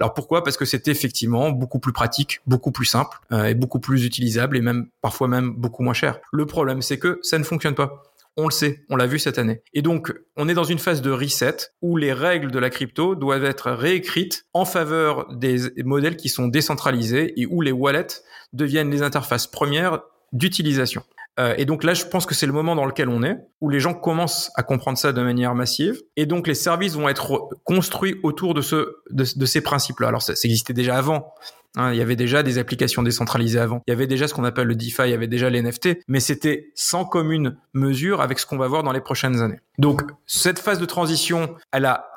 Alors 0.00 0.14
pourquoi? 0.14 0.42
Parce 0.42 0.56
que 0.56 0.64
c'était 0.64 0.90
effectivement 0.90 1.50
beaucoup 1.50 1.80
plus 1.80 1.92
pratique, 1.92 2.40
beaucoup 2.46 2.72
plus 2.72 2.86
simple 2.86 3.18
euh, 3.30 3.44
et 3.44 3.54
beaucoup 3.54 3.78
plus 3.78 4.06
utilisable 4.06 4.56
et 4.56 4.62
même 4.62 4.88
parfois 5.02 5.28
même 5.28 5.52
beaucoup 5.52 5.82
moins 5.82 5.92
cher. 5.92 6.18
Le 6.32 6.46
problème, 6.46 6.80
c'est 6.80 6.98
que 6.98 7.18
ça 7.22 7.38
ne 7.38 7.44
fonctionne 7.44 7.74
pas. 7.74 8.02
On 8.38 8.44
le 8.44 8.52
sait, 8.52 8.86
on 8.88 8.96
l'a 8.96 9.06
vu 9.06 9.18
cette 9.18 9.36
année. 9.36 9.60
Et 9.74 9.82
donc, 9.82 10.14
on 10.38 10.48
est 10.48 10.54
dans 10.54 10.64
une 10.64 10.78
phase 10.78 11.02
de 11.02 11.10
reset 11.10 11.56
où 11.82 11.98
les 11.98 12.14
règles 12.14 12.50
de 12.50 12.58
la 12.58 12.70
crypto 12.70 13.14
doivent 13.14 13.44
être 13.44 13.70
réécrites 13.70 14.46
en 14.54 14.64
faveur 14.64 15.30
des 15.34 15.58
modèles 15.84 16.16
qui 16.16 16.30
sont 16.30 16.48
décentralisés 16.48 17.38
et 17.38 17.44
où 17.44 17.60
les 17.60 17.72
wallets 17.72 18.22
deviennent 18.54 18.90
les 18.90 19.02
interfaces 19.02 19.46
premières 19.46 20.00
d'utilisation. 20.32 21.02
Euh, 21.38 21.54
et 21.56 21.64
donc 21.64 21.84
là, 21.84 21.94
je 21.94 22.04
pense 22.04 22.26
que 22.26 22.34
c'est 22.34 22.46
le 22.46 22.52
moment 22.52 22.74
dans 22.74 22.84
lequel 22.84 23.08
on 23.08 23.22
est, 23.22 23.38
où 23.60 23.70
les 23.70 23.80
gens 23.80 23.94
commencent 23.94 24.50
à 24.56 24.62
comprendre 24.62 24.98
ça 24.98 25.12
de 25.12 25.22
manière 25.22 25.54
massive, 25.54 26.00
et 26.16 26.26
donc 26.26 26.46
les 26.46 26.54
services 26.54 26.94
vont 26.94 27.08
être 27.08 27.48
construits 27.64 28.16
autour 28.22 28.54
de, 28.54 28.60
ce, 28.60 28.96
de, 29.10 29.46
ces 29.46 29.60
principes-là. 29.60 30.08
Alors 30.08 30.22
ça, 30.22 30.34
ça, 30.34 30.46
existait 30.46 30.74
déjà 30.74 30.96
avant. 30.96 31.32
Hein, 31.76 31.92
il 31.92 31.98
y 31.98 32.02
avait 32.02 32.16
déjà 32.16 32.42
des 32.42 32.58
applications 32.58 33.02
décentralisées 33.02 33.60
avant. 33.60 33.80
Il 33.86 33.90
y 33.90 33.94
avait 33.94 34.08
déjà 34.08 34.26
ce 34.26 34.34
qu'on 34.34 34.44
appelle 34.44 34.66
le 34.66 34.74
DeFi, 34.74 35.02
il 35.04 35.10
y 35.10 35.14
avait 35.14 35.28
déjà 35.28 35.48
les 35.50 35.62
NFT, 35.62 36.00
mais 36.08 36.18
c'était 36.18 36.72
sans 36.74 37.04
commune 37.04 37.56
mesure 37.74 38.20
avec 38.20 38.40
ce 38.40 38.46
qu'on 38.46 38.58
va 38.58 38.66
voir 38.66 38.82
dans 38.82 38.92
les 38.92 39.00
prochaines 39.00 39.40
années. 39.40 39.60
Donc 39.78 40.02
cette 40.26 40.58
phase 40.58 40.80
de 40.80 40.84
transition, 40.84 41.54
elle 41.70 41.84
a 41.84 42.09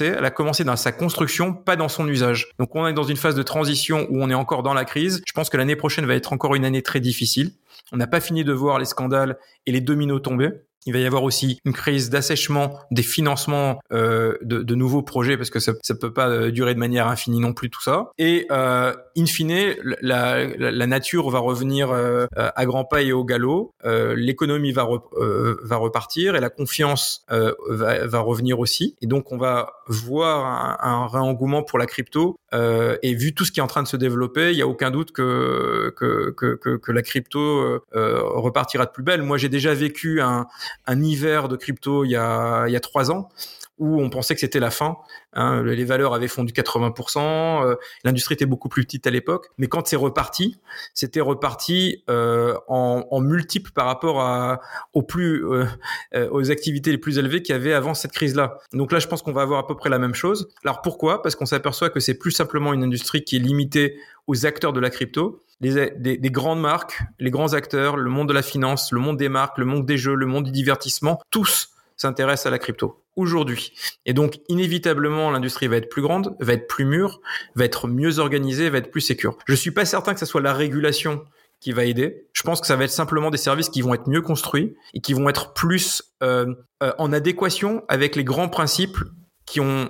elle 0.00 0.24
a 0.24 0.30
commencé 0.30 0.64
dans 0.64 0.76
sa 0.76 0.92
construction, 0.92 1.54
pas 1.54 1.76
dans 1.76 1.88
son 1.88 2.08
usage. 2.08 2.50
Donc 2.58 2.74
on 2.74 2.86
est 2.86 2.92
dans 2.92 3.04
une 3.04 3.16
phase 3.16 3.34
de 3.34 3.42
transition 3.42 4.06
où 4.10 4.22
on 4.22 4.30
est 4.30 4.34
encore 4.34 4.62
dans 4.62 4.74
la 4.74 4.84
crise. 4.84 5.22
Je 5.26 5.32
pense 5.32 5.48
que 5.48 5.56
l'année 5.56 5.76
prochaine 5.76 6.06
va 6.06 6.14
être 6.14 6.32
encore 6.32 6.54
une 6.54 6.64
année 6.64 6.82
très 6.82 7.00
difficile. 7.00 7.52
On 7.92 7.96
n'a 7.96 8.06
pas 8.06 8.20
fini 8.20 8.44
de 8.44 8.52
voir 8.52 8.78
les 8.78 8.84
scandales 8.84 9.38
et 9.66 9.72
les 9.72 9.80
dominos 9.80 10.22
tomber. 10.22 10.50
Il 10.86 10.92
va 10.92 10.98
y 10.98 11.06
avoir 11.06 11.22
aussi 11.22 11.58
une 11.64 11.72
crise 11.72 12.10
d'assèchement 12.10 12.78
des 12.90 13.02
financements 13.02 13.80
euh, 13.92 14.36
de, 14.42 14.62
de, 14.62 14.74
nouveaux 14.74 15.02
projets 15.02 15.36
parce 15.36 15.50
que 15.50 15.60
ça 15.60 15.72
ne 15.72 15.94
peut 15.94 16.12
pas 16.12 16.28
euh, 16.28 16.50
durer 16.50 16.74
de 16.74 16.78
manière 16.78 17.08
infinie 17.08 17.40
non 17.40 17.52
plus 17.52 17.70
tout 17.70 17.82
ça. 17.82 18.10
Et 18.18 18.46
euh, 18.50 18.92
in 19.16 19.26
fine, 19.26 19.74
la, 20.02 20.44
la, 20.44 20.70
la, 20.70 20.86
nature 20.86 21.30
va 21.30 21.38
revenir 21.38 21.90
euh, 21.90 22.26
à 22.36 22.66
grands 22.66 22.84
pas 22.84 23.02
et 23.02 23.12
au 23.12 23.24
galop. 23.24 23.72
Euh, 23.84 24.14
l'économie 24.16 24.72
va, 24.72 24.82
re, 24.82 25.02
euh, 25.16 25.58
va 25.62 25.76
repartir 25.76 26.36
et 26.36 26.40
la 26.40 26.50
confiance 26.50 27.24
va, 27.28 28.06
va, 28.06 28.18
revenir 28.20 28.58
aussi. 28.58 28.96
Et 29.00 29.06
donc 29.06 29.32
on 29.32 29.38
va 29.38 29.72
voir 29.86 30.46
un, 30.46 30.76
un 30.80 31.06
réengouement 31.06 31.62
pour 31.62 31.78
la 31.78 31.86
crypto. 31.86 32.36
et 32.52 33.14
vu 33.14 33.34
tout 33.34 33.44
ce 33.44 33.52
qui 33.52 33.60
est 33.60 33.62
en 33.62 33.66
train 33.68 33.82
de 33.82 33.88
se 33.88 33.96
développer, 33.96 34.52
il 34.52 34.58
y 34.58 34.62
a 34.62 34.66
aucun 34.66 34.90
doute 34.90 35.12
que 35.12 35.94
que, 35.96 36.30
que, 36.30 36.76
que 36.76 36.92
la 36.92 37.02
crypto 37.02 37.80
repartira 37.92 38.86
de 38.86 38.90
plus 38.90 39.02
belle. 39.02 39.22
Moi, 39.22 39.38
j'ai 39.38 39.48
déjà 39.48 39.74
vécu 39.74 40.20
un 40.20 40.46
un 40.86 41.02
hiver 41.02 41.48
de 41.48 41.56
crypto 41.56 42.04
il 42.04 42.10
y 42.10 42.16
a, 42.16 42.66
il 42.66 42.72
y 42.72 42.76
a 42.76 42.80
trois 42.80 43.10
ans 43.10 43.28
où 43.78 44.00
on 44.00 44.08
pensait 44.08 44.34
que 44.34 44.40
c'était 44.40 44.60
la 44.60 44.70
fin. 44.70 44.96
Hein, 45.32 45.62
les 45.64 45.84
valeurs 45.84 46.14
avaient 46.14 46.28
fondu 46.28 46.52
80%, 46.52 47.64
euh, 47.64 47.74
l'industrie 48.04 48.34
était 48.34 48.46
beaucoup 48.46 48.68
plus 48.68 48.84
petite 48.84 49.06
à 49.06 49.10
l'époque, 49.10 49.48
mais 49.58 49.66
quand 49.66 49.88
c'est 49.88 49.96
reparti, 49.96 50.60
c'était 50.92 51.20
reparti 51.20 52.04
euh, 52.08 52.56
en, 52.68 53.04
en, 53.10 53.20
multiple 53.20 53.72
par 53.72 53.86
rapport 53.86 54.20
à, 54.20 54.60
aux 54.92 55.02
plus 55.02 55.44
euh, 55.44 55.66
aux 56.30 56.52
activités 56.52 56.92
les 56.92 56.98
plus 56.98 57.18
élevées 57.18 57.42
qu'il 57.42 57.52
y 57.52 57.56
avait 57.56 57.72
avant 57.72 57.94
cette 57.94 58.12
crise-là. 58.12 58.58
Donc 58.72 58.92
là, 58.92 59.00
je 59.00 59.08
pense 59.08 59.22
qu'on 59.22 59.32
va 59.32 59.42
avoir 59.42 59.58
à 59.58 59.66
peu 59.66 59.76
près 59.76 59.90
la 59.90 59.98
même 59.98 60.14
chose. 60.14 60.48
Alors 60.64 60.80
pourquoi? 60.80 61.20
Parce 61.22 61.34
qu'on 61.34 61.46
s'aperçoit 61.46 61.90
que 61.90 61.98
c'est 61.98 62.14
plus 62.14 62.30
simplement 62.30 62.72
une 62.72 62.84
industrie 62.84 63.24
qui 63.24 63.36
est 63.36 63.40
limitée 63.40 63.96
aux 64.28 64.46
acteurs 64.46 64.72
de 64.72 64.80
la 64.80 64.90
crypto. 64.90 65.43
Les, 65.60 65.90
des, 65.96 66.16
des, 66.16 66.30
grandes 66.30 66.60
marques, 66.60 67.00
les 67.18 67.30
grands 67.30 67.52
acteurs, 67.52 67.96
le 67.96 68.10
monde 68.10 68.28
de 68.28 68.32
la 68.32 68.42
finance, 68.42 68.92
le 68.92 69.00
monde 69.00 69.16
des 69.16 69.28
marques, 69.28 69.58
le 69.58 69.64
monde 69.64 69.86
des 69.86 69.96
jeux, 69.96 70.14
le 70.14 70.26
monde 70.26 70.44
du 70.44 70.50
divertissement, 70.50 71.20
tous 71.30 71.70
s'intéressent 71.96 72.46
à 72.46 72.50
la 72.50 72.58
crypto 72.58 73.04
aujourd'hui. 73.16 73.72
Et 74.06 74.12
donc, 74.12 74.40
inévitablement, 74.48 75.30
l'industrie 75.30 75.68
va 75.68 75.76
être 75.76 75.88
plus 75.88 76.02
grande, 76.02 76.36
va 76.40 76.54
être 76.54 76.66
plus 76.66 76.84
mûre, 76.84 77.20
va 77.54 77.64
être 77.64 77.86
mieux 77.86 78.18
organisée, 78.18 78.68
va 78.68 78.78
être 78.78 78.90
plus 78.90 79.00
sécure. 79.00 79.38
Je 79.46 79.54
suis 79.54 79.70
pas 79.70 79.84
certain 79.84 80.14
que 80.14 80.20
ce 80.20 80.26
soit 80.26 80.40
la 80.40 80.52
régulation 80.52 81.24
qui 81.60 81.72
va 81.72 81.84
aider. 81.84 82.26
Je 82.32 82.42
pense 82.42 82.60
que 82.60 82.66
ça 82.66 82.76
va 82.76 82.84
être 82.84 82.90
simplement 82.90 83.30
des 83.30 83.38
services 83.38 83.70
qui 83.70 83.80
vont 83.80 83.94
être 83.94 84.08
mieux 84.08 84.20
construits 84.20 84.76
et 84.92 85.00
qui 85.00 85.14
vont 85.14 85.28
être 85.28 85.54
plus 85.54 86.02
euh, 86.22 86.52
euh, 86.82 86.92
en 86.98 87.12
adéquation 87.12 87.84
avec 87.88 88.16
les 88.16 88.24
grands 88.24 88.48
principes 88.48 88.98
qui 89.46 89.60
ont 89.60 89.88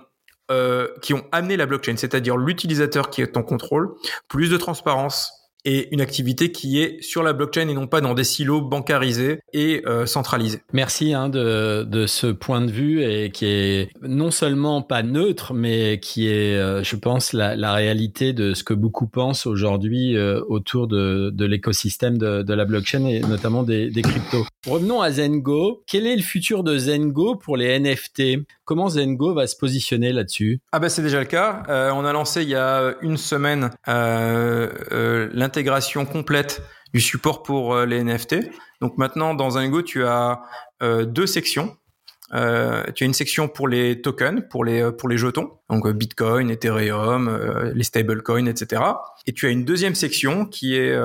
euh, 0.51 0.89
qui 1.01 1.15
ont 1.15 1.25
amené 1.33 1.57
la 1.57 1.65
blockchain, 1.65 1.97
c'est-à-dire 1.97 2.37
l'utilisateur 2.37 3.09
qui 3.09 3.23
est 3.23 3.39
en 3.39 3.43
contrôle, 3.43 3.95
plus 4.29 4.51
de 4.51 4.59
transparence, 4.59 5.44
et 5.65 5.93
une 5.93 6.01
activité 6.01 6.53
qui 6.53 6.81
est 6.81 7.03
sur 7.03 7.23
la 7.23 7.33
blockchain 7.33 7.69
et 7.69 7.75
non 7.75 7.87
pas 7.87 8.01
dans 8.01 8.15
des 8.15 8.25
silos 8.25 8.61
bancarisés 8.61 9.41
et 9.53 9.83
euh, 9.87 10.07
centralisés. 10.07 10.61
Merci 10.73 11.15
hein, 11.15 11.29
de, 11.29 11.85
de 11.85 12.07
ce 12.07 12.27
point 12.27 12.61
de 12.61 12.71
vue 12.71 13.03
et 13.03 13.31
qui 13.31 13.47
est 13.47 13.91
non 14.03 14.31
seulement 14.31 14.83
pas 14.83 15.03
neutre, 15.03 15.55
mais 15.55 16.01
qui 16.01 16.29
est, 16.29 16.57
euh, 16.57 16.83
je 16.83 16.97
pense, 16.97 17.33
la, 17.33 17.57
la, 17.57 17.73
réalité 17.73 18.33
de 18.33 18.55
ce 18.55 18.63
que 18.63 18.75
beaucoup 18.75 19.07
pensent 19.07 19.47
aujourd'hui 19.47 20.17
euh, 20.17 20.41
autour 20.49 20.87
de, 20.87 21.31
de 21.31 21.45
l'écosystème 21.45 22.19
de, 22.19 22.43
de, 22.43 22.55
la 22.55 22.65
blockchain 22.65 23.07
et 23.07 23.21
notamment 23.21 23.63
des, 23.63 23.91
des 23.91 24.03
cryptos. 24.03 24.47
Revenons 24.67 25.01
à 25.01 25.11
Zengo. 25.11 25.83
Quel 25.87 26.07
est 26.07 26.17
le 26.17 26.23
futur 26.23 26.63
de 26.63 26.77
Zengo 26.79 27.37
pour 27.37 27.57
les 27.57 27.79
NFT 27.79 28.47
Comment 28.65 28.89
Zengo 28.89 29.35
va 29.35 29.47
se 29.47 29.57
positionner 29.57 30.13
là-dessus? 30.13 30.61
Ah 30.73 30.79
ben 30.79 30.89
c'est 30.89 31.03
déjà 31.03 31.21
le 31.21 31.27
cas. 31.27 31.63
Euh, 31.69 31.91
on 31.93 32.05
a 32.05 32.13
lancé 32.13 32.43
il 32.43 32.49
y 32.49 32.55
a 32.55 32.95
une 33.03 33.19
semaine 33.19 33.71
euh, 33.89 34.71
euh, 34.91 35.29
l'intégration 35.33 36.07
complète 36.07 36.63
du 36.95 37.01
support 37.01 37.43
pour 37.43 37.77
les 37.81 38.03
NFT. 38.03 38.37
Donc 38.81 38.97
maintenant 38.97 39.35
dans 39.35 39.51
Zengo 39.51 39.83
tu 39.83 40.05
as 40.05 40.41
deux 40.81 41.27
sections. 41.27 41.77
Tu 42.33 42.39
as 42.39 43.07
une 43.07 43.13
section 43.13 43.49
pour 43.49 43.69
les 43.69 44.01
tokens, 44.01 44.43
pour 44.49 44.65
les 44.65 44.91
pour 44.93 45.09
les 45.09 45.17
jetons, 45.17 45.59
donc 45.69 45.89
Bitcoin, 45.91 46.51
Ethereum, 46.51 47.73
les 47.75 47.85
stablecoins, 47.85 48.47
etc. 48.47 48.83
Et 49.27 49.33
tu 49.33 49.47
as 49.47 49.51
une 49.51 49.65
deuxième 49.65 49.95
section 49.95 50.47
qui 50.47 50.77
est 50.77 50.97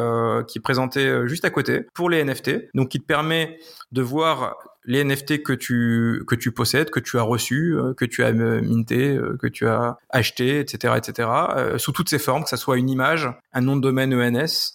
qui 0.48 0.60
est 0.60 0.62
présentée 0.62 1.28
juste 1.28 1.43
à 1.43 1.50
côté 1.50 1.88
pour 1.93 2.10
les 2.10 2.24
NFT, 2.24 2.69
donc 2.76 2.89
qui 2.89 3.00
te 3.00 3.06
permet 3.06 3.58
de 3.91 4.02
voir 4.02 4.58
les 4.86 5.04
NFT 5.04 5.44
que 5.44 5.54
tu 5.54 6.24
que 6.28 6.36
tu 6.36 6.52
possèdes, 6.52 6.89
que 6.89 7.00
tu 7.00 7.18
as 7.18 7.22
reçus, 7.22 7.75
que 7.98 8.06
tu 8.06 8.23
as 8.23 8.32
minté, 8.32 9.19
que 9.40 9.48
tu 9.48 9.67
as 9.67 9.98
acheté, 10.10 10.60
etc., 10.60 10.94
etc., 10.98 11.30
sous 11.77 11.92
toutes 11.92 12.10
ces 12.10 12.19
formes, 12.19 12.44
que 12.44 12.50
ça 12.50 12.58
soit 12.58 12.77
une 12.77 12.90
image, 12.90 13.30
un 13.54 13.62
nom 13.62 13.75
de 13.75 13.82
domaine 13.82 14.13
ENS, 14.13 14.73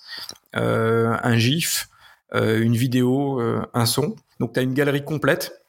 un 0.52 1.36
GIF, 1.36 1.88
une 2.32 2.76
vidéo, 2.76 3.40
un 3.72 3.86
son. 3.86 4.16
Donc 4.40 4.52
tu 4.52 4.61
as 4.61 4.62
une 4.62 4.74
galerie 4.74 5.05
complète 5.05 5.63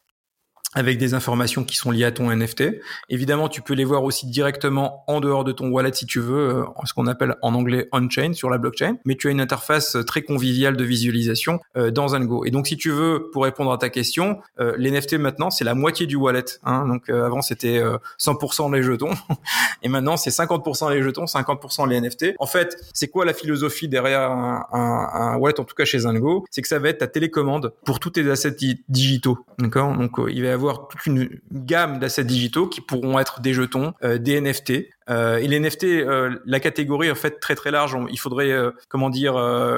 avec 0.76 0.98
des 0.98 1.14
informations 1.14 1.64
qui 1.64 1.78
sont 1.78 1.90
liées 1.90 2.04
à 2.04 2.12
ton 2.12 2.30
NFT. 2.30 2.64
Évidemment, 3.10 3.48
tu 3.48 3.62
peux 3.62 3.74
les 3.74 3.86
voir 3.86 4.04
aussi 4.04 4.28
directement 4.28 5.04
en 5.08 5.22
dehors 5.22 5.46
de 5.46 5.54
ton 5.54 5.70
wallet 5.70 5.94
si 5.94 6.06
tu 6.06 6.20
veux, 6.20 6.50
euh, 6.50 6.64
ce 6.84 6.94
qu'on 6.94 7.08
appelle 7.08 7.36
en 7.42 7.56
anglais 7.56 7.88
on-chain 7.94 8.34
sur 8.34 8.50
la 8.50 8.58
blockchain, 8.58 8.98
mais 9.06 9.16
tu 9.16 9.30
as 9.30 9.32
une 9.32 9.40
interface 9.40 9.98
très 10.06 10.22
conviviale 10.22 10.76
de 10.76 10.84
visualisation 10.84 11.60
euh, 11.78 11.92
dans 11.92 12.10
Zengo. 12.10 12.44
Et 12.46 12.52
donc, 12.52 12.68
si 12.68 12.76
tu 12.76 12.92
veux, 12.92 13.30
pour 13.32 13.46
répondre 13.46 13.72
à 13.72 13.78
ta 13.78 13.90
question, 13.90 14.40
euh, 14.60 14.74
les 14.78 14.92
NFT 14.92 15.14
maintenant, 15.14 15.50
c'est 15.50 15.64
la 15.64 15.76
moitié 15.76 16.06
du 16.08 16.18
wallet. 16.18 16.44
Hein. 16.64 16.86
Donc, 16.88 17.10
avant, 17.10 17.42
c'était 17.42 17.82
100% 18.20 18.74
les 18.74 18.84
jetons, 18.84 19.12
et 19.84 19.88
maintenant, 19.88 20.18
c'est 20.18 20.30
50% 20.30 20.94
les 20.94 21.02
jetons, 21.02 21.26
50% 21.26 21.88
les 21.88 22.02
NFT. 22.02 22.36
En 22.40 22.48
fait, 22.48 22.76
c'est 22.94 23.08
quoi 23.08 23.24
la 23.24 23.34
philosophie 23.34 23.88
derrière 23.88 24.32
un, 24.32 24.66
un, 24.74 25.10
un, 25.14 25.38
wallet, 25.38 25.60
en 25.60 25.64
tout 25.64 25.76
cas 25.76 25.86
chez 25.86 26.00
Zengo 26.00 26.46
C'est 26.52 26.62
que 26.62 26.68
ça 26.68 26.80
va 26.80 26.90
être 26.90 26.98
ta 26.98 27.08
télécommande 27.08 27.74
pour 27.86 28.00
tous 28.00 28.10
tes 28.12 28.30
assets 28.30 28.58
digitaux. 28.90 29.38
D'accord? 29.60 29.96
Donc, 29.96 30.14
il 30.28 30.42
va 30.42 30.50
y 30.50 30.52
avoir 30.52 30.65
toute 30.74 31.06
une 31.06 31.30
gamme 31.52 32.00
d'assets 32.00 32.24
digitaux 32.24 32.68
qui 32.68 32.82
pourront 32.82 33.20
être 33.20 33.42
des 33.42 33.54
jetons, 33.54 33.94
euh, 34.04 34.18
des 34.18 34.40
NFT. 34.40 34.90
Euh, 35.10 35.38
et 35.38 35.48
les 35.48 35.60
NFT, 35.60 35.84
euh, 35.84 36.40
la 36.46 36.60
catégorie 36.60 37.12
en 37.12 37.16
fait 37.16 37.40
très 37.40 37.56
très 37.56 37.72
large. 37.72 37.96
il 38.10 38.20
faudrait 38.20 38.54
comment 38.90 39.10
dire 39.10 39.36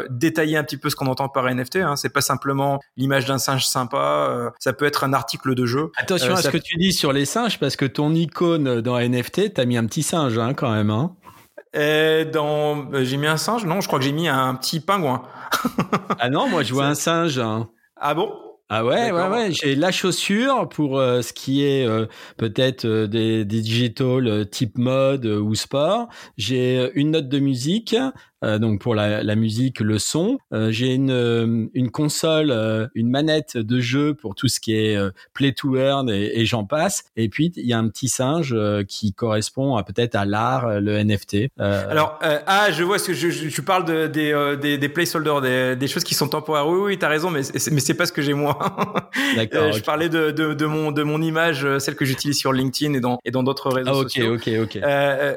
détailler 0.10 0.58
un 0.58 0.64
petit 0.64 0.78
peu 0.78 0.90
ce 0.90 0.96
qu'on 0.96 1.08
entend 1.08 1.30
par 1.30 1.54
NFT. 1.54 1.78
Hein. 1.78 1.96
C'est 1.96 2.10
pas 2.10 2.22
simplement 2.22 2.80
l'image 2.96 3.26
d'un 3.26 3.38
singe 3.38 3.66
sympa. 3.66 4.54
ça 4.60 4.74
peut 4.74 4.86
être 4.86 5.04
un 5.04 5.14
article 5.14 5.56
de 5.56 5.66
jeu. 5.66 5.92
Attention 5.98 6.34
à 6.34 6.42
ce 6.42 6.50
que 6.50 6.58
tu 6.58 6.78
dis 6.78 6.94
sur 6.94 7.14
les 7.14 7.26
singes 7.26 7.60
parce 7.60 7.76
que 7.76 7.86
ton 7.86 8.14
icône 8.14 8.82
dans 8.82 9.00
NFT, 9.00 9.54
t'as 9.54 9.66
mis 9.66 9.78
un 9.78 9.86
petit 9.86 10.04
singe 10.04 10.38
hein, 10.38 10.54
quand 10.54 10.72
même. 10.72 10.90
Hein. 10.90 11.16
dans, 12.32 13.04
j'ai 13.04 13.18
mis 13.18 13.28
un 13.28 13.38
singe? 13.38 13.66
Non, 13.66 13.82
je 13.82 13.88
crois 13.88 14.00
que 14.00 14.06
j'ai 14.06 14.12
mis 14.12 14.28
un 14.28 14.56
petit 14.56 14.80
pingouin. 14.80 15.24
ah 16.20 16.30
non, 16.30 16.48
moi 16.48 16.64
je 16.64 16.74
vois 16.74 16.86
un 16.88 16.96
singe. 16.96 17.42
Ah 18.00 18.14
bon? 18.14 18.47
Ah 18.70 18.84
ouais, 18.84 19.12
ouais, 19.14 19.28
ouais. 19.30 19.52
J'ai 19.54 19.76
la 19.76 19.92
chaussure 19.92 20.68
pour 20.68 21.00
euh, 21.00 21.22
ce 21.22 21.32
qui 21.32 21.64
est 21.64 21.86
euh, 21.86 22.06
peut-être 22.36 22.84
euh, 22.84 23.08
des, 23.08 23.46
des 23.46 23.62
digital 23.62 24.50
type 24.50 24.78
mode 24.78 25.26
ou 25.26 25.56
sport. 25.56 26.10
J'ai 26.36 26.92
une 26.96 27.12
note 27.12 27.30
de 27.30 27.40
musique, 27.40 27.96
euh, 28.44 28.60
donc 28.60 28.82
pour 28.82 28.94
la, 28.94 29.24
la, 29.24 29.36
musique, 29.36 29.80
le 29.80 29.98
son. 29.98 30.38
Euh, 30.54 30.72
j'ai 30.72 30.94
une, 30.94 31.12
euh, 31.12 31.66
une 31.74 31.90
console, 31.90 32.52
une 32.94 33.10
manette 33.10 33.58
de 33.58 33.80
jeu 33.80 34.14
pour 34.14 34.36
tout 34.36 34.48
ce 34.48 34.60
qui 34.60 34.76
est 34.76 34.98
play 35.34 35.54
to 35.54 35.76
earn 35.76 36.10
et, 36.10 36.40
et 36.40 36.46
j'en 36.46 36.66
passe. 36.66 37.06
Et 37.16 37.30
puis 37.30 37.52
il 37.56 37.66
y 37.66 37.74
a 37.74 37.78
un 37.78 37.88
petit 37.88 38.10
singe 38.10 38.56
qui 38.88 39.14
correspond 39.14 39.76
à 39.76 39.84
peut-être 39.84 40.16
à 40.16 40.26
l'art, 40.26 40.80
le 40.80 41.04
NFT. 41.04 41.50
Alors 41.58 42.20
ah, 42.22 42.72
je 42.72 42.84
vois 42.84 43.00
ce 43.00 43.08
que 43.08 43.14
je, 43.14 43.30
je, 43.30 43.50
tu 43.50 43.62
parles 43.62 43.86
de, 43.86 44.08
des, 44.08 44.56
des, 44.62 44.78
des 44.78 44.90
placeholders, 44.90 45.42
des, 45.42 45.76
des 45.76 45.88
choses 45.88 46.04
qui 46.04 46.14
sont 46.14 46.28
temporaires. 46.28 46.68
Oui, 46.68 46.80
oui, 46.80 46.98
t'as 46.98 47.10
raison, 47.10 47.30
mais 47.30 47.42
mais 47.72 47.80
c'est 47.80 47.94
pas 47.94 48.06
ce 48.06 48.12
que 48.12 48.22
j'ai 48.22 48.34
moi. 48.34 48.58
D'accord. 49.36 49.72
je 49.72 49.82
parlais 49.82 50.10
de, 50.10 50.32
de, 50.32 50.54
de, 50.54 50.66
mon 50.66 50.92
de 50.92 51.04
mon 51.04 51.22
image, 51.22 51.66
celle 51.80 51.96
que 51.96 52.06
j'utilise 52.06 52.38
sur 52.38 52.54
LinkedIn 52.54 52.94
et 52.94 53.00
dans 53.00 53.20
et 53.26 53.32
dans 53.32 53.44
d'autres 53.44 53.72
réseaux 53.72 53.92
ah, 53.92 54.04
sociaux. 54.04 54.36
Ok, 54.36 54.50
ok, 54.62 54.78
ok. 54.78 54.82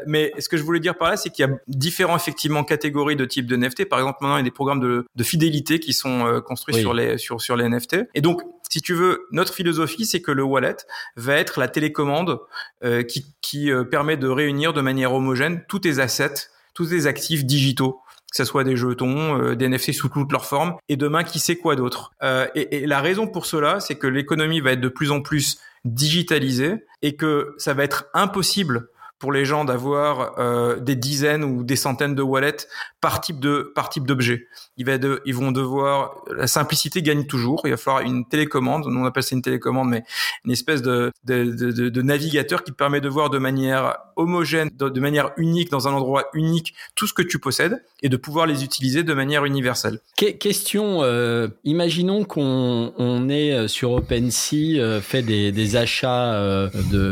mais 0.06 0.32
ce 0.38 0.48
que 0.48 0.56
je 0.56 0.62
voulais 0.62 0.80
dire 0.80 0.96
par 0.96 1.10
là, 1.10 1.16
c'est 1.16 1.30
qu'il 1.30 1.46
y 1.46 1.48
a 1.48 1.52
différents 1.66 2.16
effectivement 2.16 2.64
catégories 2.64 2.89
de 2.90 3.24
type 3.24 3.46
de 3.46 3.56
NFT. 3.56 3.88
Par 3.88 3.98
exemple, 3.98 4.18
maintenant, 4.20 4.36
il 4.36 4.40
y 4.40 4.42
a 4.42 4.44
des 4.44 4.50
programmes 4.50 4.80
de, 4.80 5.22
fidélité 5.22 5.80
qui 5.80 5.92
sont 5.92 6.26
euh, 6.26 6.40
construits 6.40 6.74
sur 6.74 6.94
les 6.94 7.18
sur 7.18 7.40
sur 7.40 7.56
les 7.56 7.68
NFT. 7.68 8.08
Et 8.14 8.20
donc, 8.20 8.42
si 8.68 8.80
tu 8.80 8.94
veux, 8.94 9.26
notre 9.32 9.52
philosophie, 9.52 10.06
c'est 10.06 10.22
que 10.22 10.32
le 10.32 10.42
wallet 10.42 10.76
va 11.16 11.34
être 11.34 11.60
la 11.60 11.68
télécommande 11.68 12.38
euh, 12.84 13.02
qui 13.02 13.26
qui 13.42 13.70
euh, 13.70 13.84
permet 13.84 14.16
de 14.16 14.28
réunir 14.28 14.72
de 14.72 14.80
manière 14.80 15.12
homogène 15.12 15.64
tous 15.68 15.80
tes 15.80 15.98
assets, 15.98 16.48
tous 16.74 16.86
tes 16.86 17.06
actifs 17.06 17.44
digitaux 17.44 18.00
que 18.32 18.36
ce 18.36 18.44
soit 18.44 18.62
des 18.62 18.76
jetons, 18.76 19.54
des 19.54 19.68
NFT 19.68 19.90
sous 19.90 20.08
toutes 20.08 20.30
leurs 20.30 20.46
formes, 20.46 20.76
et 20.88 20.94
demain, 20.96 21.24
qui 21.24 21.40
sait 21.40 21.56
quoi 21.56 21.74
d'autre. 21.74 22.12
et, 22.54 22.76
et, 22.76 22.86
la 22.86 23.00
raison 23.00 23.26
pour 23.26 23.44
cela, 23.44 23.80
c'est 23.80 23.96
que 23.96 24.06
l'économie 24.06 24.60
va 24.60 24.70
être 24.70 24.80
de 24.80 24.88
plus 24.88 25.10
en 25.10 25.20
plus 25.20 25.58
digitalisée 25.84 26.84
et 27.02 27.16
que 27.16 27.56
ça 27.58 27.74
va 27.74 27.82
être 27.82 28.06
impossible 28.14 28.89
pour 29.20 29.32
les 29.32 29.44
gens 29.44 29.64
d'avoir 29.64 30.38
euh, 30.40 30.80
des 30.80 30.96
dizaines 30.96 31.44
ou 31.44 31.62
des 31.62 31.76
centaines 31.76 32.16
de 32.16 32.22
wallets 32.22 32.66
par 33.00 33.20
type 33.20 33.38
de 33.38 33.70
par 33.74 33.90
type 33.90 34.06
d'objet. 34.06 34.48
Ils, 34.80 35.34
vont 35.34 35.52
devoir 35.52 36.16
la 36.34 36.46
simplicité 36.46 37.02
gagne 37.02 37.24
toujours. 37.24 37.60
Il 37.64 37.70
va 37.70 37.76
falloir 37.76 38.02
une 38.02 38.26
télécommande, 38.26 38.86
on 38.86 39.04
appelle 39.04 39.22
ça 39.22 39.36
une 39.36 39.42
télécommande, 39.42 39.88
mais 39.88 40.04
une 40.44 40.52
espèce 40.52 40.82
de 40.82 41.12
navigateur 42.02 42.64
qui 42.64 42.72
te 42.72 42.76
permet 42.76 43.00
de 43.00 43.08
voir 43.08 43.30
de 43.30 43.38
manière 43.38 43.96
homogène, 44.20 44.70
de, 44.78 45.00
manière 45.00 45.32
unique 45.36 45.70
dans 45.70 45.88
un 45.88 45.92
endroit 45.92 46.26
unique 46.34 46.74
tout 46.94 47.06
ce 47.06 47.14
que 47.14 47.22
tu 47.22 47.38
possèdes 47.38 47.82
et 48.02 48.08
de 48.08 48.16
pouvoir 48.16 48.46
les 48.46 48.64
utiliser 48.64 49.02
de 49.02 49.14
manière 49.14 49.44
universelle. 49.44 50.00
question 50.38 51.02
euh, 51.02 51.48
imaginons 51.64 52.24
qu'on 52.24 52.92
on 52.96 53.28
est 53.28 53.52
euh, 53.52 53.68
sur 53.68 53.92
OpenSea, 53.92 54.78
euh, 54.78 55.00
fait 55.00 55.22
des, 55.22 55.76
achats 55.76 56.68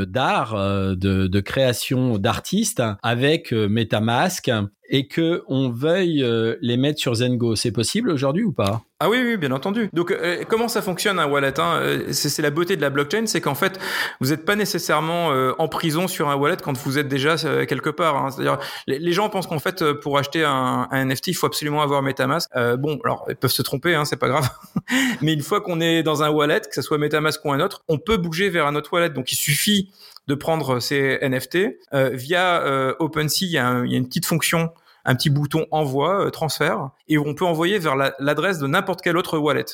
d'art, 0.08 0.54
de, 0.54 1.40
création 1.40 2.18
d'artistes 2.18 2.82
avec 3.02 3.52
MetaMask 3.52 4.50
et 4.88 5.06
que 5.06 5.42
on 5.48 5.68
veuille 5.68 6.22
euh, 6.22 6.56
les 6.60 6.76
mettre 6.76 6.98
sur 6.98 7.14
Zengo. 7.14 7.56
C'est 7.56 7.72
possible 7.72 8.10
aujourd'hui 8.10 8.44
ou 8.44 8.52
pas? 8.52 8.82
Ah 9.00 9.08
oui, 9.08 9.18
oui, 9.22 9.36
bien 9.36 9.52
entendu. 9.52 9.88
Donc, 9.92 10.10
euh, 10.10 10.42
comment 10.48 10.66
ça 10.66 10.82
fonctionne 10.82 11.18
un 11.20 11.26
wallet 11.26 11.60
hein? 11.60 12.00
C'est 12.10 12.42
la 12.42 12.50
beauté 12.50 12.76
de 12.76 12.80
la 12.80 12.90
blockchain, 12.90 13.26
c'est 13.26 13.40
qu'en 13.40 13.54
fait, 13.54 13.78
vous 14.20 14.30
n'êtes 14.30 14.44
pas 14.44 14.56
nécessairement 14.56 15.28
en 15.58 15.68
prison 15.68 16.08
sur 16.08 16.28
un 16.28 16.34
wallet 16.34 16.56
quand 16.62 16.76
vous 16.76 16.98
êtes 16.98 17.06
déjà 17.06 17.36
quelque 17.66 17.90
part. 17.90 18.16
Hein. 18.16 18.30
C'est-à-dire, 18.30 18.58
les, 18.88 19.12
gens 19.12 19.28
pensent 19.28 19.46
qu'en 19.46 19.60
fait, 19.60 19.92
pour 19.92 20.18
acheter 20.18 20.42
un, 20.42 20.88
un, 20.90 21.04
NFT, 21.04 21.28
il 21.28 21.34
faut 21.34 21.46
absolument 21.46 21.82
avoir 21.82 22.02
MetaMask. 22.02 22.50
bon, 22.78 22.98
alors 23.04 23.26
ils 23.28 23.36
peuvent 23.36 23.52
se 23.52 23.62
tromper, 23.62 23.94
hein, 23.94 24.04
c'est 24.04 24.16
pas 24.16 24.28
grave. 24.28 24.48
Mais 25.22 25.32
une 25.32 25.42
fois 25.42 25.60
qu'on 25.60 25.80
est 25.80 26.02
dans 26.02 26.24
un 26.24 26.30
wallet, 26.30 26.60
que 26.60 26.74
ce 26.74 26.82
soit 26.82 26.98
MetaMask 26.98 27.44
ou 27.44 27.52
un 27.52 27.60
autre, 27.60 27.84
on 27.86 27.98
peut 27.98 28.16
bouger 28.16 28.48
vers 28.48 28.66
un 28.66 28.74
autre 28.74 28.92
wallet. 28.92 29.10
Donc, 29.10 29.30
il 29.30 29.36
suffit 29.36 29.90
de 30.28 30.34
prendre 30.34 30.78
ces 30.78 31.18
NFT. 31.22 31.56
Euh, 31.94 32.10
via 32.12 32.62
euh, 32.62 32.94
OpenSea, 33.00 33.46
il 33.46 33.48
y, 33.48 33.52
y, 33.54 33.58
a 33.58 33.82
une 33.82 34.06
petite 34.06 34.26
fonction, 34.26 34.70
un 35.04 35.14
petit 35.16 35.30
bouton 35.30 35.66
envoi, 35.70 36.26
euh, 36.26 36.30
transfert, 36.30 36.90
et 37.08 37.18
on 37.18 37.34
peut 37.34 37.46
envoyer 37.46 37.78
vers 37.78 37.96
l'adresse 37.96 38.58
de 38.58 38.66
n'importe 38.66 39.00
quel 39.02 39.16
autre 39.16 39.38
wallet. 39.38 39.64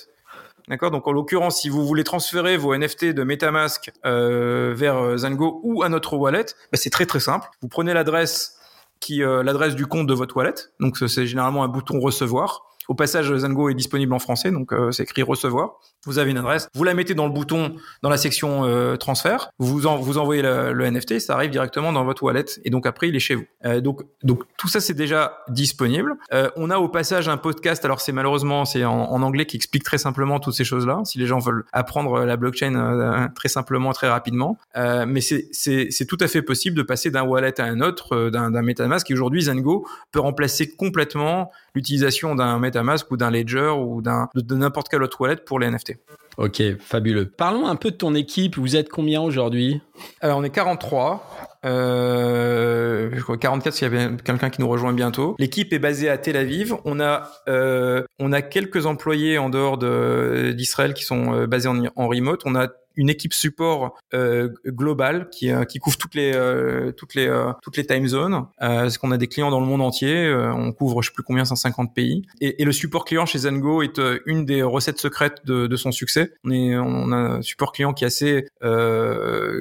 D'accord? 0.68 0.90
Donc 0.90 1.06
en 1.06 1.12
l'occurrence, 1.12 1.60
si 1.60 1.68
vous 1.68 1.84
voulez 1.84 2.04
transférer 2.04 2.56
vos 2.56 2.74
NFT 2.74 3.06
de 3.06 3.22
MetaMask 3.24 3.92
euh, 4.06 4.72
vers 4.74 5.18
Zengo 5.18 5.60
ou 5.62 5.82
un 5.82 5.92
autre 5.92 6.16
wallet, 6.16 6.46
bah, 6.72 6.78
c'est 6.78 6.88
très 6.88 7.04
très 7.04 7.20
simple. 7.20 7.48
Vous 7.60 7.68
prenez 7.68 7.92
l'adresse 7.92 8.58
qui 8.98 9.18
l'adresse 9.18 9.74
du 9.74 9.86
compte 9.86 10.06
de 10.06 10.14
votre 10.14 10.34
wallet. 10.34 10.54
Donc 10.80 10.96
c'est 10.96 11.26
généralement 11.26 11.64
un 11.64 11.68
bouton 11.68 12.00
recevoir. 12.00 12.62
Au 12.88 12.94
passage, 12.94 13.34
Zengo 13.34 13.70
est 13.70 13.74
disponible 13.74 14.12
en 14.12 14.18
français, 14.18 14.50
donc 14.50 14.72
euh, 14.72 14.90
c'est 14.90 15.04
écrit 15.04 15.22
recevoir. 15.22 15.80
Vous 16.06 16.18
avez 16.18 16.30
une 16.30 16.38
adresse, 16.38 16.68
vous 16.74 16.84
la 16.84 16.94
mettez 16.94 17.14
dans 17.14 17.26
le 17.26 17.32
bouton 17.32 17.76
dans 18.02 18.10
la 18.10 18.16
section 18.16 18.64
euh, 18.64 18.96
transfert, 18.96 19.50
vous 19.58 19.86
en, 19.86 19.96
vous 19.96 20.18
envoyez 20.18 20.42
le, 20.42 20.90
NFT, 20.90 21.18
ça 21.18 21.34
arrive 21.34 21.50
directement 21.50 21.92
dans 21.92 22.04
votre 22.04 22.22
wallet 22.22 22.44
et 22.64 22.70
donc 22.70 22.86
après 22.86 23.08
il 23.08 23.16
est 23.16 23.20
chez 23.20 23.34
vous. 23.34 23.44
Euh, 23.64 23.80
donc 23.80 24.02
donc 24.22 24.42
tout 24.56 24.68
ça 24.68 24.80
c'est 24.80 24.94
déjà 24.94 25.38
disponible. 25.48 26.16
Euh, 26.32 26.50
on 26.56 26.70
a 26.70 26.78
au 26.78 26.88
passage 26.88 27.28
un 27.28 27.36
podcast, 27.36 27.84
alors 27.84 28.00
c'est 28.00 28.12
malheureusement 28.12 28.64
c'est 28.64 28.84
en, 28.84 29.22
anglais 29.22 29.46
qui 29.46 29.56
explique 29.56 29.84
très 29.84 29.98
simplement 29.98 30.40
toutes 30.40 30.54
ces 30.54 30.64
choses 30.64 30.86
là. 30.86 31.00
Si 31.04 31.18
les 31.18 31.26
gens 31.26 31.38
veulent 31.38 31.64
apprendre 31.72 32.24
la 32.24 32.36
blockchain 32.36 32.74
euh, 32.74 33.28
très 33.34 33.48
simplement 33.48 33.92
très 33.92 34.08
rapidement, 34.08 34.58
mais 34.76 35.20
c'est 35.20 36.06
tout 36.06 36.18
à 36.20 36.28
fait 36.28 36.42
possible 36.42 36.76
de 36.76 36.82
passer 36.82 37.10
d'un 37.10 37.22
wallet 37.22 37.60
à 37.60 37.64
un 37.64 37.80
autre, 37.80 38.30
d'un 38.30 38.50
MetaMask. 38.50 39.10
Et 39.10 39.14
aujourd'hui 39.14 39.42
Zengo 39.42 39.86
peut 40.12 40.20
remplacer 40.20 40.70
complètement 40.70 41.50
l'utilisation 41.74 42.34
d'un 42.34 42.58
MetaMask 42.58 43.10
ou 43.10 43.16
d'un 43.16 43.30
Ledger 43.30 43.72
ou 43.76 44.02
d'un 44.02 44.28
de, 44.34 44.54
n'importe 44.54 44.88
quelle 44.88 45.02
autre 45.02 45.20
wallet 45.20 45.36
pour 45.36 45.58
les 45.58 45.70
NFT. 45.70 45.93
Ok, 46.36 46.60
fabuleux. 46.80 47.30
Parlons 47.30 47.66
un 47.66 47.76
peu 47.76 47.90
de 47.90 47.96
ton 47.96 48.14
équipe. 48.14 48.56
Vous 48.56 48.74
êtes 48.76 48.88
combien 48.88 49.20
aujourd'hui? 49.20 49.80
Alors 50.20 50.38
on 50.38 50.44
est 50.44 50.50
43. 50.50 51.54
Euh, 51.64 53.10
je 53.14 53.22
crois 53.22 53.38
44 53.38 53.72
s'il 53.72 53.90
y 53.90 53.94
avait 53.96 54.16
quelqu'un 54.22 54.50
qui 54.50 54.60
nous 54.60 54.68
rejoint 54.68 54.92
bientôt. 54.92 55.36
L'équipe 55.38 55.72
est 55.72 55.78
basée 55.78 56.08
à 56.08 56.18
Tel 56.18 56.36
Aviv. 56.36 56.74
On 56.84 57.00
a 57.00 57.30
euh, 57.48 58.02
on 58.18 58.32
a 58.32 58.42
quelques 58.42 58.86
employés 58.86 59.38
en 59.38 59.48
dehors 59.48 59.78
d'Israël 59.78 60.94
qui 60.94 61.04
sont 61.04 61.34
euh, 61.34 61.46
basés 61.46 61.68
en, 61.68 61.84
en 61.94 62.08
remote. 62.08 62.42
On 62.44 62.56
a 62.56 62.68
une 62.96 63.10
équipe 63.10 63.34
support 63.34 63.98
euh, 64.12 64.48
globale 64.66 65.28
qui, 65.30 65.50
euh, 65.50 65.64
qui 65.64 65.78
couvre 65.78 65.96
toutes 65.96 66.14
les 66.14 66.32
euh, 66.34 66.92
toutes 66.92 67.14
les 67.14 67.24
toutes 67.62 67.76
les 67.76 67.86
time 67.86 68.06
zones. 68.06 68.46
parce 68.58 68.98
qu'on 68.98 69.10
a 69.10 69.16
des 69.16 69.28
clients 69.28 69.50
dans 69.50 69.60
le 69.60 69.66
monde 69.66 69.82
entier, 69.82 70.32
on 70.34 70.72
couvre 70.72 71.02
je 71.02 71.08
sais 71.08 71.14
plus 71.14 71.22
combien 71.22 71.44
150 71.44 71.94
pays. 71.94 72.22
Et, 72.40 72.62
et 72.62 72.64
le 72.64 72.72
support 72.72 73.04
client 73.04 73.26
chez 73.26 73.38
Zengo 73.38 73.82
est 73.82 74.00
une 74.26 74.44
des 74.44 74.62
recettes 74.62 74.98
secrètes 74.98 75.44
de, 75.44 75.66
de 75.66 75.76
son 75.76 75.92
succès. 75.92 76.32
On, 76.44 76.50
est, 76.50 76.76
on 76.76 77.12
a 77.12 77.16
un 77.16 77.42
support 77.42 77.72
client 77.72 77.92
qui 77.92 78.04
est 78.04 78.06
assez 78.06 78.46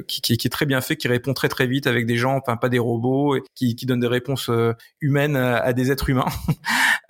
qui, 0.07 0.21
qui, 0.21 0.38
qui, 0.38 0.47
est 0.47 0.51
très 0.51 0.65
bien 0.65 0.81
fait, 0.81 0.95
qui 0.95 1.07
répond 1.07 1.34
très 1.34 1.49
très 1.49 1.67
vite 1.67 1.88
avec 1.88 2.05
des 2.05 2.17
gens, 2.17 2.38
enfin 2.38 2.57
pas 2.57 2.69
des 2.69 2.79
robots, 2.79 3.36
et 3.36 3.43
qui, 3.55 3.75
qui 3.75 3.86
donne 3.86 3.99
des 3.99 4.07
réponses 4.07 4.49
humaines 5.01 5.36
à, 5.36 5.73
des 5.73 5.91
êtres 5.91 6.09
humains. 6.09 6.25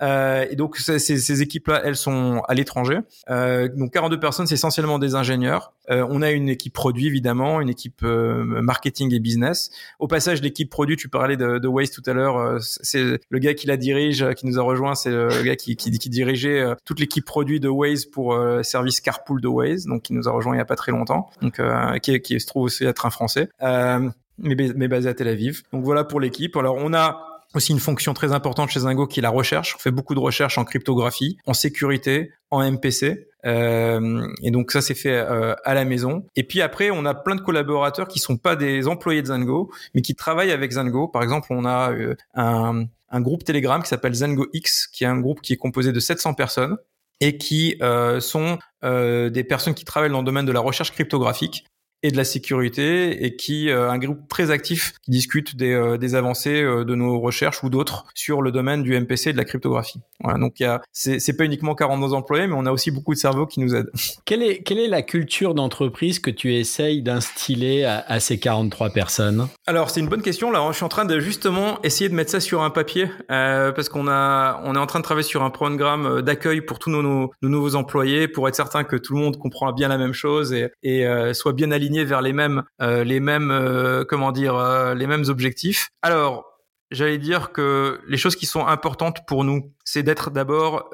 et 0.00 0.56
donc 0.56 0.76
ces, 0.76 0.98
ces 0.98 1.42
équipes-là, 1.42 1.82
elles 1.84 1.96
sont 1.96 2.42
à 2.48 2.54
l'étranger. 2.54 2.98
donc 3.28 3.92
42 3.92 4.18
personnes, 4.18 4.46
c'est 4.46 4.54
essentiellement 4.54 4.98
des 4.98 5.14
ingénieurs. 5.14 5.72
Euh, 5.90 6.06
on 6.08 6.22
a 6.22 6.30
une 6.30 6.48
équipe 6.48 6.72
produit 6.72 7.06
évidemment, 7.06 7.60
une 7.60 7.68
équipe 7.68 8.02
euh, 8.02 8.44
marketing 8.62 9.12
et 9.14 9.20
business. 9.20 9.70
Au 9.98 10.08
passage, 10.08 10.42
l'équipe 10.42 10.70
produit, 10.70 10.96
tu 10.96 11.08
parlais 11.08 11.36
de, 11.36 11.58
de 11.58 11.68
Waze 11.68 11.90
tout 11.90 12.02
à 12.06 12.12
l'heure, 12.12 12.36
euh, 12.38 12.58
c'est 12.60 13.20
le 13.28 13.38
gars 13.38 13.54
qui 13.54 13.66
la 13.66 13.76
dirige, 13.76 14.26
qui 14.34 14.46
nous 14.46 14.58
a 14.58 14.62
rejoint, 14.62 14.94
c'est 14.94 15.10
le 15.10 15.42
gars 15.42 15.56
qui, 15.56 15.76
qui, 15.76 15.90
qui 15.98 16.08
dirigeait 16.08 16.64
toute 16.84 17.00
l'équipe 17.00 17.24
produit 17.24 17.60
de 17.60 17.68
Waze 17.68 18.06
pour 18.06 18.38
service 18.62 19.00
carpool 19.00 19.40
de 19.40 19.48
Waze, 19.48 19.86
donc 19.86 20.02
qui 20.02 20.12
nous 20.12 20.28
a 20.28 20.32
rejoint 20.32 20.54
il 20.54 20.58
y 20.58 20.62
a 20.62 20.64
pas 20.64 20.76
très 20.76 20.92
longtemps, 20.92 21.30
donc 21.42 21.60
qui, 22.02 22.20
qui 22.20 22.40
se 22.40 22.46
trouve 22.46 22.64
aussi 22.64 22.84
être 22.84 23.06
un 23.06 23.10
Français. 23.10 23.48
mais, 23.60 24.56
mais 24.74 24.88
basé 24.88 25.08
à 25.08 25.14
Tel 25.14 25.28
Aviv. 25.28 25.62
Donc 25.72 25.84
voilà 25.84 26.04
pour 26.04 26.20
l'équipe. 26.20 26.56
Alors 26.56 26.76
on 26.78 26.92
a 26.92 27.34
aussi 27.54 27.72
une 27.72 27.80
fonction 27.80 28.14
très 28.14 28.32
importante 28.32 28.70
chez 28.70 28.80
Zingo 28.80 29.06
qui 29.06 29.20
est 29.20 29.22
la 29.22 29.30
recherche. 29.30 29.74
On 29.76 29.78
fait 29.78 29.90
beaucoup 29.90 30.14
de 30.14 30.20
recherches 30.20 30.58
en 30.58 30.64
cryptographie, 30.64 31.38
en 31.46 31.54
sécurité, 31.54 32.32
en 32.50 32.68
MPC. 32.70 33.28
Euh, 33.46 34.26
et 34.42 34.50
donc 34.50 34.70
ça 34.70 34.80
c'est 34.80 34.94
fait 34.94 35.16
euh, 35.16 35.54
à 35.64 35.74
la 35.74 35.84
maison. 35.84 36.26
Et 36.36 36.44
puis 36.44 36.62
après 36.62 36.90
on 36.90 37.04
a 37.04 37.14
plein 37.14 37.34
de 37.34 37.40
collaborateurs 37.40 38.08
qui 38.08 38.18
sont 38.18 38.36
pas 38.36 38.56
des 38.56 38.88
employés 38.88 39.22
de 39.22 39.26
Zengo, 39.26 39.70
mais 39.94 40.02
qui 40.02 40.14
travaillent 40.14 40.52
avec 40.52 40.72
Zengo. 40.72 41.08
Par 41.08 41.22
exemple 41.22 41.48
on 41.50 41.64
a 41.64 41.92
euh, 41.92 42.14
un, 42.34 42.84
un, 43.10 43.20
groupe 43.20 43.44
Telegram 43.44 43.82
qui 43.82 43.88
s'appelle 43.88 44.14
Zengo 44.14 44.46
X, 44.52 44.86
qui 44.86 45.04
est 45.04 45.08
un 45.08 45.20
groupe 45.20 45.40
qui 45.42 45.52
est 45.52 45.58
composé 45.58 45.92
de 45.92 46.00
700 46.00 46.34
personnes 46.34 46.76
et 47.20 47.38
qui 47.38 47.76
euh, 47.80 48.20
sont 48.20 48.58
des 48.82 49.44
personnes 49.44 49.72
qui 49.72 49.86
travaillent 49.86 50.10
dans 50.10 50.18
le 50.18 50.26
domaine 50.26 50.44
de 50.44 50.52
la 50.52 50.60
recherche 50.60 50.92
cryptographique 50.92 51.64
et 52.04 52.10
de 52.10 52.18
la 52.18 52.24
sécurité 52.24 53.24
et 53.24 53.34
qui 53.34 53.70
euh, 53.70 53.90
un 53.90 53.98
groupe 53.98 54.28
très 54.28 54.50
actif 54.50 54.92
qui 55.02 55.10
discute 55.10 55.56
des, 55.56 55.72
euh, 55.72 55.96
des 55.96 56.14
avancées 56.14 56.62
euh, 56.62 56.84
de 56.84 56.94
nos 56.94 57.18
recherches 57.18 57.64
ou 57.64 57.70
d'autres 57.70 58.04
sur 58.14 58.42
le 58.42 58.52
domaine 58.52 58.82
du 58.82 58.94
MPC 59.00 59.30
et 59.30 59.32
de 59.32 59.38
la 59.38 59.44
cryptographie. 59.44 60.00
Voilà, 60.22 60.38
donc 60.38 60.60
il 60.60 60.64
y 60.64 60.66
a 60.66 60.82
c'est 60.92 61.18
c'est 61.18 61.34
pas 61.34 61.46
uniquement 61.46 61.74
40 61.74 61.98
nos 61.98 62.12
employés 62.12 62.46
mais 62.46 62.54
on 62.54 62.66
a 62.66 62.72
aussi 62.72 62.90
beaucoup 62.90 63.14
de 63.14 63.18
cerveaux 63.18 63.46
qui 63.46 63.58
nous 63.60 63.74
aident. 63.74 63.90
Quelle 64.26 64.42
est 64.42 64.62
quelle 64.62 64.78
est 64.78 64.88
la 64.88 65.00
culture 65.00 65.54
d'entreprise 65.54 66.18
que 66.18 66.30
tu 66.30 66.54
essayes 66.54 67.02
d'instiller 67.02 67.86
à, 67.86 68.04
à, 68.06 68.20
ces 68.20 68.38
43 68.38 68.90
personnes? 68.90 69.48
Alors, 69.66 69.88
c'est 69.88 70.00
une 70.00 70.08
bonne 70.08 70.22
question 70.22 70.50
là, 70.50 70.66
je 70.70 70.76
suis 70.76 70.84
en 70.84 70.88
train 70.88 71.06
de 71.06 71.18
justement 71.20 71.82
essayer 71.82 72.10
de 72.10 72.14
mettre 72.14 72.30
ça 72.30 72.40
sur 72.40 72.62
un 72.62 72.70
papier 72.70 73.08
euh, 73.30 73.72
parce 73.72 73.88
qu'on 73.88 74.08
a 74.08 74.60
on 74.64 74.74
est 74.74 74.78
en 74.78 74.86
train 74.86 74.98
de 74.98 75.04
travailler 75.04 75.26
sur 75.26 75.42
un 75.42 75.50
programme 75.50 76.20
d'accueil 76.20 76.60
pour 76.60 76.78
tous 76.78 76.90
nos, 76.90 77.02
nos, 77.02 77.30
nos, 77.40 77.48
nouveaux 77.48 77.76
employés 77.76 78.28
pour 78.28 78.46
être 78.46 78.56
certain 78.56 78.84
que 78.84 78.96
tout 78.96 79.14
le 79.14 79.20
monde 79.20 79.38
comprend 79.38 79.72
bien 79.72 79.88
la 79.88 79.96
même 79.96 80.12
chose 80.12 80.52
et, 80.52 80.70
et 80.82 81.06
soit 81.32 81.54
bien 81.54 81.70
aligné 81.70 81.93
vers 82.02 82.22
les 82.22 82.32
mêmes, 82.32 82.64
euh, 82.82 83.04
les 83.04 83.20
mêmes, 83.20 83.52
euh, 83.52 84.04
comment 84.04 84.32
dire, 84.32 84.56
euh, 84.56 84.94
les 84.94 85.06
mêmes 85.06 85.24
objectifs. 85.28 85.90
Alors, 86.02 86.44
j'allais 86.90 87.18
dire 87.18 87.52
que 87.52 88.00
les 88.08 88.16
choses 88.16 88.34
qui 88.34 88.46
sont 88.46 88.66
importantes 88.66 89.26
pour 89.28 89.44
nous, 89.44 89.72
c'est 89.84 90.02
d'être 90.02 90.30
d'abord, 90.30 90.90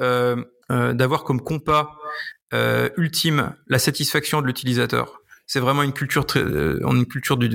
d'avoir 0.68 1.24
comme 1.24 1.40
compas 1.40 1.96
ultime 2.96 3.54
la 3.66 3.78
satisfaction 3.78 4.40
de 4.42 4.46
l'utilisateur. 4.46 5.20
C'est 5.50 5.58
vraiment 5.58 5.82
une 5.82 5.92
culture, 5.92 6.26
très, 6.26 6.42
une 6.42 7.06
culture 7.06 7.36
de, 7.36 7.48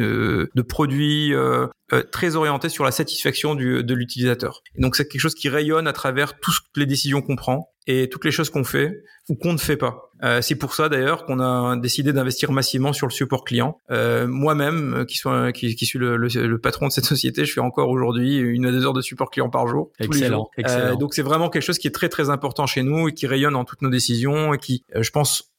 de 0.53 0.61
produit 0.61 1.33
très 2.11 2.35
orientée 2.35 2.67
sur 2.67 2.83
la 2.83 2.91
satisfaction 2.91 3.55
du, 3.55 3.85
de 3.85 3.93
l'utilisateur. 3.93 4.61
Donc 4.77 4.97
c'est 4.97 5.07
quelque 5.07 5.21
chose 5.21 5.33
qui 5.33 5.47
rayonne 5.47 5.87
à 5.87 5.93
travers 5.93 6.37
toutes 6.39 6.65
les 6.75 6.85
décisions 6.85 7.21
qu'on 7.21 7.37
prend 7.37 7.69
et 7.87 8.09
toutes 8.09 8.25
les 8.25 8.31
choses 8.31 8.49
qu'on 8.49 8.63
fait 8.63 9.03
ou 9.29 9.35
qu'on 9.35 9.53
ne 9.53 9.57
fait 9.57 9.77
pas. 9.77 10.11
Euh, 10.23 10.41
c'est 10.41 10.55
pour 10.55 10.73
ça 10.73 10.89
d'ailleurs 10.89 11.25
qu'on 11.25 11.39
a 11.39 11.75
décidé 11.77 12.13
d'investir 12.13 12.51
massivement 12.51 12.93
sur 12.93 13.07
le 13.07 13.11
support 13.11 13.43
client. 13.43 13.79
Euh, 13.91 14.27
Moi-même, 14.27 14.93
euh, 14.93 15.05
qui, 15.05 15.17
soit, 15.17 15.51
qui, 15.51 15.75
qui 15.75 15.85
suis 15.85 15.99
le, 15.99 16.15
le, 16.15 16.27
le, 16.27 16.57
patron 16.59 16.87
de 16.87 16.91
cette 16.91 17.05
société, 17.05 17.45
je 17.45 17.53
fais 17.53 17.59
encore 17.59 17.89
aujourd'hui 17.89 18.37
une 18.37 18.65
à 18.65 18.71
deux 18.71 18.85
heures 18.85 18.93
de 18.93 19.01
support 19.01 19.29
client 19.29 19.49
par 19.49 19.67
jour. 19.67 19.91
Excellent. 19.99 20.49
excellent. 20.57 20.93
Euh, 20.93 20.95
donc 20.95 21.13
c'est 21.13 21.21
vraiment 21.21 21.49
quelque 21.49 21.63
chose 21.63 21.79
qui 21.79 21.87
est 21.87 21.91
très 21.91 22.09
très 22.09 22.29
important 22.29 22.65
chez 22.65 22.83
nous 22.83 23.09
et 23.09 23.13
qui 23.13 23.27
rayonne 23.27 23.53
dans 23.53 23.65
toutes 23.65 23.81
nos 23.81 23.89
décisions 23.89 24.53
et 24.53 24.57
qui, 24.57 24.83
euh, 24.95 25.03
je 25.03 25.11
pense, 25.11 25.54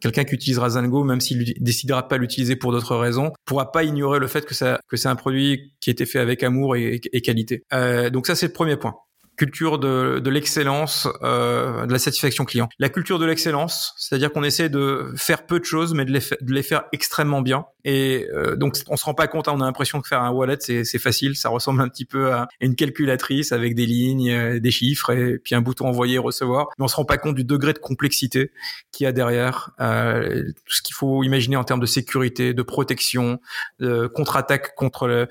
quelqu'un 0.00 0.24
qui 0.24 0.34
utilisera 0.34 0.70
Zango, 0.70 1.04
même 1.04 1.20
s'il 1.20 1.54
décidera 1.60 2.08
pas 2.08 2.16
l'utiliser 2.16 2.56
pour 2.56 2.72
d'autres 2.72 2.96
raisons, 2.96 3.32
pourra 3.44 3.72
pas 3.72 3.84
ignorer 3.84 4.18
le 4.18 4.26
fait 4.26 4.44
que 4.44 4.54
que 4.88 4.96
c'est 4.96 5.08
un 5.08 5.16
produit 5.16 5.72
qui 5.80 5.90
a 5.90 5.92
été 5.92 6.06
fait 6.06 6.18
avec 6.18 6.42
amour 6.42 6.76
et, 6.76 7.00
et 7.12 7.20
qualité. 7.20 7.64
Euh, 7.72 8.10
donc 8.10 8.26
ça 8.26 8.34
c'est 8.34 8.46
le 8.46 8.52
premier 8.52 8.76
point 8.76 8.94
culture 9.36 9.78
de, 9.78 10.20
de 10.20 10.30
l'excellence, 10.30 11.08
euh, 11.22 11.86
de 11.86 11.92
la 11.92 11.98
satisfaction 11.98 12.44
client. 12.44 12.68
La 12.78 12.88
culture 12.88 13.18
de 13.18 13.26
l'excellence, 13.26 13.94
c'est-à-dire 13.96 14.32
qu'on 14.32 14.44
essaie 14.44 14.68
de 14.68 15.12
faire 15.16 15.46
peu 15.46 15.58
de 15.58 15.64
choses, 15.64 15.94
mais 15.94 16.04
de 16.04 16.12
les, 16.12 16.20
de 16.20 16.52
les 16.52 16.62
faire 16.62 16.84
extrêmement 16.92 17.42
bien. 17.42 17.66
Et 17.84 18.26
euh, 18.32 18.56
donc, 18.56 18.76
on 18.88 18.96
se 18.96 19.04
rend 19.04 19.14
pas 19.14 19.26
compte, 19.26 19.48
hein, 19.48 19.52
on 19.54 19.60
a 19.60 19.66
l'impression 19.66 20.00
que 20.00 20.08
faire 20.08 20.22
un 20.22 20.30
wallet, 20.30 20.56
c'est 20.58 20.98
facile, 20.98 21.36
ça 21.36 21.50
ressemble 21.50 21.82
un 21.82 21.88
petit 21.88 22.06
peu 22.06 22.32
à 22.32 22.48
une 22.60 22.76
calculatrice 22.76 23.52
avec 23.52 23.74
des 23.74 23.86
lignes, 23.86 24.30
euh, 24.30 24.60
des 24.60 24.70
chiffres 24.70 25.10
et 25.10 25.38
puis 25.38 25.54
un 25.54 25.60
bouton 25.60 25.86
envoyer 25.86 26.16
recevoir. 26.18 26.68
Mais 26.78 26.84
on 26.84 26.88
se 26.88 26.96
rend 26.96 27.04
pas 27.04 27.18
compte 27.18 27.34
du 27.34 27.44
degré 27.44 27.72
de 27.72 27.78
complexité 27.78 28.52
qu'il 28.90 29.04
y 29.04 29.06
a 29.06 29.12
derrière, 29.12 29.70
euh, 29.80 30.44
tout 30.64 30.74
ce 30.74 30.82
qu'il 30.82 30.94
faut 30.94 31.22
imaginer 31.24 31.56
en 31.56 31.64
termes 31.64 31.80
de 31.80 31.86
sécurité, 31.86 32.54
de 32.54 32.62
protection, 32.62 33.38
de 33.80 34.06
contre-attaque 34.06 34.74
contre 34.76 35.06
le, 35.06 35.28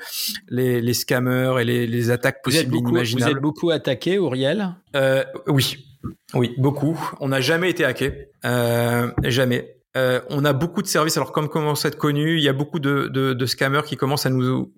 les, 0.49 0.81
les 0.81 0.93
scammers 0.93 1.59
et 1.59 1.63
les, 1.65 1.87
les 1.87 2.11
attaques 2.11 2.43
possibles 2.43 2.69
vous 2.69 2.77
êtes 2.77 2.83
beaucoup, 2.83 2.95
Vous 2.95 3.27
êtes 3.27 3.41
beaucoup 3.41 3.71
attaqué, 3.93 4.17
Auriel 4.17 4.75
euh, 4.95 5.23
Oui. 5.47 5.85
Oui, 6.33 6.53
beaucoup. 6.57 6.99
On 7.19 7.29
n'a 7.29 7.41
jamais 7.41 7.69
été 7.69 7.85
hacké. 7.85 8.27
Euh, 8.43 9.11
jamais. 9.23 9.77
Euh, 9.95 10.19
on 10.29 10.43
a 10.43 10.51
beaucoup 10.51 10.81
de 10.81 10.87
services. 10.87 11.15
Alors 11.15 11.31
comme 11.31 11.47
commence 11.47 11.85
à 11.85 11.89
être 11.89 11.97
connu, 11.97 12.37
il 12.37 12.43
y 12.43 12.49
a 12.49 12.53
beaucoup 12.53 12.79
de, 12.79 13.45
scammers 13.45 13.83
qui 13.85 13.95
commencent 13.95 14.25
à 14.25 14.31
nous 14.31 14.73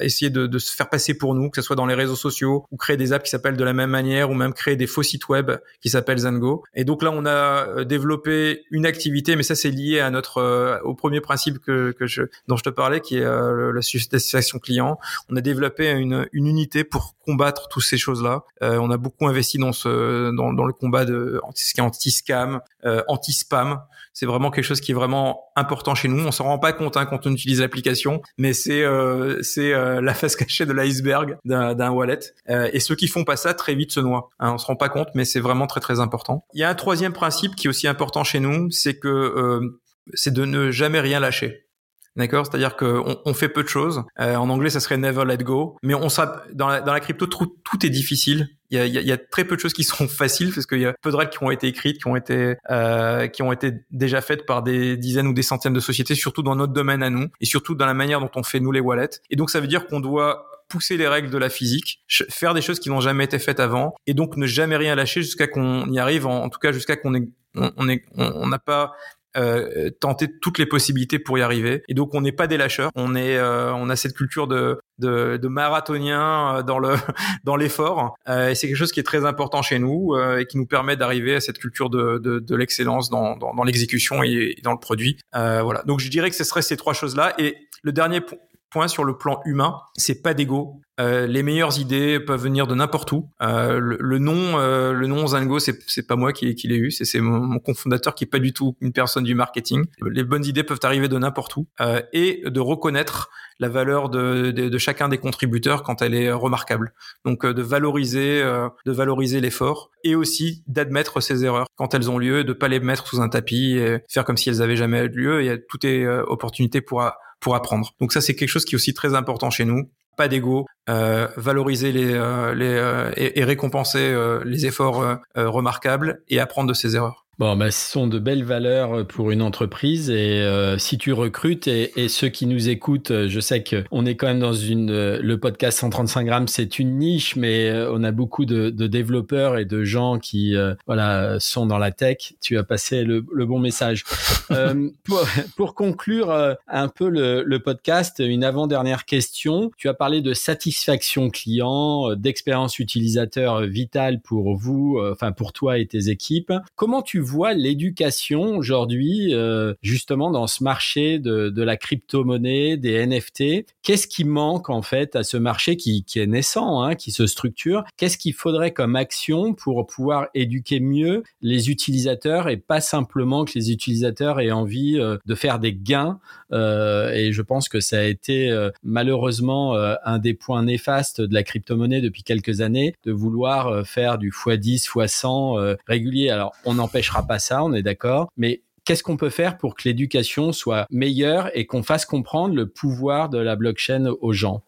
essayer 0.00 0.30
de, 0.30 0.46
de, 0.46 0.58
se 0.58 0.74
faire 0.74 0.88
passer 0.88 1.14
pour 1.14 1.34
nous, 1.34 1.50
que 1.50 1.60
ce 1.60 1.66
soit 1.66 1.76
dans 1.76 1.86
les 1.86 1.94
réseaux 1.94 2.16
sociaux 2.16 2.66
ou 2.70 2.76
créer 2.76 2.96
des 2.96 3.12
apps 3.12 3.24
qui 3.24 3.30
s'appellent 3.30 3.56
de 3.56 3.64
la 3.64 3.72
même 3.72 3.90
manière 3.90 4.30
ou 4.30 4.34
même 4.34 4.52
créer 4.52 4.76
des 4.76 4.86
faux 4.86 5.02
sites 5.02 5.28
web 5.28 5.52
qui 5.80 5.90
s'appellent 5.90 6.18
Zango. 6.18 6.64
Et 6.74 6.84
donc 6.84 7.02
là, 7.02 7.10
on 7.12 7.24
a 7.24 7.66
euh, 7.66 7.84
développé 7.84 8.64
une 8.70 8.86
activité, 8.86 9.36
mais 9.36 9.42
ça 9.42 9.54
c'est 9.54 9.70
lié 9.70 10.00
à 10.00 10.10
notre 10.10 10.38
euh, 10.38 10.78
au 10.84 10.94
premier 10.94 11.20
principe 11.20 11.58
que, 11.58 11.92
que 11.92 12.06
je, 12.06 12.22
dont 12.46 12.56
je 12.56 12.64
te 12.64 12.70
parlais, 12.70 13.00
qui 13.00 13.16
est 13.16 13.24
la 13.24 13.82
satisfaction 13.82 14.58
client. 14.58 14.98
On 15.28 15.36
a 15.36 15.40
développé 15.40 15.90
une, 15.90 16.26
une 16.32 16.46
unité 16.46 16.84
pour 16.84 17.16
combattre 17.24 17.68
toutes 17.68 17.84
ces 17.84 17.98
choses-là. 17.98 18.42
on 18.60 18.90
a 18.90 18.96
beaucoup 18.96 19.26
investi 19.26 19.58
dans 19.58 19.72
ce 19.72 20.30
dans, 20.34 20.52
dans 20.52 20.64
le 20.64 20.72
combat 20.72 21.04
de 21.04 21.40
anti-scam, 21.42 22.60
anti-spam. 23.08 23.80
C'est 24.18 24.26
vraiment 24.26 24.50
quelque 24.50 24.64
chose 24.64 24.80
qui 24.80 24.90
est 24.90 24.94
vraiment 24.94 25.44
important 25.54 25.94
chez 25.94 26.08
nous. 26.08 26.26
On 26.26 26.32
s'en 26.32 26.44
rend 26.44 26.58
pas 26.58 26.72
compte 26.72 26.96
hein, 26.96 27.06
quand 27.06 27.26
on 27.26 27.32
utilise 27.32 27.60
l'application, 27.60 28.20
mais 28.36 28.52
c'est 28.52 28.82
euh, 28.82 29.37
c'est 29.42 29.72
euh, 29.72 30.00
la 30.00 30.14
face 30.14 30.36
cachée 30.36 30.66
de 30.66 30.72
l'iceberg 30.72 31.36
d'un 31.44 31.90
wallet. 31.90 32.20
Euh, 32.48 32.68
et 32.72 32.80
ceux 32.80 32.94
qui 32.94 33.08
font 33.08 33.24
pas 33.24 33.36
ça 33.36 33.54
très 33.54 33.74
vite 33.74 33.92
se 33.92 34.00
noient. 34.00 34.30
Hein, 34.38 34.52
on 34.54 34.58
se 34.58 34.66
rend 34.66 34.76
pas 34.76 34.88
compte, 34.88 35.08
mais 35.14 35.24
c'est 35.24 35.40
vraiment 35.40 35.66
très 35.66 35.80
très 35.80 36.00
important. 36.00 36.44
Il 36.54 36.60
y 36.60 36.64
a 36.64 36.68
un 36.68 36.74
troisième 36.74 37.12
principe 37.12 37.56
qui 37.56 37.66
est 37.66 37.70
aussi 37.70 37.86
important 37.86 38.24
chez 38.24 38.40
nous, 38.40 38.70
c'est 38.70 38.98
que 38.98 39.08
euh, 39.08 39.80
c'est 40.14 40.32
de 40.32 40.44
ne 40.44 40.70
jamais 40.70 41.00
rien 41.00 41.20
lâcher. 41.20 41.68
D'accord? 42.16 42.46
C'est-à-dire 42.46 42.76
qu'on 42.76 43.16
on 43.24 43.32
fait 43.34 43.48
peu 43.48 43.62
de 43.62 43.68
choses. 43.68 44.02
Euh, 44.18 44.34
en 44.34 44.50
anglais, 44.50 44.70
ça 44.70 44.80
serait 44.80 44.96
never 44.96 45.24
let 45.24 45.38
go. 45.38 45.76
Mais 45.84 45.94
on 45.94 46.08
dans 46.52 46.66
la, 46.66 46.80
dans 46.80 46.92
la 46.92 46.98
crypto, 46.98 47.26
tout, 47.26 47.56
tout 47.64 47.86
est 47.86 47.90
difficile. 47.90 48.48
Il 48.70 48.76
y, 48.76 48.80
a, 48.80 48.86
il 48.86 48.92
y, 48.92 49.12
a, 49.12 49.16
très 49.16 49.44
peu 49.44 49.56
de 49.56 49.60
choses 49.60 49.72
qui 49.72 49.84
sont 49.84 50.08
faciles 50.08 50.52
parce 50.52 50.66
qu'il 50.66 50.80
y 50.80 50.86
a 50.86 50.94
peu 51.00 51.10
de 51.10 51.16
règles 51.16 51.30
qui 51.30 51.42
ont 51.42 51.50
été 51.50 51.66
écrites, 51.68 51.98
qui 51.98 52.06
ont 52.06 52.16
été 52.16 52.56
euh, 52.70 53.26
qui 53.28 53.42
ont 53.42 53.52
été 53.52 53.72
déjà 53.90 54.20
faites 54.20 54.44
par 54.44 54.62
des 54.62 54.96
dizaines 54.96 55.26
ou 55.26 55.32
des 55.32 55.42
centaines 55.42 55.72
de 55.72 55.80
sociétés, 55.80 56.14
surtout 56.14 56.42
dans 56.42 56.54
notre 56.54 56.72
domaine 56.72 57.02
à 57.02 57.10
nous 57.10 57.28
et 57.40 57.46
surtout 57.46 57.74
dans 57.74 57.86
la 57.86 57.94
manière 57.94 58.20
dont 58.20 58.30
on 58.34 58.42
fait 58.42 58.60
nous 58.60 58.72
les 58.72 58.80
wallets. 58.80 59.20
Et 59.30 59.36
donc 59.36 59.50
ça 59.50 59.60
veut 59.60 59.66
dire 59.66 59.86
qu'on 59.86 60.00
doit 60.00 60.46
pousser 60.68 60.98
les 60.98 61.08
règles 61.08 61.30
de 61.30 61.38
la 61.38 61.48
physique, 61.48 62.04
faire 62.08 62.52
des 62.52 62.60
choses 62.60 62.78
qui 62.78 62.90
n'ont 62.90 63.00
jamais 63.00 63.24
été 63.24 63.38
faites 63.38 63.58
avant, 63.58 63.94
et 64.06 64.12
donc 64.12 64.36
ne 64.36 64.46
jamais 64.46 64.76
rien 64.76 64.94
lâcher 64.94 65.22
jusqu'à 65.22 65.46
qu'on 65.46 65.90
y 65.90 65.98
arrive, 65.98 66.26
en, 66.26 66.48
tout 66.50 66.58
cas 66.58 66.72
jusqu'à 66.72 66.96
qu'on 66.96 67.14
on 67.54 67.88
est 67.88 68.04
on 68.16 68.48
n'a 68.48 68.58
pas 68.58 68.92
euh, 69.38 69.90
tenter 70.00 70.28
toutes 70.40 70.58
les 70.58 70.66
possibilités 70.66 71.18
pour 71.18 71.38
y 71.38 71.42
arriver. 71.42 71.82
Et 71.88 71.94
donc 71.94 72.14
on 72.14 72.20
n'est 72.20 72.32
pas 72.32 72.46
des 72.46 72.56
lâcheurs, 72.56 72.90
on 72.94 73.14
est, 73.14 73.36
euh, 73.36 73.72
on 73.74 73.88
a 73.88 73.96
cette 73.96 74.14
culture 74.14 74.46
de 74.46 74.78
de, 74.98 75.38
de 75.40 75.48
marathonien 75.48 76.56
euh, 76.56 76.62
dans 76.62 76.78
le 76.78 76.94
dans 77.44 77.56
l'effort. 77.56 78.16
Euh, 78.28 78.50
et 78.50 78.54
c'est 78.54 78.66
quelque 78.66 78.76
chose 78.76 78.92
qui 78.92 79.00
est 79.00 79.04
très 79.04 79.24
important 79.24 79.62
chez 79.62 79.78
nous 79.78 80.14
euh, 80.14 80.38
et 80.38 80.46
qui 80.46 80.58
nous 80.58 80.66
permet 80.66 80.96
d'arriver 80.96 81.34
à 81.34 81.40
cette 81.40 81.58
culture 81.58 81.90
de 81.90 82.18
de, 82.18 82.38
de 82.38 82.56
l'excellence 82.56 83.10
dans 83.10 83.36
dans, 83.36 83.54
dans 83.54 83.64
l'exécution 83.64 84.22
et, 84.22 84.56
dans 84.62 84.72
le 84.72 84.78
produit. 84.78 85.18
voilà. 85.32 85.82
Donc 85.86 86.00
je 86.00 86.08
dirais 86.10 86.30
que 86.30 86.36
ce 86.36 86.44
serait 86.44 86.62
ces 86.62 86.76
trois 86.76 86.94
choses 86.94 87.16
là. 87.16 87.34
Et 87.38 87.56
le 87.82 87.92
dernier 87.92 88.20
point 88.20 88.38
sur 88.86 89.04
le 89.04 89.16
plan 89.16 89.40
humain, 89.44 89.80
c'est 89.96 90.22
pas 90.22 90.34
d'ego. 90.34 90.80
Euh, 91.00 91.26
les 91.26 91.44
meilleures 91.44 91.78
idées 91.78 92.18
peuvent 92.18 92.42
venir 92.42 92.66
de 92.66 92.74
n'importe 92.74 93.12
où. 93.12 93.30
Euh, 93.40 93.78
le, 93.78 94.18
nom, 94.18 94.58
euh, 94.58 94.92
le 94.92 95.06
nom 95.06 95.28
Zango, 95.28 95.58
c'est 95.60 96.06
pas 96.06 96.16
moi 96.16 96.32
qui, 96.32 96.54
qui 96.56 96.66
l'ai 96.66 96.76
eu, 96.76 96.90
c'est 96.90 97.20
mon, 97.20 97.38
mon 97.38 97.58
cofondateur 97.60 98.14
qui 98.14 98.24
est 98.24 98.28
pas 98.28 98.40
du 98.40 98.52
tout 98.52 98.76
une 98.80 98.92
personne 98.92 99.24
du 99.24 99.34
marketing. 99.34 99.84
Les 100.10 100.24
bonnes 100.24 100.44
idées 100.44 100.64
peuvent 100.64 100.80
arriver 100.82 101.08
de 101.08 101.16
n'importe 101.16 101.56
où 101.56 101.68
euh, 101.80 102.02
et 102.12 102.42
de 102.44 102.60
reconnaître 102.60 103.30
la 103.60 103.68
valeur 103.68 104.08
de, 104.08 104.50
de, 104.50 104.68
de, 104.68 104.78
chacun 104.78 105.08
des 105.08 105.18
contributeurs 105.18 105.82
quand 105.82 106.02
elle 106.02 106.14
est 106.14 106.30
remarquable. 106.30 106.92
Donc 107.24 107.44
de 107.44 107.62
valoriser, 107.62 108.40
de 108.40 108.92
valoriser 108.92 109.40
l'effort 109.40 109.90
et 110.04 110.14
aussi 110.14 110.62
d'admettre 110.68 111.20
ses 111.20 111.44
erreurs 111.44 111.66
quand 111.74 111.92
elles 111.92 112.08
ont 112.08 112.18
lieu, 112.18 112.44
de 112.44 112.52
pas 112.52 112.68
les 112.68 112.78
mettre 112.78 113.08
sous 113.08 113.20
un 113.20 113.28
tapis, 113.28 113.76
et 113.78 113.98
faire 114.08 114.24
comme 114.24 114.36
si 114.36 114.48
elles 114.48 114.62
avaient 114.62 114.76
jamais 114.76 115.06
eu 115.06 115.08
lieu. 115.08 115.42
Il 115.42 115.46
y 115.46 115.50
a 115.50 115.58
tout 115.58 115.84
est 115.84 116.06
opportunité 116.06 116.80
pour 116.80 117.02
pour 117.40 117.54
apprendre. 117.54 117.94
Donc 118.00 118.12
ça, 118.12 118.20
c'est 118.20 118.34
quelque 118.34 118.48
chose 118.48 118.64
qui 118.64 118.74
est 118.74 118.76
aussi 118.76 118.94
très 118.94 119.14
important 119.14 119.50
chez 119.50 119.64
nous. 119.64 119.90
Pas 120.16 120.28
d'ego, 120.28 120.66
euh, 120.88 121.28
valoriser 121.36 121.92
les, 121.92 122.12
euh, 122.12 122.52
les 122.54 122.66
euh, 122.66 123.12
et, 123.16 123.38
et, 123.38 123.44
récompenser 123.44 124.16
les 124.44 124.66
efforts 124.66 125.18
remarquables 125.36 126.22
et 126.28 126.40
apprendre 126.40 126.68
de 126.68 126.74
ses 126.74 126.96
erreurs. 126.96 127.27
Bon, 127.38 127.54
bah, 127.54 127.70
ce 127.70 127.92
sont 127.92 128.08
de 128.08 128.18
belles 128.18 128.42
valeurs 128.42 129.06
pour 129.06 129.30
une 129.30 129.42
entreprise 129.42 130.10
et 130.10 130.40
euh, 130.40 130.76
si 130.76 130.98
tu 130.98 131.12
recrutes 131.12 131.68
et, 131.68 131.92
et, 131.94 132.08
ceux 132.08 132.28
qui 132.30 132.46
nous 132.46 132.68
écoutent, 132.68 133.28
je 133.28 133.38
sais 133.38 133.62
qu'on 133.62 134.04
est 134.06 134.16
quand 134.16 134.26
même 134.26 134.40
dans 134.40 134.54
une 134.54 135.18
le 135.18 135.38
podcast 135.38 135.78
135 135.78 136.24
grammes, 136.24 136.48
c'est 136.48 136.80
une 136.80 136.98
niche, 136.98 137.36
mais 137.36 137.72
on 137.92 138.02
a 138.02 138.10
beaucoup 138.10 138.44
de, 138.44 138.70
de, 138.70 138.88
développeurs 138.88 139.56
et 139.56 139.64
de 139.66 139.84
gens 139.84 140.18
qui 140.18 140.56
euh, 140.56 140.74
voilà 140.88 141.38
sont 141.38 141.64
dans 141.64 141.78
la 141.78 141.92
tech. 141.92 142.34
Tu 142.40 142.58
as 142.58 142.64
passé 142.64 143.04
le, 143.04 143.24
le 143.32 143.46
bon 143.46 143.60
message. 143.60 144.02
euh, 144.50 144.88
pour, 145.04 145.24
pour, 145.56 145.74
conclure 145.76 146.32
un 146.66 146.88
peu 146.88 147.08
le, 147.08 147.44
le 147.44 147.58
podcast, 147.60 148.16
une 148.18 148.42
avant-dernière 148.42 149.04
question. 149.04 149.70
Tu 149.76 149.88
as 149.88 149.94
parlé 149.94 150.22
de 150.22 150.34
satisfaction 150.34 151.30
client, 151.30 152.16
d'expérience 152.16 152.80
utilisateur 152.80 153.60
vitale 153.60 154.20
pour 154.22 154.56
vous, 154.56 154.98
enfin 155.12 155.30
pour 155.30 155.52
toi 155.52 155.78
et 155.78 155.86
tes 155.86 156.08
équipes. 156.08 156.52
Comment 156.74 157.02
tu 157.02 157.20
vois 157.28 157.54
l'éducation 157.54 158.56
aujourd'hui, 158.56 159.34
euh, 159.34 159.74
justement 159.82 160.30
dans 160.30 160.46
ce 160.46 160.62
marché 160.62 161.18
de, 161.18 161.62
la 161.62 161.76
crypto-monnaie, 161.76 162.76
des 162.76 163.06
NFT 163.06 163.66
Qu'est-ce 163.82 164.06
qui 164.06 164.24
manque 164.24 164.70
en 164.70 164.82
fait 164.82 165.16
à 165.16 165.22
ce 165.22 165.36
marché 165.36 165.76
qui, 165.76 166.04
est 166.16 166.26
naissant, 166.26 166.82
hein, 166.82 166.94
qui 166.94 167.10
se 167.10 167.26
structure? 167.26 167.84
Qu'est-ce 167.96 168.18
qu'il 168.18 168.34
faudrait 168.34 168.72
comme 168.72 168.96
action 168.96 169.54
pour 169.54 169.86
pouvoir 169.86 170.28
éduquer 170.34 170.80
mieux 170.80 171.22
les 171.40 171.70
utilisateurs 171.70 172.48
et 172.48 172.56
pas 172.56 172.80
simplement 172.80 173.44
que 173.44 173.52
les 173.54 173.72
utilisateurs 173.72 174.40
aient 174.40 174.50
envie 174.50 174.98
euh, 174.98 175.16
de 175.26 175.34
faire 175.34 175.58
des 175.58 175.72
gains? 175.74 176.20
Euh, 176.52 177.12
Et 177.12 177.32
je 177.32 177.42
pense 177.42 177.68
que 177.68 177.80
ça 177.80 177.98
a 177.98 178.02
été 178.02 178.68
malheureusement 178.82 179.74
un 179.74 180.18
des 180.18 180.34
points 180.34 180.62
néfastes 180.62 181.20
de 181.20 181.34
la 181.34 181.42
crypto-monnaie 181.42 182.00
depuis 182.00 182.22
quelques 182.22 182.60
années, 182.60 182.94
de 183.04 183.12
vouloir 183.12 183.86
faire 183.86 184.18
du 184.18 184.30
x10, 184.30 184.88
x100 184.88 185.76
régulier. 185.86 186.30
Alors 186.30 186.52
on 186.64 186.78
pas 187.26 187.38
ça, 187.38 187.64
on 187.64 187.72
est 187.72 187.82
d'accord, 187.82 188.30
mais 188.36 188.62
qu'est-ce 188.84 189.02
qu'on 189.02 189.16
peut 189.16 189.30
faire 189.30 189.58
pour 189.58 189.74
que 189.74 189.82
l'éducation 189.84 190.52
soit 190.52 190.86
meilleure 190.90 191.50
et 191.56 191.66
qu'on 191.66 191.82
fasse 191.82 192.06
comprendre 192.06 192.54
le 192.54 192.68
pouvoir 192.68 193.28
de 193.28 193.38
la 193.38 193.56
blockchain 193.56 194.06
aux 194.20 194.32
gens? 194.32 194.62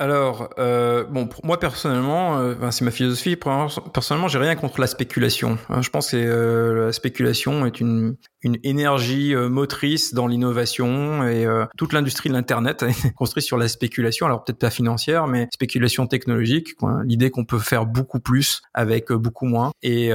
Alors, 0.00 0.48
euh, 0.58 1.04
bon, 1.04 1.28
moi 1.44 1.60
personnellement, 1.60 2.38
euh, 2.38 2.70
c'est 2.70 2.86
ma 2.86 2.90
philosophie. 2.90 3.36
Personnellement, 3.36 4.28
j'ai 4.28 4.38
rien 4.38 4.56
contre 4.56 4.80
la 4.80 4.86
spéculation. 4.86 5.58
Hein, 5.68 5.82
je 5.82 5.90
pense 5.90 6.12
que 6.12 6.16
euh, 6.16 6.86
la 6.86 6.92
spéculation 6.92 7.66
est 7.66 7.80
une 7.80 8.16
énergie 8.64 9.34
euh, 9.34 9.50
motrice 9.50 10.14
dans 10.14 10.26
l'innovation 10.26 11.28
et 11.28 11.46
toute 11.76 11.92
l'industrie 11.92 12.30
de 12.30 12.34
l'internet 12.34 12.82
est 13.04 13.12
construite 13.12 13.44
sur 13.44 13.58
la 13.58 13.68
spéculation. 13.68 14.24
Alors 14.24 14.42
peut-être 14.42 14.58
pas 14.58 14.70
financière, 14.70 15.26
mais 15.26 15.48
spéculation 15.52 16.06
technologique. 16.06 16.70
L'idée 17.04 17.28
qu'on 17.28 17.44
peut 17.44 17.58
faire 17.58 17.84
beaucoup 17.84 18.20
plus 18.20 18.62
avec 18.72 19.12
beaucoup 19.12 19.44
moins 19.44 19.70
et 19.82 20.08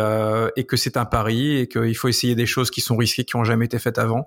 que 0.67 0.77
c'est 0.77 0.97
un 0.97 1.05
pari 1.05 1.57
et 1.57 1.67
qu'il 1.67 1.95
faut 1.95 2.07
essayer 2.07 2.33
des 2.33 2.47
choses 2.47 2.71
qui 2.71 2.81
sont 2.81 2.97
risquées, 2.97 3.23
qui 3.23 3.36
ont 3.36 3.43
jamais 3.43 3.65
été 3.65 3.77
faites 3.77 3.99
avant. 3.99 4.25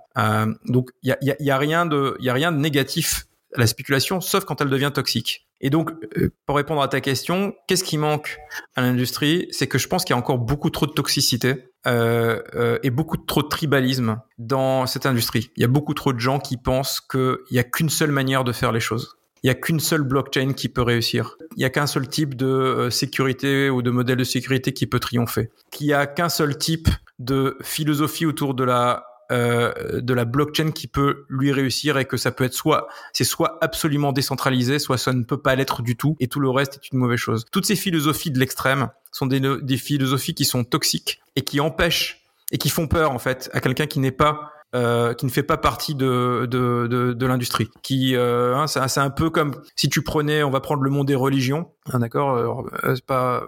donc 0.67 0.91
il 1.03 1.13
y 1.19 1.51
a, 1.51 1.57
rien 1.57 1.85
de 1.85 2.15
il 2.19 2.25
y 2.25 2.29
a 2.29 2.33
rien 2.33 2.53
de 2.53 2.57
négatif 2.57 3.25
la 3.55 3.67
spéculation, 3.67 4.21
sauf 4.21 4.45
quand 4.45 4.61
elle 4.61 4.69
devient 4.69 4.91
toxique. 4.93 5.48
Et 5.61 5.69
donc, 5.69 5.91
euh, 6.17 6.29
pour 6.45 6.55
répondre 6.55 6.81
à 6.81 6.87
ta 6.87 7.01
question, 7.01 7.53
qu'est-ce 7.67 7.83
qui 7.83 7.97
manque 7.97 8.37
à 8.75 8.81
l'industrie? 8.81 9.47
C'est 9.51 9.67
que 9.67 9.77
je 9.77 9.87
pense 9.87 10.05
qu'il 10.05 10.13
y 10.13 10.17
a 10.17 10.19
encore 10.19 10.39
beaucoup 10.39 10.69
trop 10.69 10.85
de 10.85 10.91
toxicité 10.91 11.69
euh, 11.87 12.41
euh, 12.55 12.77
et 12.83 12.89
beaucoup 12.89 13.17
trop 13.17 13.41
de 13.41 13.47
tribalisme 13.47 14.21
dans 14.37 14.85
cette 14.85 15.05
industrie. 15.05 15.51
Il 15.55 15.61
y 15.61 15.63
a 15.63 15.69
beaucoup 15.69 15.93
trop 15.93 16.13
de 16.13 16.19
gens 16.19 16.39
qui 16.39 16.57
pensent 16.57 17.01
qu'il 17.01 17.37
n'y 17.51 17.59
a 17.59 17.63
qu'une 17.63 17.89
seule 17.89 18.11
manière 18.11 18.43
de 18.43 18.51
faire 18.51 18.71
les 18.71 18.79
choses. 18.79 19.17
Il 19.43 19.47
n'y 19.47 19.51
a 19.51 19.55
qu'une 19.55 19.79
seule 19.79 20.03
blockchain 20.03 20.51
qui 20.51 20.67
peut 20.67 20.81
réussir. 20.81 21.37
Il 21.55 21.59
n'y 21.59 21.65
a 21.65 21.69
qu'un 21.69 21.87
seul 21.87 22.09
type 22.09 22.35
de 22.35 22.45
euh, 22.45 22.89
sécurité 22.89 23.69
ou 23.69 23.81
de 23.81 23.91
modèle 23.91 24.17
de 24.17 24.23
sécurité 24.25 24.73
qui 24.73 24.87
peut 24.87 24.99
triompher. 24.99 25.49
Qu'il 25.71 25.87
n'y 25.87 25.93
a 25.93 26.05
qu'un 26.05 26.27
seul 26.27 26.57
type 26.57 26.89
de 27.19 27.57
philosophie 27.61 28.25
autour 28.25 28.53
de 28.53 28.65
la 28.65 29.05
euh, 29.31 30.01
de 30.01 30.13
la 30.13 30.25
blockchain 30.25 30.71
qui 30.71 30.87
peut 30.87 31.25
lui 31.29 31.51
réussir 31.51 31.97
et 31.97 32.05
que 32.05 32.17
ça 32.17 32.31
peut 32.31 32.43
être 32.43 32.53
soit 32.53 32.87
c'est 33.13 33.23
soit 33.23 33.57
absolument 33.61 34.11
décentralisé, 34.11 34.79
soit 34.79 34.97
ça 34.97 35.13
ne 35.13 35.23
peut 35.23 35.41
pas 35.41 35.55
l'être 35.55 35.81
du 35.81 35.95
tout 35.95 36.15
et 36.19 36.27
tout 36.27 36.39
le 36.39 36.49
reste 36.49 36.75
est 36.75 36.91
une 36.91 36.99
mauvaise 36.99 37.19
chose. 37.19 37.45
Toutes 37.51 37.65
ces 37.65 37.75
philosophies 37.75 38.31
de 38.31 38.39
l'extrême 38.39 38.89
sont 39.11 39.25
des, 39.25 39.39
des 39.39 39.77
philosophies 39.77 40.33
qui 40.33 40.45
sont 40.45 40.63
toxiques 40.63 41.21
et 41.35 41.43
qui 41.43 41.59
empêchent 41.59 42.23
et 42.51 42.57
qui 42.57 42.69
font 42.69 42.87
peur 42.87 43.11
en 43.11 43.19
fait 43.19 43.49
à 43.53 43.61
quelqu'un 43.61 43.87
qui 43.87 43.99
n'est 43.99 44.11
pas 44.11 44.51
euh, 44.75 45.15
qui 45.15 45.25
ne 45.25 45.31
fait 45.31 45.41
pas 45.41 45.57
partie 45.57 45.95
de 45.95 46.47
de, 46.49 46.85
de, 47.13 47.25
l'industrie. 47.25 47.69
Qui 47.81 48.15
euh, 48.15 48.55
hein, 48.55 48.67
c'est 48.67 48.99
un 48.99 49.09
peu 49.09 49.31
comme 49.31 49.55
si 49.75 49.89
tu 49.89 50.03
prenais, 50.03 50.43
on 50.43 50.51
va 50.51 50.59
prendre 50.59 50.83
le 50.83 50.91
monde 50.91 51.07
des 51.07 51.15
religions, 51.15 51.71
hein, 51.91 51.97
d'accord, 51.97 52.35
euh, 52.35 52.93
c'est 52.93 53.03
pas 53.03 53.45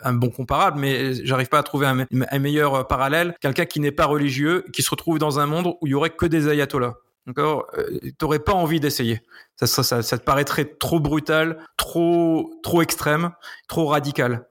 un 0.00 0.12
bon 0.12 0.30
comparable, 0.30 0.78
mais 0.78 1.14
j'arrive 1.24 1.48
pas 1.48 1.58
à 1.58 1.62
trouver 1.62 1.86
un, 1.86 2.38
meilleur 2.38 2.74
euh, 2.74 2.84
parallèle. 2.84 3.34
Quelqu'un 3.40 3.66
qui 3.66 3.80
n'est 3.80 3.92
pas 3.92 4.06
religieux, 4.06 4.64
qui 4.72 4.82
se 4.82 4.90
retrouve 4.90 5.18
dans 5.18 5.40
un 5.40 5.46
monde 5.46 5.74
où 5.80 5.86
il 5.86 5.90
y 5.90 5.94
aurait 5.94 6.10
que 6.10 6.26
des 6.26 6.48
ayatollahs. 6.48 6.96
D'accord? 7.26 7.66
Euh, 7.76 7.98
T'aurais 8.18 8.38
pas 8.38 8.54
envie 8.54 8.80
d'essayer. 8.80 9.20
Ça, 9.56 9.66
ça, 9.66 9.82
ça, 9.82 10.02
ça, 10.02 10.18
te 10.18 10.24
paraîtrait 10.24 10.64
trop 10.64 11.00
brutal, 11.00 11.58
trop, 11.76 12.58
trop 12.62 12.80
extrême, 12.80 13.32
trop 13.68 13.86
radical. 13.86 14.46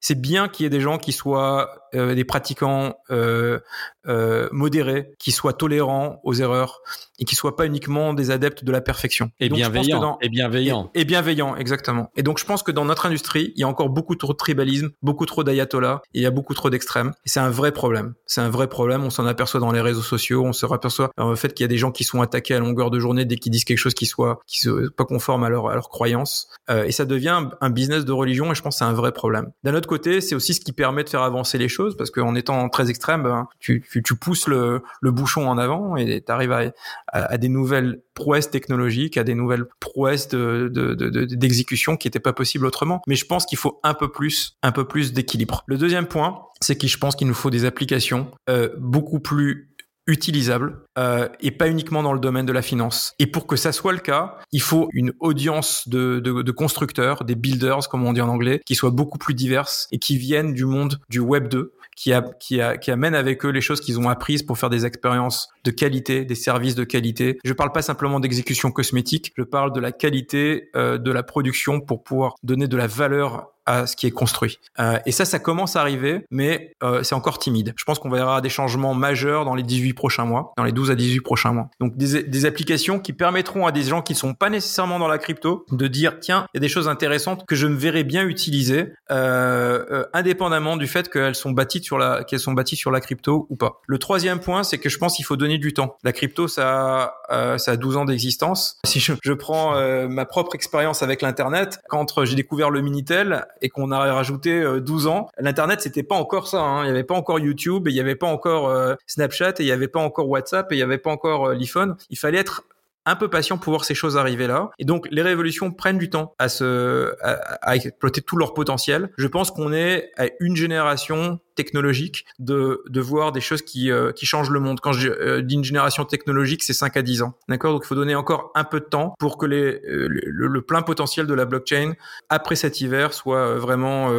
C'est 0.00 0.20
bien 0.20 0.48
qu'il 0.48 0.64
y 0.64 0.66
ait 0.66 0.70
des 0.70 0.80
gens 0.80 0.98
qui 0.98 1.12
soient 1.12 1.81
euh, 1.94 2.14
des 2.14 2.24
pratiquants 2.24 2.94
euh, 3.10 3.60
euh, 4.06 4.48
modérés, 4.52 5.12
qui 5.18 5.30
soient 5.30 5.52
tolérants 5.52 6.20
aux 6.24 6.34
erreurs 6.34 6.80
et 7.18 7.24
qui 7.24 7.36
soient 7.36 7.56
pas 7.56 7.66
uniquement 7.66 8.14
des 8.14 8.30
adeptes 8.30 8.64
de 8.64 8.72
la 8.72 8.80
perfection. 8.80 9.30
Et, 9.38 9.48
bienveillants. 9.48 10.18
et 10.20 10.28
bienveillants. 10.28 10.90
Et, 10.94 11.02
et 11.02 11.04
bienveillants, 11.04 11.56
exactement. 11.56 12.10
Et 12.16 12.22
donc 12.22 12.38
je 12.38 12.44
pense 12.44 12.62
que 12.62 12.72
dans 12.72 12.84
notre 12.84 13.06
industrie, 13.06 13.52
il 13.54 13.60
y 13.60 13.64
a 13.64 13.68
encore 13.68 13.90
beaucoup 13.90 14.16
trop 14.16 14.32
de 14.32 14.38
tribalisme, 14.38 14.90
beaucoup 15.02 15.26
trop 15.26 15.44
d'ayatollahs, 15.44 16.00
et 16.14 16.18
il 16.18 16.22
y 16.22 16.26
a 16.26 16.30
beaucoup 16.30 16.54
trop 16.54 16.70
d'extrêmes. 16.70 17.12
Et 17.24 17.28
c'est 17.28 17.40
un 17.40 17.50
vrai 17.50 17.72
problème. 17.72 18.14
C'est 18.26 18.40
un 18.40 18.50
vrai 18.50 18.68
problème. 18.68 19.04
On 19.04 19.10
s'en 19.10 19.26
aperçoit 19.26 19.60
dans 19.60 19.72
les 19.72 19.80
réseaux 19.80 20.02
sociaux. 20.02 20.44
On 20.44 20.52
se 20.52 20.66
aperçoit 20.72 21.10
le 21.18 21.34
fait 21.36 21.52
qu'il 21.54 21.64
y 21.64 21.66
a 21.66 21.68
des 21.68 21.78
gens 21.78 21.90
qui 21.90 22.04
sont 22.04 22.22
attaqués 22.22 22.54
à 22.54 22.58
longueur 22.58 22.90
de 22.90 22.98
journée 22.98 23.24
dès 23.24 23.36
qu'ils 23.36 23.52
disent 23.52 23.64
quelque 23.64 23.78
chose 23.78 23.94
qui 23.94 24.06
soit 24.06 24.40
qui 24.46 24.60
soit 24.60 24.90
pas 24.96 25.04
conforme 25.04 25.44
à 25.44 25.48
leur 25.48 25.68
à 25.68 25.74
leur 25.74 25.88
croyance. 25.88 26.48
Euh, 26.70 26.84
et 26.84 26.92
ça 26.92 27.04
devient 27.04 27.48
un 27.60 27.70
business 27.70 28.04
de 28.04 28.12
religion. 28.12 28.50
Et 28.50 28.54
je 28.54 28.62
pense 28.62 28.76
que 28.76 28.78
c'est 28.78 28.84
un 28.84 28.94
vrai 28.94 29.12
problème. 29.12 29.50
D'un 29.64 29.74
autre 29.74 29.88
côté, 29.88 30.20
c'est 30.20 30.34
aussi 30.34 30.54
ce 30.54 30.60
qui 30.60 30.72
permet 30.72 31.04
de 31.04 31.08
faire 31.08 31.22
avancer 31.22 31.58
les 31.58 31.68
choses 31.68 31.81
parce 31.96 32.10
qu'en 32.10 32.34
étant 32.34 32.68
très 32.68 32.90
extrême, 32.90 33.22
ben, 33.22 33.48
tu, 33.58 33.82
pousses 34.20 34.48
le, 34.48 34.82
bouchon 35.02 35.48
en 35.48 35.58
avant 35.58 35.96
et 35.96 36.22
tu 36.24 36.32
arrives 36.32 36.72
à, 37.08 37.38
des 37.38 37.48
nouvelles 37.48 38.00
prouesses 38.14 38.50
technologiques, 38.50 39.16
à 39.16 39.24
des 39.24 39.34
nouvelles 39.34 39.66
prouesses 39.80 40.28
de, 40.28 40.70
de, 40.72 40.94
de, 40.94 41.24
d'exécution 41.24 41.96
qui 41.96 42.08
n'étaient 42.08 42.20
pas 42.20 42.32
possibles 42.32 42.66
autrement. 42.66 43.02
Mais 43.06 43.14
je 43.14 43.26
pense 43.26 43.46
qu'il 43.46 43.58
faut 43.58 43.80
un 43.82 43.94
peu 43.94 44.10
plus, 44.10 44.56
un 44.62 44.72
peu 44.72 44.86
plus 44.86 45.12
d'équilibre. 45.12 45.64
Le 45.66 45.78
deuxième 45.78 46.06
point, 46.06 46.42
c'est 46.60 46.76
que 46.76 46.86
je 46.86 46.98
pense 46.98 47.16
qu'il 47.16 47.26
nous 47.26 47.34
faut 47.34 47.50
des 47.50 47.64
applications 47.64 48.30
euh, 48.48 48.68
beaucoup 48.78 49.20
plus 49.20 49.71
utilisable 50.06 50.80
euh, 50.98 51.28
et 51.40 51.50
pas 51.50 51.68
uniquement 51.68 52.02
dans 52.02 52.12
le 52.12 52.20
domaine 52.20 52.46
de 52.46 52.52
la 52.52 52.62
finance. 52.62 53.14
Et 53.18 53.26
pour 53.26 53.46
que 53.46 53.56
ça 53.56 53.72
soit 53.72 53.92
le 53.92 53.98
cas, 53.98 54.38
il 54.50 54.60
faut 54.60 54.88
une 54.92 55.12
audience 55.20 55.88
de, 55.88 56.20
de, 56.20 56.42
de, 56.42 56.52
constructeurs, 56.52 57.24
des 57.24 57.34
builders 57.34 57.88
comme 57.88 58.04
on 58.04 58.12
dit 58.12 58.20
en 58.20 58.28
anglais, 58.28 58.60
qui 58.66 58.74
soit 58.74 58.90
beaucoup 58.90 59.18
plus 59.18 59.34
diverse 59.34 59.86
et 59.92 59.98
qui 59.98 60.16
viennent 60.16 60.54
du 60.54 60.64
monde 60.64 61.00
du 61.08 61.20
Web 61.20 61.48
2 61.48 61.72
qui, 61.96 62.12
a, 62.12 62.22
qui, 62.22 62.60
a, 62.60 62.76
qui 62.76 62.90
amènent 62.90 63.14
avec 63.14 63.44
eux 63.44 63.50
les 63.50 63.60
choses 63.60 63.80
qu'ils 63.80 63.98
ont 63.98 64.08
apprises 64.08 64.42
pour 64.42 64.58
faire 64.58 64.70
des 64.70 64.86
expériences 64.86 65.48
de 65.64 65.70
qualité, 65.70 66.24
des 66.24 66.34
services 66.34 66.74
de 66.74 66.84
qualité. 66.84 67.38
Je 67.44 67.52
parle 67.52 67.72
pas 67.72 67.82
simplement 67.82 68.20
d'exécution 68.20 68.70
cosmétique, 68.70 69.32
je 69.36 69.42
parle 69.42 69.72
de 69.72 69.80
la 69.80 69.92
qualité 69.92 70.70
euh, 70.76 70.98
de 70.98 71.10
la 71.10 71.22
production 71.22 71.80
pour 71.80 72.02
pouvoir 72.02 72.34
donner 72.42 72.66
de 72.66 72.76
la 72.76 72.86
valeur 72.86 73.51
à, 73.72 73.86
ce 73.86 73.96
qui 73.96 74.06
est 74.06 74.10
construit. 74.10 74.58
Euh, 74.78 74.98
et 75.06 75.12
ça, 75.12 75.24
ça 75.24 75.38
commence 75.38 75.76
à 75.76 75.80
arriver, 75.80 76.26
mais 76.30 76.74
euh, 76.82 77.02
c'est 77.02 77.14
encore 77.14 77.38
timide. 77.38 77.74
Je 77.76 77.84
pense 77.84 77.98
qu'on 77.98 78.10
verra 78.10 78.40
des 78.40 78.48
changements 78.48 78.94
majeurs 78.94 79.44
dans 79.44 79.54
les 79.54 79.62
18 79.62 79.94
prochains 79.94 80.24
mois, 80.24 80.52
dans 80.56 80.64
les 80.64 80.72
12 80.72 80.90
à 80.90 80.94
18 80.94 81.20
prochains 81.20 81.52
mois. 81.52 81.70
Donc 81.80 81.96
des, 81.96 82.22
des 82.22 82.44
applications 82.44 82.98
qui 82.98 83.12
permettront 83.12 83.66
à 83.66 83.72
des 83.72 83.82
gens 83.82 84.02
qui 84.02 84.14
sont 84.14 84.34
pas 84.34 84.50
nécessairement 84.50 84.98
dans 84.98 85.08
la 85.08 85.18
crypto 85.18 85.64
de 85.70 85.86
dire 85.86 86.20
tiens, 86.20 86.46
il 86.52 86.56
y 86.56 86.58
a 86.58 86.60
des 86.60 86.68
choses 86.68 86.88
intéressantes 86.88 87.46
que 87.46 87.54
je 87.54 87.66
me 87.66 87.76
verrais 87.76 88.04
bien 88.04 88.26
utiliser, 88.26 88.92
euh, 89.10 89.84
euh, 89.90 90.04
indépendamment 90.12 90.76
du 90.76 90.86
fait 90.86 91.08
qu'elles 91.08 91.34
sont 91.34 91.50
bâties 91.50 91.82
sur 91.82 91.98
la 91.98 92.24
qu'elles 92.24 92.40
sont 92.40 92.52
bâties 92.52 92.76
sur 92.76 92.90
la 92.90 93.00
crypto 93.00 93.46
ou 93.50 93.56
pas. 93.56 93.80
Le 93.86 93.98
troisième 93.98 94.40
point, 94.40 94.62
c'est 94.62 94.78
que 94.78 94.88
je 94.88 94.98
pense 94.98 95.16
qu'il 95.16 95.24
faut 95.24 95.36
donner 95.36 95.58
du 95.58 95.72
temps. 95.72 95.96
La 96.04 96.12
crypto, 96.12 96.48
ça, 96.48 97.14
euh, 97.30 97.58
ça 97.58 97.72
a 97.72 97.76
12 97.76 97.96
ans 97.96 98.04
d'existence. 98.04 98.78
Si 98.84 99.00
je, 99.00 99.12
je 99.22 99.32
prends 99.32 99.76
euh, 99.76 100.08
ma 100.08 100.24
propre 100.24 100.54
expérience 100.54 101.02
avec 101.02 101.22
l'internet, 101.22 101.80
quand 101.88 102.24
j'ai 102.24 102.34
découvert 102.34 102.70
le 102.70 102.80
Minitel 102.80 103.46
et 103.62 103.68
qu'on 103.68 103.90
a 103.90 104.12
rajouté 104.12 104.80
12 104.80 105.06
ans, 105.06 105.28
l'internet 105.38 105.80
c'était 105.80 106.02
pas 106.02 106.16
encore 106.16 106.48
ça. 106.48 106.60
Hein. 106.60 106.84
Il 106.84 106.88
y 106.88 106.90
avait 106.90 107.04
pas 107.04 107.14
encore 107.14 107.38
YouTube, 107.38 107.88
et 107.88 107.90
il 107.90 107.96
y 107.96 108.00
avait 108.00 108.16
pas 108.16 108.26
encore 108.26 108.74
Snapchat, 109.06 109.54
et 109.58 109.62
il 109.62 109.66
y 109.66 109.72
avait 109.72 109.88
pas 109.88 110.00
encore 110.00 110.28
WhatsApp, 110.28 110.70
et 110.72 110.76
il 110.76 110.78
y 110.78 110.82
avait 110.82 110.98
pas 110.98 111.10
encore 111.10 111.52
l'iPhone. 111.52 111.96
Il 112.10 112.18
fallait 112.18 112.38
être 112.38 112.64
un 113.04 113.16
peu 113.16 113.28
patient 113.28 113.58
pour 113.58 113.72
voir 113.72 113.84
ces 113.84 113.94
choses 113.94 114.16
arriver 114.16 114.46
là. 114.46 114.70
Et 114.78 114.84
donc, 114.84 115.08
les 115.10 115.22
révolutions 115.22 115.72
prennent 115.72 115.98
du 115.98 116.08
temps 116.08 116.34
à 116.38 116.48
se, 116.48 117.14
à 117.22 117.74
exploiter 117.76 118.20
tout 118.20 118.36
leur 118.36 118.54
potentiel. 118.54 119.10
Je 119.16 119.26
pense 119.26 119.50
qu'on 119.50 119.72
est 119.72 120.12
à 120.16 120.26
une 120.40 120.56
génération 120.56 121.40
technologique 121.54 122.24
de, 122.38 122.82
de 122.88 123.00
voir 123.00 123.32
des 123.32 123.40
choses 123.40 123.62
qui, 123.62 123.90
euh, 123.90 124.12
qui 124.12 124.26
changent 124.26 124.50
le 124.50 124.60
monde. 124.60 124.80
Quand 124.80 124.92
je 124.92 125.08
euh, 125.08 125.62
génération 125.62 126.04
technologique, 126.04 126.62
c'est 126.62 126.72
5 126.72 126.96
à 126.96 127.02
10 127.02 127.22
ans. 127.22 127.34
D'accord? 127.48 127.72
Donc 127.72 127.82
il 127.84 127.88
faut 127.88 127.94
donner 127.94 128.14
encore 128.14 128.50
un 128.54 128.64
peu 128.64 128.80
de 128.80 128.84
temps 128.84 129.14
pour 129.18 129.38
que 129.38 129.46
les, 129.46 129.80
euh, 129.84 130.08
le, 130.08 130.46
le, 130.46 130.62
plein 130.62 130.82
potentiel 130.82 131.26
de 131.26 131.34
la 131.34 131.44
blockchain 131.44 131.94
après 132.28 132.56
cet 132.56 132.80
hiver 132.80 133.12
soit 133.12 133.56
vraiment 133.56 134.10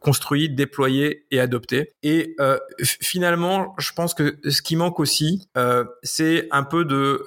construit, 0.00 0.48
déployé 0.50 1.26
et 1.30 1.40
adopté. 1.40 1.92
Et 2.02 2.36
finalement, 2.82 3.74
je 3.78 3.92
pense 3.92 4.14
que 4.14 4.36
ce 4.48 4.62
qui 4.62 4.76
manque 4.76 5.00
aussi, 5.00 5.48
c'est 6.02 6.48
un 6.50 6.62
peu 6.62 6.84
de 6.84 7.24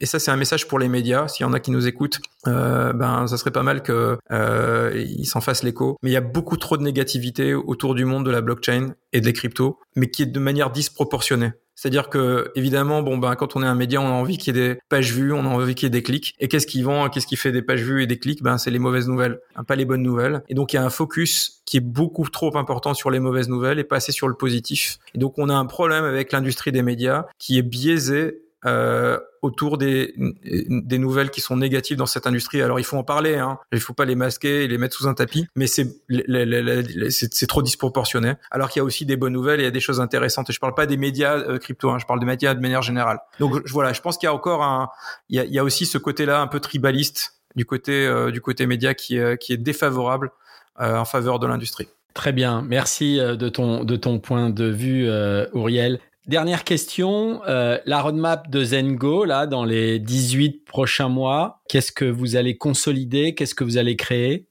et 0.00 0.06
ça 0.06 0.18
c'est 0.18 0.30
un 0.30 0.36
message 0.36 0.68
pour 0.68 0.78
les 0.78 0.88
médias, 0.88 1.28
s'il 1.28 1.44
y 1.44 1.48
en 1.48 1.52
a 1.52 1.60
qui 1.60 1.70
nous 1.70 1.86
écoutent, 1.86 2.20
euh, 2.46 2.92
ben 2.92 3.26
ça 3.26 3.36
serait 3.36 3.50
pas 3.50 3.62
mal 3.62 3.82
que 3.82 4.18
euh, 4.30 4.92
ils 4.94 5.26
s'en 5.26 5.40
fassent 5.40 5.62
l'écho. 5.62 5.96
Mais 6.02 6.10
il 6.10 6.12
y 6.12 6.18
a 6.18 6.20
beaucoup 6.20 6.56
trop 6.56 6.76
de 6.76 6.82
négativité 6.82 7.54
autour 7.54 7.94
du 7.94 8.04
monde 8.04 8.24
de 8.24 8.30
la 8.30 8.40
blockchain 8.40 8.94
et 9.12 9.20
des 9.20 9.32
cryptos, 9.32 9.78
mais 9.96 10.10
qui 10.10 10.22
est 10.22 10.26
de 10.26 10.40
manière 10.40 10.70
disproportionnée. 10.70 11.52
C'est-à-dire 11.76 12.08
que 12.08 12.52
évidemment, 12.54 13.02
bon 13.02 13.18
ben 13.18 13.34
quand 13.34 13.56
on 13.56 13.62
est 13.62 13.66
un 13.66 13.74
média, 13.74 14.00
on 14.00 14.06
a 14.06 14.12
envie 14.12 14.38
qu'il 14.38 14.56
y 14.56 14.60
ait 14.60 14.74
des 14.74 14.80
pages 14.88 15.12
vues, 15.12 15.32
on 15.32 15.44
a 15.44 15.48
envie 15.48 15.74
qu'il 15.74 15.86
y 15.86 15.88
ait 15.88 15.90
des 15.90 16.02
clics. 16.02 16.34
Et 16.38 16.48
qu'est-ce 16.48 16.66
qui 16.66 16.82
vend, 16.82 17.08
qu'est-ce 17.08 17.26
qui 17.26 17.36
fait 17.36 17.52
des 17.52 17.62
pages 17.62 17.82
vues 17.82 18.02
et 18.02 18.06
des 18.06 18.18
clics? 18.18 18.42
Ben 18.42 18.58
c'est 18.58 18.70
les 18.70 18.78
mauvaises 18.78 19.08
nouvelles, 19.08 19.40
hein, 19.56 19.64
pas 19.64 19.76
les 19.76 19.84
bonnes 19.84 20.02
nouvelles. 20.02 20.42
Et 20.48 20.54
donc 20.54 20.72
il 20.72 20.76
y 20.76 20.78
a 20.78 20.84
un 20.84 20.90
focus 20.90 21.62
qui 21.66 21.78
est 21.78 21.80
beaucoup 21.80 22.28
trop 22.28 22.56
important 22.56 22.94
sur 22.94 23.10
les 23.10 23.20
mauvaises 23.20 23.48
nouvelles 23.48 23.78
et 23.78 23.84
pas 23.84 23.96
assez 23.96 24.12
sur 24.12 24.28
le 24.28 24.34
positif. 24.34 24.98
Et 25.14 25.18
donc 25.18 25.34
on 25.36 25.48
a 25.48 25.54
un 25.54 25.66
problème 25.66 26.04
avec 26.04 26.30
l'industrie 26.30 26.70
des 26.70 26.82
médias 26.82 27.26
qui 27.38 27.58
est 27.58 27.62
biaisée 27.62 28.43
euh, 28.66 29.18
autour 29.42 29.76
des, 29.76 30.14
des 30.16 30.98
nouvelles 30.98 31.30
qui 31.30 31.42
sont 31.42 31.56
négatives 31.56 31.98
dans 31.98 32.06
cette 32.06 32.26
industrie. 32.26 32.62
Alors 32.62 32.80
il 32.80 32.84
faut 32.84 32.96
en 32.96 33.04
parler, 33.04 33.36
hein. 33.36 33.58
il 33.72 33.80
faut 33.80 33.92
pas 33.92 34.06
les 34.06 34.14
masquer 34.14 34.66
les 34.66 34.78
mettre 34.78 34.96
sous 34.96 35.06
un 35.06 35.12
tapis, 35.12 35.46
mais 35.54 35.66
c'est 35.66 37.46
trop 37.46 37.62
disproportionné. 37.62 38.34
Alors 38.50 38.70
qu'il 38.70 38.80
y 38.80 38.82
a 38.82 38.84
aussi 38.84 39.04
des 39.04 39.16
bonnes 39.16 39.34
nouvelles 39.34 39.60
et 39.60 39.64
il 39.64 39.66
y 39.66 39.68
a 39.68 39.72
des 39.72 39.80
choses 39.80 40.00
intéressantes. 40.00 40.48
Et 40.48 40.52
je 40.54 40.60
parle 40.60 40.74
pas 40.74 40.86
des 40.86 40.96
médias 40.96 41.36
euh, 41.36 41.58
crypto, 41.58 41.90
hein, 41.90 41.98
je 41.98 42.06
parle 42.06 42.20
des 42.20 42.26
médias 42.26 42.54
de 42.54 42.60
manière 42.60 42.82
générale. 42.82 43.18
Donc 43.38 43.68
voilà, 43.68 43.92
je 43.92 44.00
pense 44.00 44.16
qu'il 44.16 44.26
y 44.26 44.30
a 44.30 44.34
encore 44.34 44.62
un, 44.62 44.88
il 45.28 45.44
y 45.44 45.58
a, 45.58 45.64
aussi 45.64 45.84
ce 45.84 45.98
côté-là 45.98 46.40
un 46.40 46.46
peu 46.46 46.60
tribaliste 46.60 47.34
du 47.56 47.66
côté 47.66 48.06
euh, 48.06 48.30
du 48.30 48.40
côté 48.40 48.66
média 48.66 48.94
qui, 48.94 49.18
qui 49.40 49.52
est 49.52 49.58
défavorable 49.58 50.30
en 50.76 51.04
faveur 51.04 51.38
de 51.38 51.46
l'industrie. 51.46 51.88
Très 52.14 52.32
bien, 52.32 52.62
merci 52.62 53.18
de 53.18 53.48
ton, 53.48 53.82
de 53.82 53.96
ton 53.96 54.20
point 54.20 54.48
de 54.48 54.64
vue, 54.64 55.08
euh, 55.08 55.46
Uriel. 55.52 55.98
Dernière 56.26 56.64
question, 56.64 57.42
euh, 57.46 57.78
la 57.84 58.00
roadmap 58.00 58.48
de 58.48 58.64
Zengo, 58.64 59.26
là, 59.26 59.46
dans 59.46 59.66
les 59.66 59.98
18 59.98 60.64
prochains 60.64 61.10
mois, 61.10 61.60
qu'est-ce 61.68 61.92
que 61.92 62.06
vous 62.06 62.36
allez 62.36 62.56
consolider, 62.56 63.34
qu'est-ce 63.34 63.54
que 63.54 63.62
vous 63.62 63.76
allez 63.76 63.94
créer? 63.94 64.46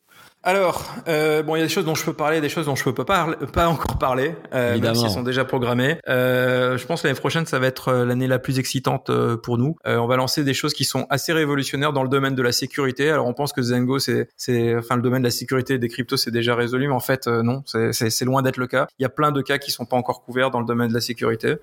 Alors, 0.46 0.94
euh, 1.08 1.42
bon, 1.42 1.56
il 1.56 1.60
y 1.60 1.62
a 1.62 1.66
des 1.66 1.72
choses 1.72 1.86
dont 1.86 1.96
je 1.96 2.04
peux 2.04 2.12
parler, 2.12 2.42
des 2.42 2.50
choses 2.50 2.66
dont 2.66 2.76
je 2.76 2.84
peux 2.84 2.94
pas, 2.94 3.28
pas 3.54 3.70
encore 3.70 3.98
parler, 3.98 4.36
euh, 4.54 4.78
même 4.78 4.94
si 4.94 5.06
elles 5.06 5.12
sont 5.12 5.24
déjà 5.24 5.46
programmées. 5.46 5.98
Euh, 6.10 6.78
je 6.78 6.86
pense 6.86 7.02
que 7.02 7.08
l'année 7.08 7.20
prochaine, 7.20 7.46
ça 7.46 7.60
va 7.60 7.68
être 7.68 7.88
euh, 7.88 8.06
l'année 8.06 8.28
la 8.28 8.40
plus 8.40 8.60
excitante 8.60 9.10
euh, 9.10 9.38
pour 9.38 9.58
nous. 9.58 9.78
Euh, 9.88 9.98
on 9.98 10.06
va 10.06 10.18
lancer 10.18 10.44
des 10.44 10.54
choses 10.54 10.74
qui 10.74 10.84
sont 10.84 11.08
assez 11.10 11.32
révolutionnaires 11.32 11.94
dans 11.94 12.04
le 12.04 12.10
domaine 12.10 12.36
de 12.36 12.42
la 12.42 12.52
sécurité. 12.52 13.10
Alors, 13.10 13.26
on 13.26 13.34
pense 13.34 13.54
que 13.54 13.62
Zengo, 13.62 14.00
c'est, 14.00 14.28
c'est, 14.36 14.76
enfin, 14.76 14.98
le 14.98 15.02
domaine 15.02 15.22
de 15.22 15.28
la 15.28 15.32
sécurité 15.32 15.78
des 15.78 15.88
cryptos, 15.88 16.18
c'est 16.18 16.32
déjà 16.32 16.56
résolu, 16.56 16.88
mais 16.88 16.94
en 16.94 17.00
fait, 17.00 17.28
non, 17.28 17.64
c'est, 17.66 17.94
c'est, 17.94 18.10
c'est 18.10 18.26
loin 18.26 18.42
d'être 18.42 18.58
le 18.58 18.68
cas. 18.68 18.88
Il 19.00 19.04
y 19.04 19.06
a 19.06 19.10
plein 19.10 19.32
de 19.32 19.42
cas 19.42 19.60
qui 19.60 19.72
sont 19.72 19.86
pas 19.86 19.96
encore 19.96 20.24
couverts 20.24 20.52
dans 20.52 20.60
le 20.60 20.66
domaine 20.66 20.90
de 20.90 20.94
la 20.94 21.02
sécurité. 21.02 21.56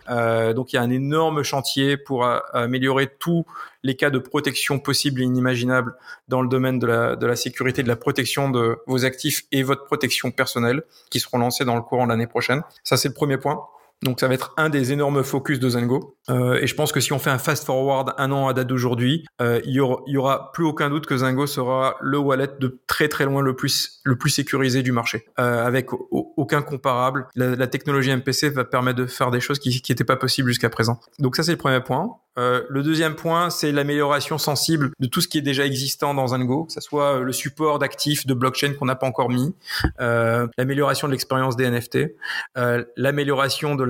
donc, 0.55 0.73
il 0.73 0.77
y 0.77 0.79
a 0.79 0.83
un 0.83 0.91
énorme 0.91 1.43
chantier 1.43 1.99
pour 1.99 2.27
améliorer 2.55 3.09
tout 3.19 3.45
les 3.83 3.97
cas 3.97 4.11
de 4.11 4.19
protection 4.19 4.79
possibles 4.79 5.21
et 5.21 5.25
inimaginables 5.25 5.95
dans 6.29 6.43
le 6.43 6.49
domaine 6.49 6.79
de 6.79 6.87
la, 6.87 7.17
de 7.17 7.27
la 7.27 7.37
sécurité, 7.37 7.83
de 7.83 7.89
la 7.89 7.97
protection 7.97 8.51
de 8.51 8.79
vos 8.87 9.05
actifs 9.05 9.45
et 9.53 9.63
votre 9.63 9.85
protection 9.85 10.31
personnelle 10.31 10.83
qui 11.11 11.21
seront 11.21 11.39
lancés 11.39 11.65
dans 11.65 11.77
le 11.77 11.83
courant 11.83 12.05
de 12.05 12.11
l'année 12.11 12.27
prochaine. 12.27 12.63
Ça, 12.85 12.97
c'est 12.97 13.09
le 13.09 13.15
premier 13.15 13.39
point. 13.39 13.61
Donc 14.03 14.21
ça 14.21 14.29
va 14.29 14.35
être 14.35 14.55
un 14.57 14.71
des 14.71 14.93
énormes 14.93 15.23
focus 15.23 15.61
de 15.61 15.69
Zengo. 15.69 16.17
Euh, 16.31 16.55
et 16.55 16.67
je 16.67 16.75
pense 16.75 16.91
que 16.91 17.01
si 17.01 17.13
on 17.13 17.19
fait 17.19 17.31
un 17.31 17.39
fast 17.39 17.65
forward 17.65 18.15
un 18.17 18.33
an 18.33 18.49
à 18.49 18.55
date 18.55 18.67
d'aujourd'hui, 18.67 19.27
euh, 19.43 19.61
il, 19.65 19.73
y 19.73 19.81
aura, 19.81 20.03
y 20.07 20.17
aura 20.17 20.53
plus 20.53 20.65
aucun 20.65 20.89
doute 20.89 21.05
que 21.05 21.17
Zengo 21.19 21.47
sera 21.47 21.97
le 22.01 22.17
wallet 22.17 22.49
de 22.59 22.81
très 22.87 23.09
très 23.09 23.27
loin 23.27 23.43
le 23.43 23.55
plus 23.55 24.01
le 24.05 24.17
plus 24.17 24.31
sécurisé 24.31 24.83
du 24.83 24.93
marché, 24.93 25.27
euh, 25.39 25.67
avec 25.67 25.91
aucun 26.11 26.63
comparable. 26.63 27.27
La, 27.35 27.55
la, 27.57 27.67
technologie 27.67 28.11
MPC 28.11 28.49
va 28.49 28.65
permettre 28.65 28.99
de 28.99 29.07
faire 29.07 29.31
des 29.31 29.41
choses 29.41 29.59
qui 29.59 29.83
n'étaient 29.89 30.05
pas 30.05 30.17
possibles 30.17 30.49
jusqu'à 30.49 30.71
présent. 30.71 30.99
Donc 31.19 31.37
ça 31.37 31.43
c'est 31.43 31.53
le 31.53 31.59
premier 31.59 31.81
point. 31.81 32.17
Euh, 32.39 32.63
le 32.69 32.83
deuxième 32.83 33.15
point, 33.15 33.51
c'est 33.51 33.73
l'amélioration 33.73 34.39
sensible 34.39 34.91
de 34.99 35.07
tout 35.07 35.21
ce 35.21 35.29
qui 35.29 35.39
est 35.39 35.43
déjà 35.43 35.67
existant 35.67 36.15
dans 36.15 36.29
Zengo, 36.29 36.65
que 36.65 36.73
ce 36.73 36.81
soit 36.81 37.21
le 37.21 37.33
support 37.33 37.79
d'actifs 37.79 38.27
de 38.27 38.35
blockchain 38.35 38.75
qu'on 38.75 38.87
n'a 38.87 38.95
pas 38.95 39.07
encore 39.07 39.31
mis, 39.31 39.55
euh, 40.01 40.47
l'amélioration 40.57 41.07
de 41.07 41.13
l'expérience 41.13 41.57
des 41.57 41.69
NFT, 41.69 42.15
euh, 42.57 42.85
l'amélioration 42.97 43.75
de 43.75 43.85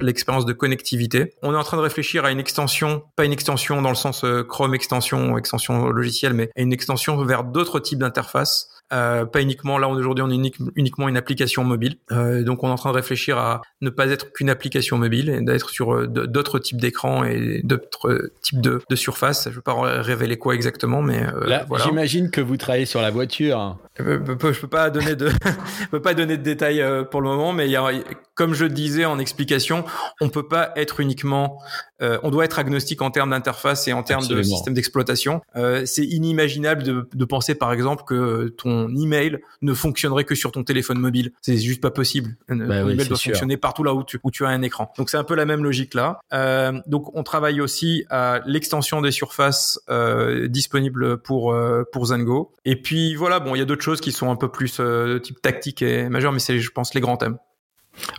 l'expérience 0.00 0.46
de, 0.46 0.52
connectivité. 0.52 1.34
On 1.42 1.52
est 1.52 1.56
en 1.56 1.64
train 1.64 1.76
de 1.76 1.82
réfléchir 1.82 2.24
à 2.24 2.30
une 2.30 2.38
extension, 2.38 3.02
pas 3.16 3.24
une 3.24 3.32
extension 3.32 3.82
dans 3.82 3.88
le 3.88 3.94
sens 3.96 4.24
euh, 4.24 4.42
Chrome 4.44 4.74
extension, 4.74 5.36
extension 5.36 5.88
logicielle, 5.88 6.32
mais 6.32 6.50
une 6.56 6.72
extension 6.72 7.22
vers 7.24 7.44
d'autres 7.44 7.80
types 7.80 7.98
d'interfaces 7.98 8.73
euh, 8.92 9.24
pas 9.24 9.40
uniquement 9.40 9.78
là 9.78 9.88
aujourd'hui 9.88 10.22
on 10.22 10.30
est 10.30 10.52
uniquement 10.76 11.08
une 11.08 11.16
application 11.16 11.64
mobile. 11.64 11.96
Euh, 12.12 12.42
donc 12.42 12.62
on 12.62 12.68
est 12.68 12.72
en 12.72 12.76
train 12.76 12.90
de 12.90 12.96
réfléchir 12.96 13.38
à 13.38 13.62
ne 13.80 13.90
pas 13.90 14.06
être 14.08 14.32
qu'une 14.32 14.50
application 14.50 14.98
mobile 14.98 15.30
et 15.30 15.40
d'être 15.40 15.70
sur 15.70 15.94
euh, 15.94 16.06
d'autres 16.06 16.58
types 16.58 16.80
d'écrans 16.80 17.24
et 17.24 17.62
d'autres 17.64 18.32
types 18.42 18.60
de, 18.60 18.82
de 18.88 18.96
surfaces. 18.96 19.44
Je 19.44 19.50
ne 19.50 19.54
veux 19.54 19.62
pas 19.62 19.74
révéler 20.02 20.36
quoi 20.36 20.54
exactement, 20.54 21.02
mais 21.02 21.22
euh, 21.22 21.64
voilà. 21.66 21.84
J'imagine 21.84 22.30
que 22.30 22.40
vous 22.40 22.56
travaillez 22.56 22.86
sur 22.86 23.00
la 23.00 23.10
voiture. 23.10 23.78
Je 23.96 24.02
peux, 24.02 24.52
peux 24.52 24.68
pas 24.68 24.90
donner 24.90 25.14
de, 25.14 25.28
je 25.80 25.86
peux 25.88 26.02
pas 26.02 26.14
donner 26.14 26.36
de 26.36 26.42
détails 26.42 26.80
euh, 26.80 27.04
pour 27.04 27.20
le 27.20 27.28
moment, 27.28 27.52
mais 27.52 27.66
il 27.66 27.70
y 27.70 27.76
a, 27.76 27.90
comme 28.34 28.52
je 28.52 28.66
disais 28.66 29.04
en 29.04 29.20
explication, 29.20 29.84
on 30.20 30.28
peut 30.28 30.48
pas 30.48 30.72
être 30.74 30.98
uniquement, 30.98 31.60
euh, 32.02 32.18
on 32.24 32.30
doit 32.30 32.44
être 32.44 32.58
agnostique 32.58 33.02
en 33.02 33.12
termes 33.12 33.30
d'interface 33.30 33.86
et 33.86 33.92
en 33.92 34.02
termes 34.02 34.22
Absolument. 34.22 34.42
de 34.42 34.46
système 34.46 34.74
d'exploitation. 34.74 35.42
Euh, 35.54 35.86
c'est 35.86 36.04
inimaginable 36.04 36.82
de, 36.82 37.08
de, 37.14 37.24
penser 37.24 37.54
par 37.54 37.72
exemple 37.72 38.02
que 38.04 38.48
ton 38.48 38.88
email 38.96 39.38
ne 39.62 39.72
fonctionnerait 39.72 40.24
que 40.24 40.34
sur 40.34 40.50
ton 40.50 40.64
téléphone 40.64 40.98
mobile. 40.98 41.30
C'est 41.40 41.56
juste 41.56 41.80
pas 41.80 41.92
possible. 41.92 42.36
Bah 42.48 42.56
ton 42.56 42.86
oui, 42.86 42.92
email 42.94 43.06
doit 43.06 43.16
sûr. 43.16 43.30
fonctionner 43.30 43.56
partout 43.56 43.84
là 43.84 43.94
où 43.94 44.02
tu, 44.02 44.18
où 44.24 44.32
tu 44.32 44.44
as 44.44 44.48
un 44.48 44.62
écran. 44.62 44.92
Donc 44.98 45.08
c'est 45.08 45.16
un 45.16 45.24
peu 45.24 45.36
la 45.36 45.46
même 45.46 45.62
logique 45.62 45.94
là. 45.94 46.18
Euh, 46.32 46.72
donc 46.88 47.14
on 47.16 47.22
travaille 47.22 47.60
aussi 47.60 48.04
à 48.10 48.40
l'extension 48.44 49.00
des 49.00 49.12
surfaces 49.12 49.78
disponibles 50.48 51.18
pour 51.18 51.56
pour 51.92 52.06
Zengo. 52.06 52.52
Et 52.64 52.74
puis 52.74 53.14
voilà, 53.14 53.38
bon, 53.38 53.54
il 53.54 53.58
y 53.58 53.62
a 53.62 53.64
d'autres 53.64 53.83
choses 53.84 54.00
qui 54.00 54.12
sont 54.12 54.30
un 54.30 54.36
peu 54.36 54.50
plus 54.50 54.78
euh, 54.80 55.18
type 55.18 55.40
tactique 55.40 55.82
et 55.82 56.08
majeur, 56.08 56.32
mais 56.32 56.38
c'est, 56.38 56.58
je 56.58 56.70
pense, 56.70 56.94
les 56.94 57.00
grands 57.00 57.16
thèmes. 57.16 57.38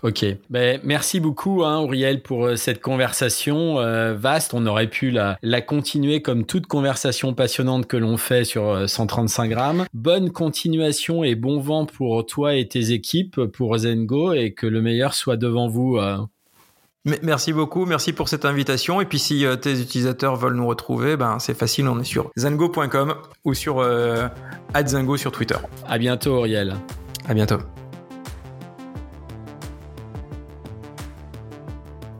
Ok, 0.04 0.26
ben, 0.50 0.80
merci 0.84 1.20
beaucoup 1.20 1.64
hein, 1.64 1.80
Auriel 1.80 2.22
pour 2.22 2.46
euh, 2.46 2.56
cette 2.56 2.82
conversation 2.82 3.80
euh, 3.80 4.14
vaste. 4.14 4.54
On 4.54 4.66
aurait 4.66 4.90
pu 4.90 5.12
la, 5.12 5.38
la, 5.42 5.62
continuer 5.62 6.22
comme 6.22 6.46
toute 6.46 6.68
conversation 6.68 7.34
passionnante 7.34 7.88
que 7.88 7.98
l'on 7.98 8.18
fait 8.18 8.46
sur 8.46 8.88
135 8.88 9.44
euh, 9.44 9.48
grammes. 9.48 9.86
Bonne 9.94 10.32
continuation 10.32 11.24
et 11.24 11.36
bon 11.36 11.60
vent 11.60 11.86
pour 11.86 12.26
toi 12.26 12.56
et 12.56 12.68
tes 12.68 12.92
équipes 12.92 13.46
pour 13.46 13.78
Zengo 13.78 14.34
et 14.34 14.54
que 14.54 14.68
le 14.68 14.82
meilleur 14.82 15.14
soit 15.14 15.38
devant 15.38 15.68
vous. 15.68 16.00
Merci 17.22 17.54
beaucoup, 17.54 17.86
merci 17.86 18.14
pour 18.14 18.30
cette 18.30 18.46
invitation. 18.46 19.00
Et 19.00 19.06
puis 19.06 19.20
si 19.20 19.46
euh, 19.46 19.56
tes 19.56 19.80
utilisateurs 19.80 20.36
veulent 20.36 20.56
nous 20.56 20.68
retrouver, 20.68 21.18
ben 21.18 21.38
c'est 21.40 21.54
facile, 21.54 21.88
on 21.88 22.00
est 22.00 22.04
sur 22.04 22.32
zengo.com 22.36 23.16
ou 23.44 23.54
sur 23.54 23.80
euh, 23.80 24.28
@zengo 24.86 25.16
sur 25.16 25.32
Twitter. 25.32 25.58
À 25.88 26.00
bientôt, 26.00 26.38
Auriel. 26.38 26.76
À 27.28 27.34
bientôt. 27.34 27.58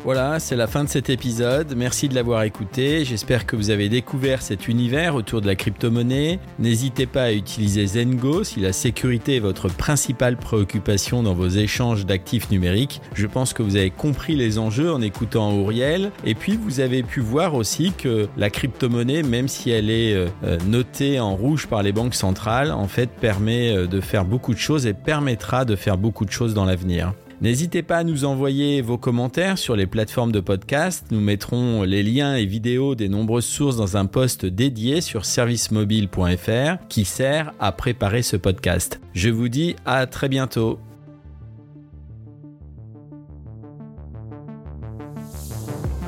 Voilà, 0.06 0.40
c'est 0.40 0.56
la 0.56 0.68
fin 0.68 0.84
de 0.84 0.90
cet 0.90 1.10
épisode. 1.10 1.74
Merci 1.76 2.08
de 2.08 2.14
l'avoir 2.14 2.44
écouté. 2.44 3.04
J'espère 3.04 3.48
que 3.48 3.56
vous 3.56 3.72
avez 3.72 3.90
découvert 3.90 4.44
cet 4.44 4.68
univers 4.68 5.16
autour 5.16 5.42
de 5.42 5.48
la 5.48 5.56
crypto-monnaie. 5.56 6.40
N'hésitez 6.60 7.08
pas 7.08 7.24
à 7.24 7.32
utiliser 7.32 7.88
Zengo 7.88 8.44
si 8.44 8.60
la 8.60 8.72
sécurité 8.72 9.38
est 9.38 9.40
votre 9.40 9.68
principale 9.68 10.38
préoccupation 10.38 11.24
dans 11.24 11.34
vos 11.34 11.48
échanges 11.48 12.06
d'actifs 12.06 12.52
numériques. 12.52 13.02
Je 13.16 13.26
pense 13.26 13.52
que 13.52 13.64
vous 13.64 13.78
avez 13.78 13.90
compris 13.90 14.36
les 14.36 14.60
enjeux 14.60 14.94
en 14.94 15.02
écoutant 15.02 15.52
Auriel. 15.52 16.12
Et 16.24 16.36
puis, 16.36 16.56
vous 16.56 16.82
avez 16.82 17.02
pu 17.02 17.20
voir 17.20 17.56
aussi 17.56 17.92
que 17.92 18.28
la 18.38 18.52
crypto-monnaie, 18.52 19.24
même 19.24 19.48
si 19.48 19.72
elle 19.72 19.90
est 19.90 20.14
euh, 20.14 20.28
euh, 20.44 20.60
notée 20.68 21.20
en 21.20 21.36
rouge 21.36 21.66
par 21.66 21.82
les 21.82 21.94
banques 21.94 22.14
centrales, 22.14 22.72
en 22.72 22.88
fait, 22.88 23.10
permet 23.10 23.76
euh, 23.76 23.88
de 23.88 24.00
faire 24.02 24.24
beaucoup 24.24 24.54
de 24.54 24.60
choses 24.60 24.86
et 24.86 24.94
permettra 24.94 25.66
de 25.66 25.76
faire 25.76 25.98
beaucoup 25.98 26.26
de 26.26 26.32
choses 26.32 26.54
dans 26.54 26.66
l'avenir. 26.66 27.16
N'hésitez 27.42 27.84
pas 27.84 27.98
à 27.98 28.04
nous 28.04 28.24
envoyer 28.24 28.82
vos 28.82 28.98
commentaires 28.98 29.58
sur 29.58 29.76
les 29.76 29.88
plateformes 29.88 30.32
de 30.32 30.40
podcast. 30.40 31.08
Nous 31.12 31.20
mettrons 31.20 31.84
les 31.84 32.02
liens 32.02 32.36
et 32.36 32.46
vidéos 32.46 32.96
des 32.96 33.10
nombreuses 33.10 33.46
sources 33.46 33.76
dans 33.76 33.98
un 33.98 34.06
post 34.06 34.46
dédié 34.46 35.02
sur 35.02 35.26
servicemobile.fr 35.26 36.88
qui 36.88 37.04
sert 37.04 37.54
à 37.60 37.74
préparer 37.74 38.22
ce 38.22 38.38
podcast. 38.38 39.02
Je 39.14 39.30
vous 39.30 39.50
dis 39.50 39.76
à 39.86 40.08
très 40.08 40.30
bientôt.« 40.30 40.80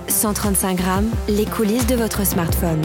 135 0.08 0.78
grammes, 0.78 1.10
les 1.28 1.46
coulisses 1.46 1.86
de 1.86 1.96
votre 1.96 2.26
smartphone. 2.26 2.82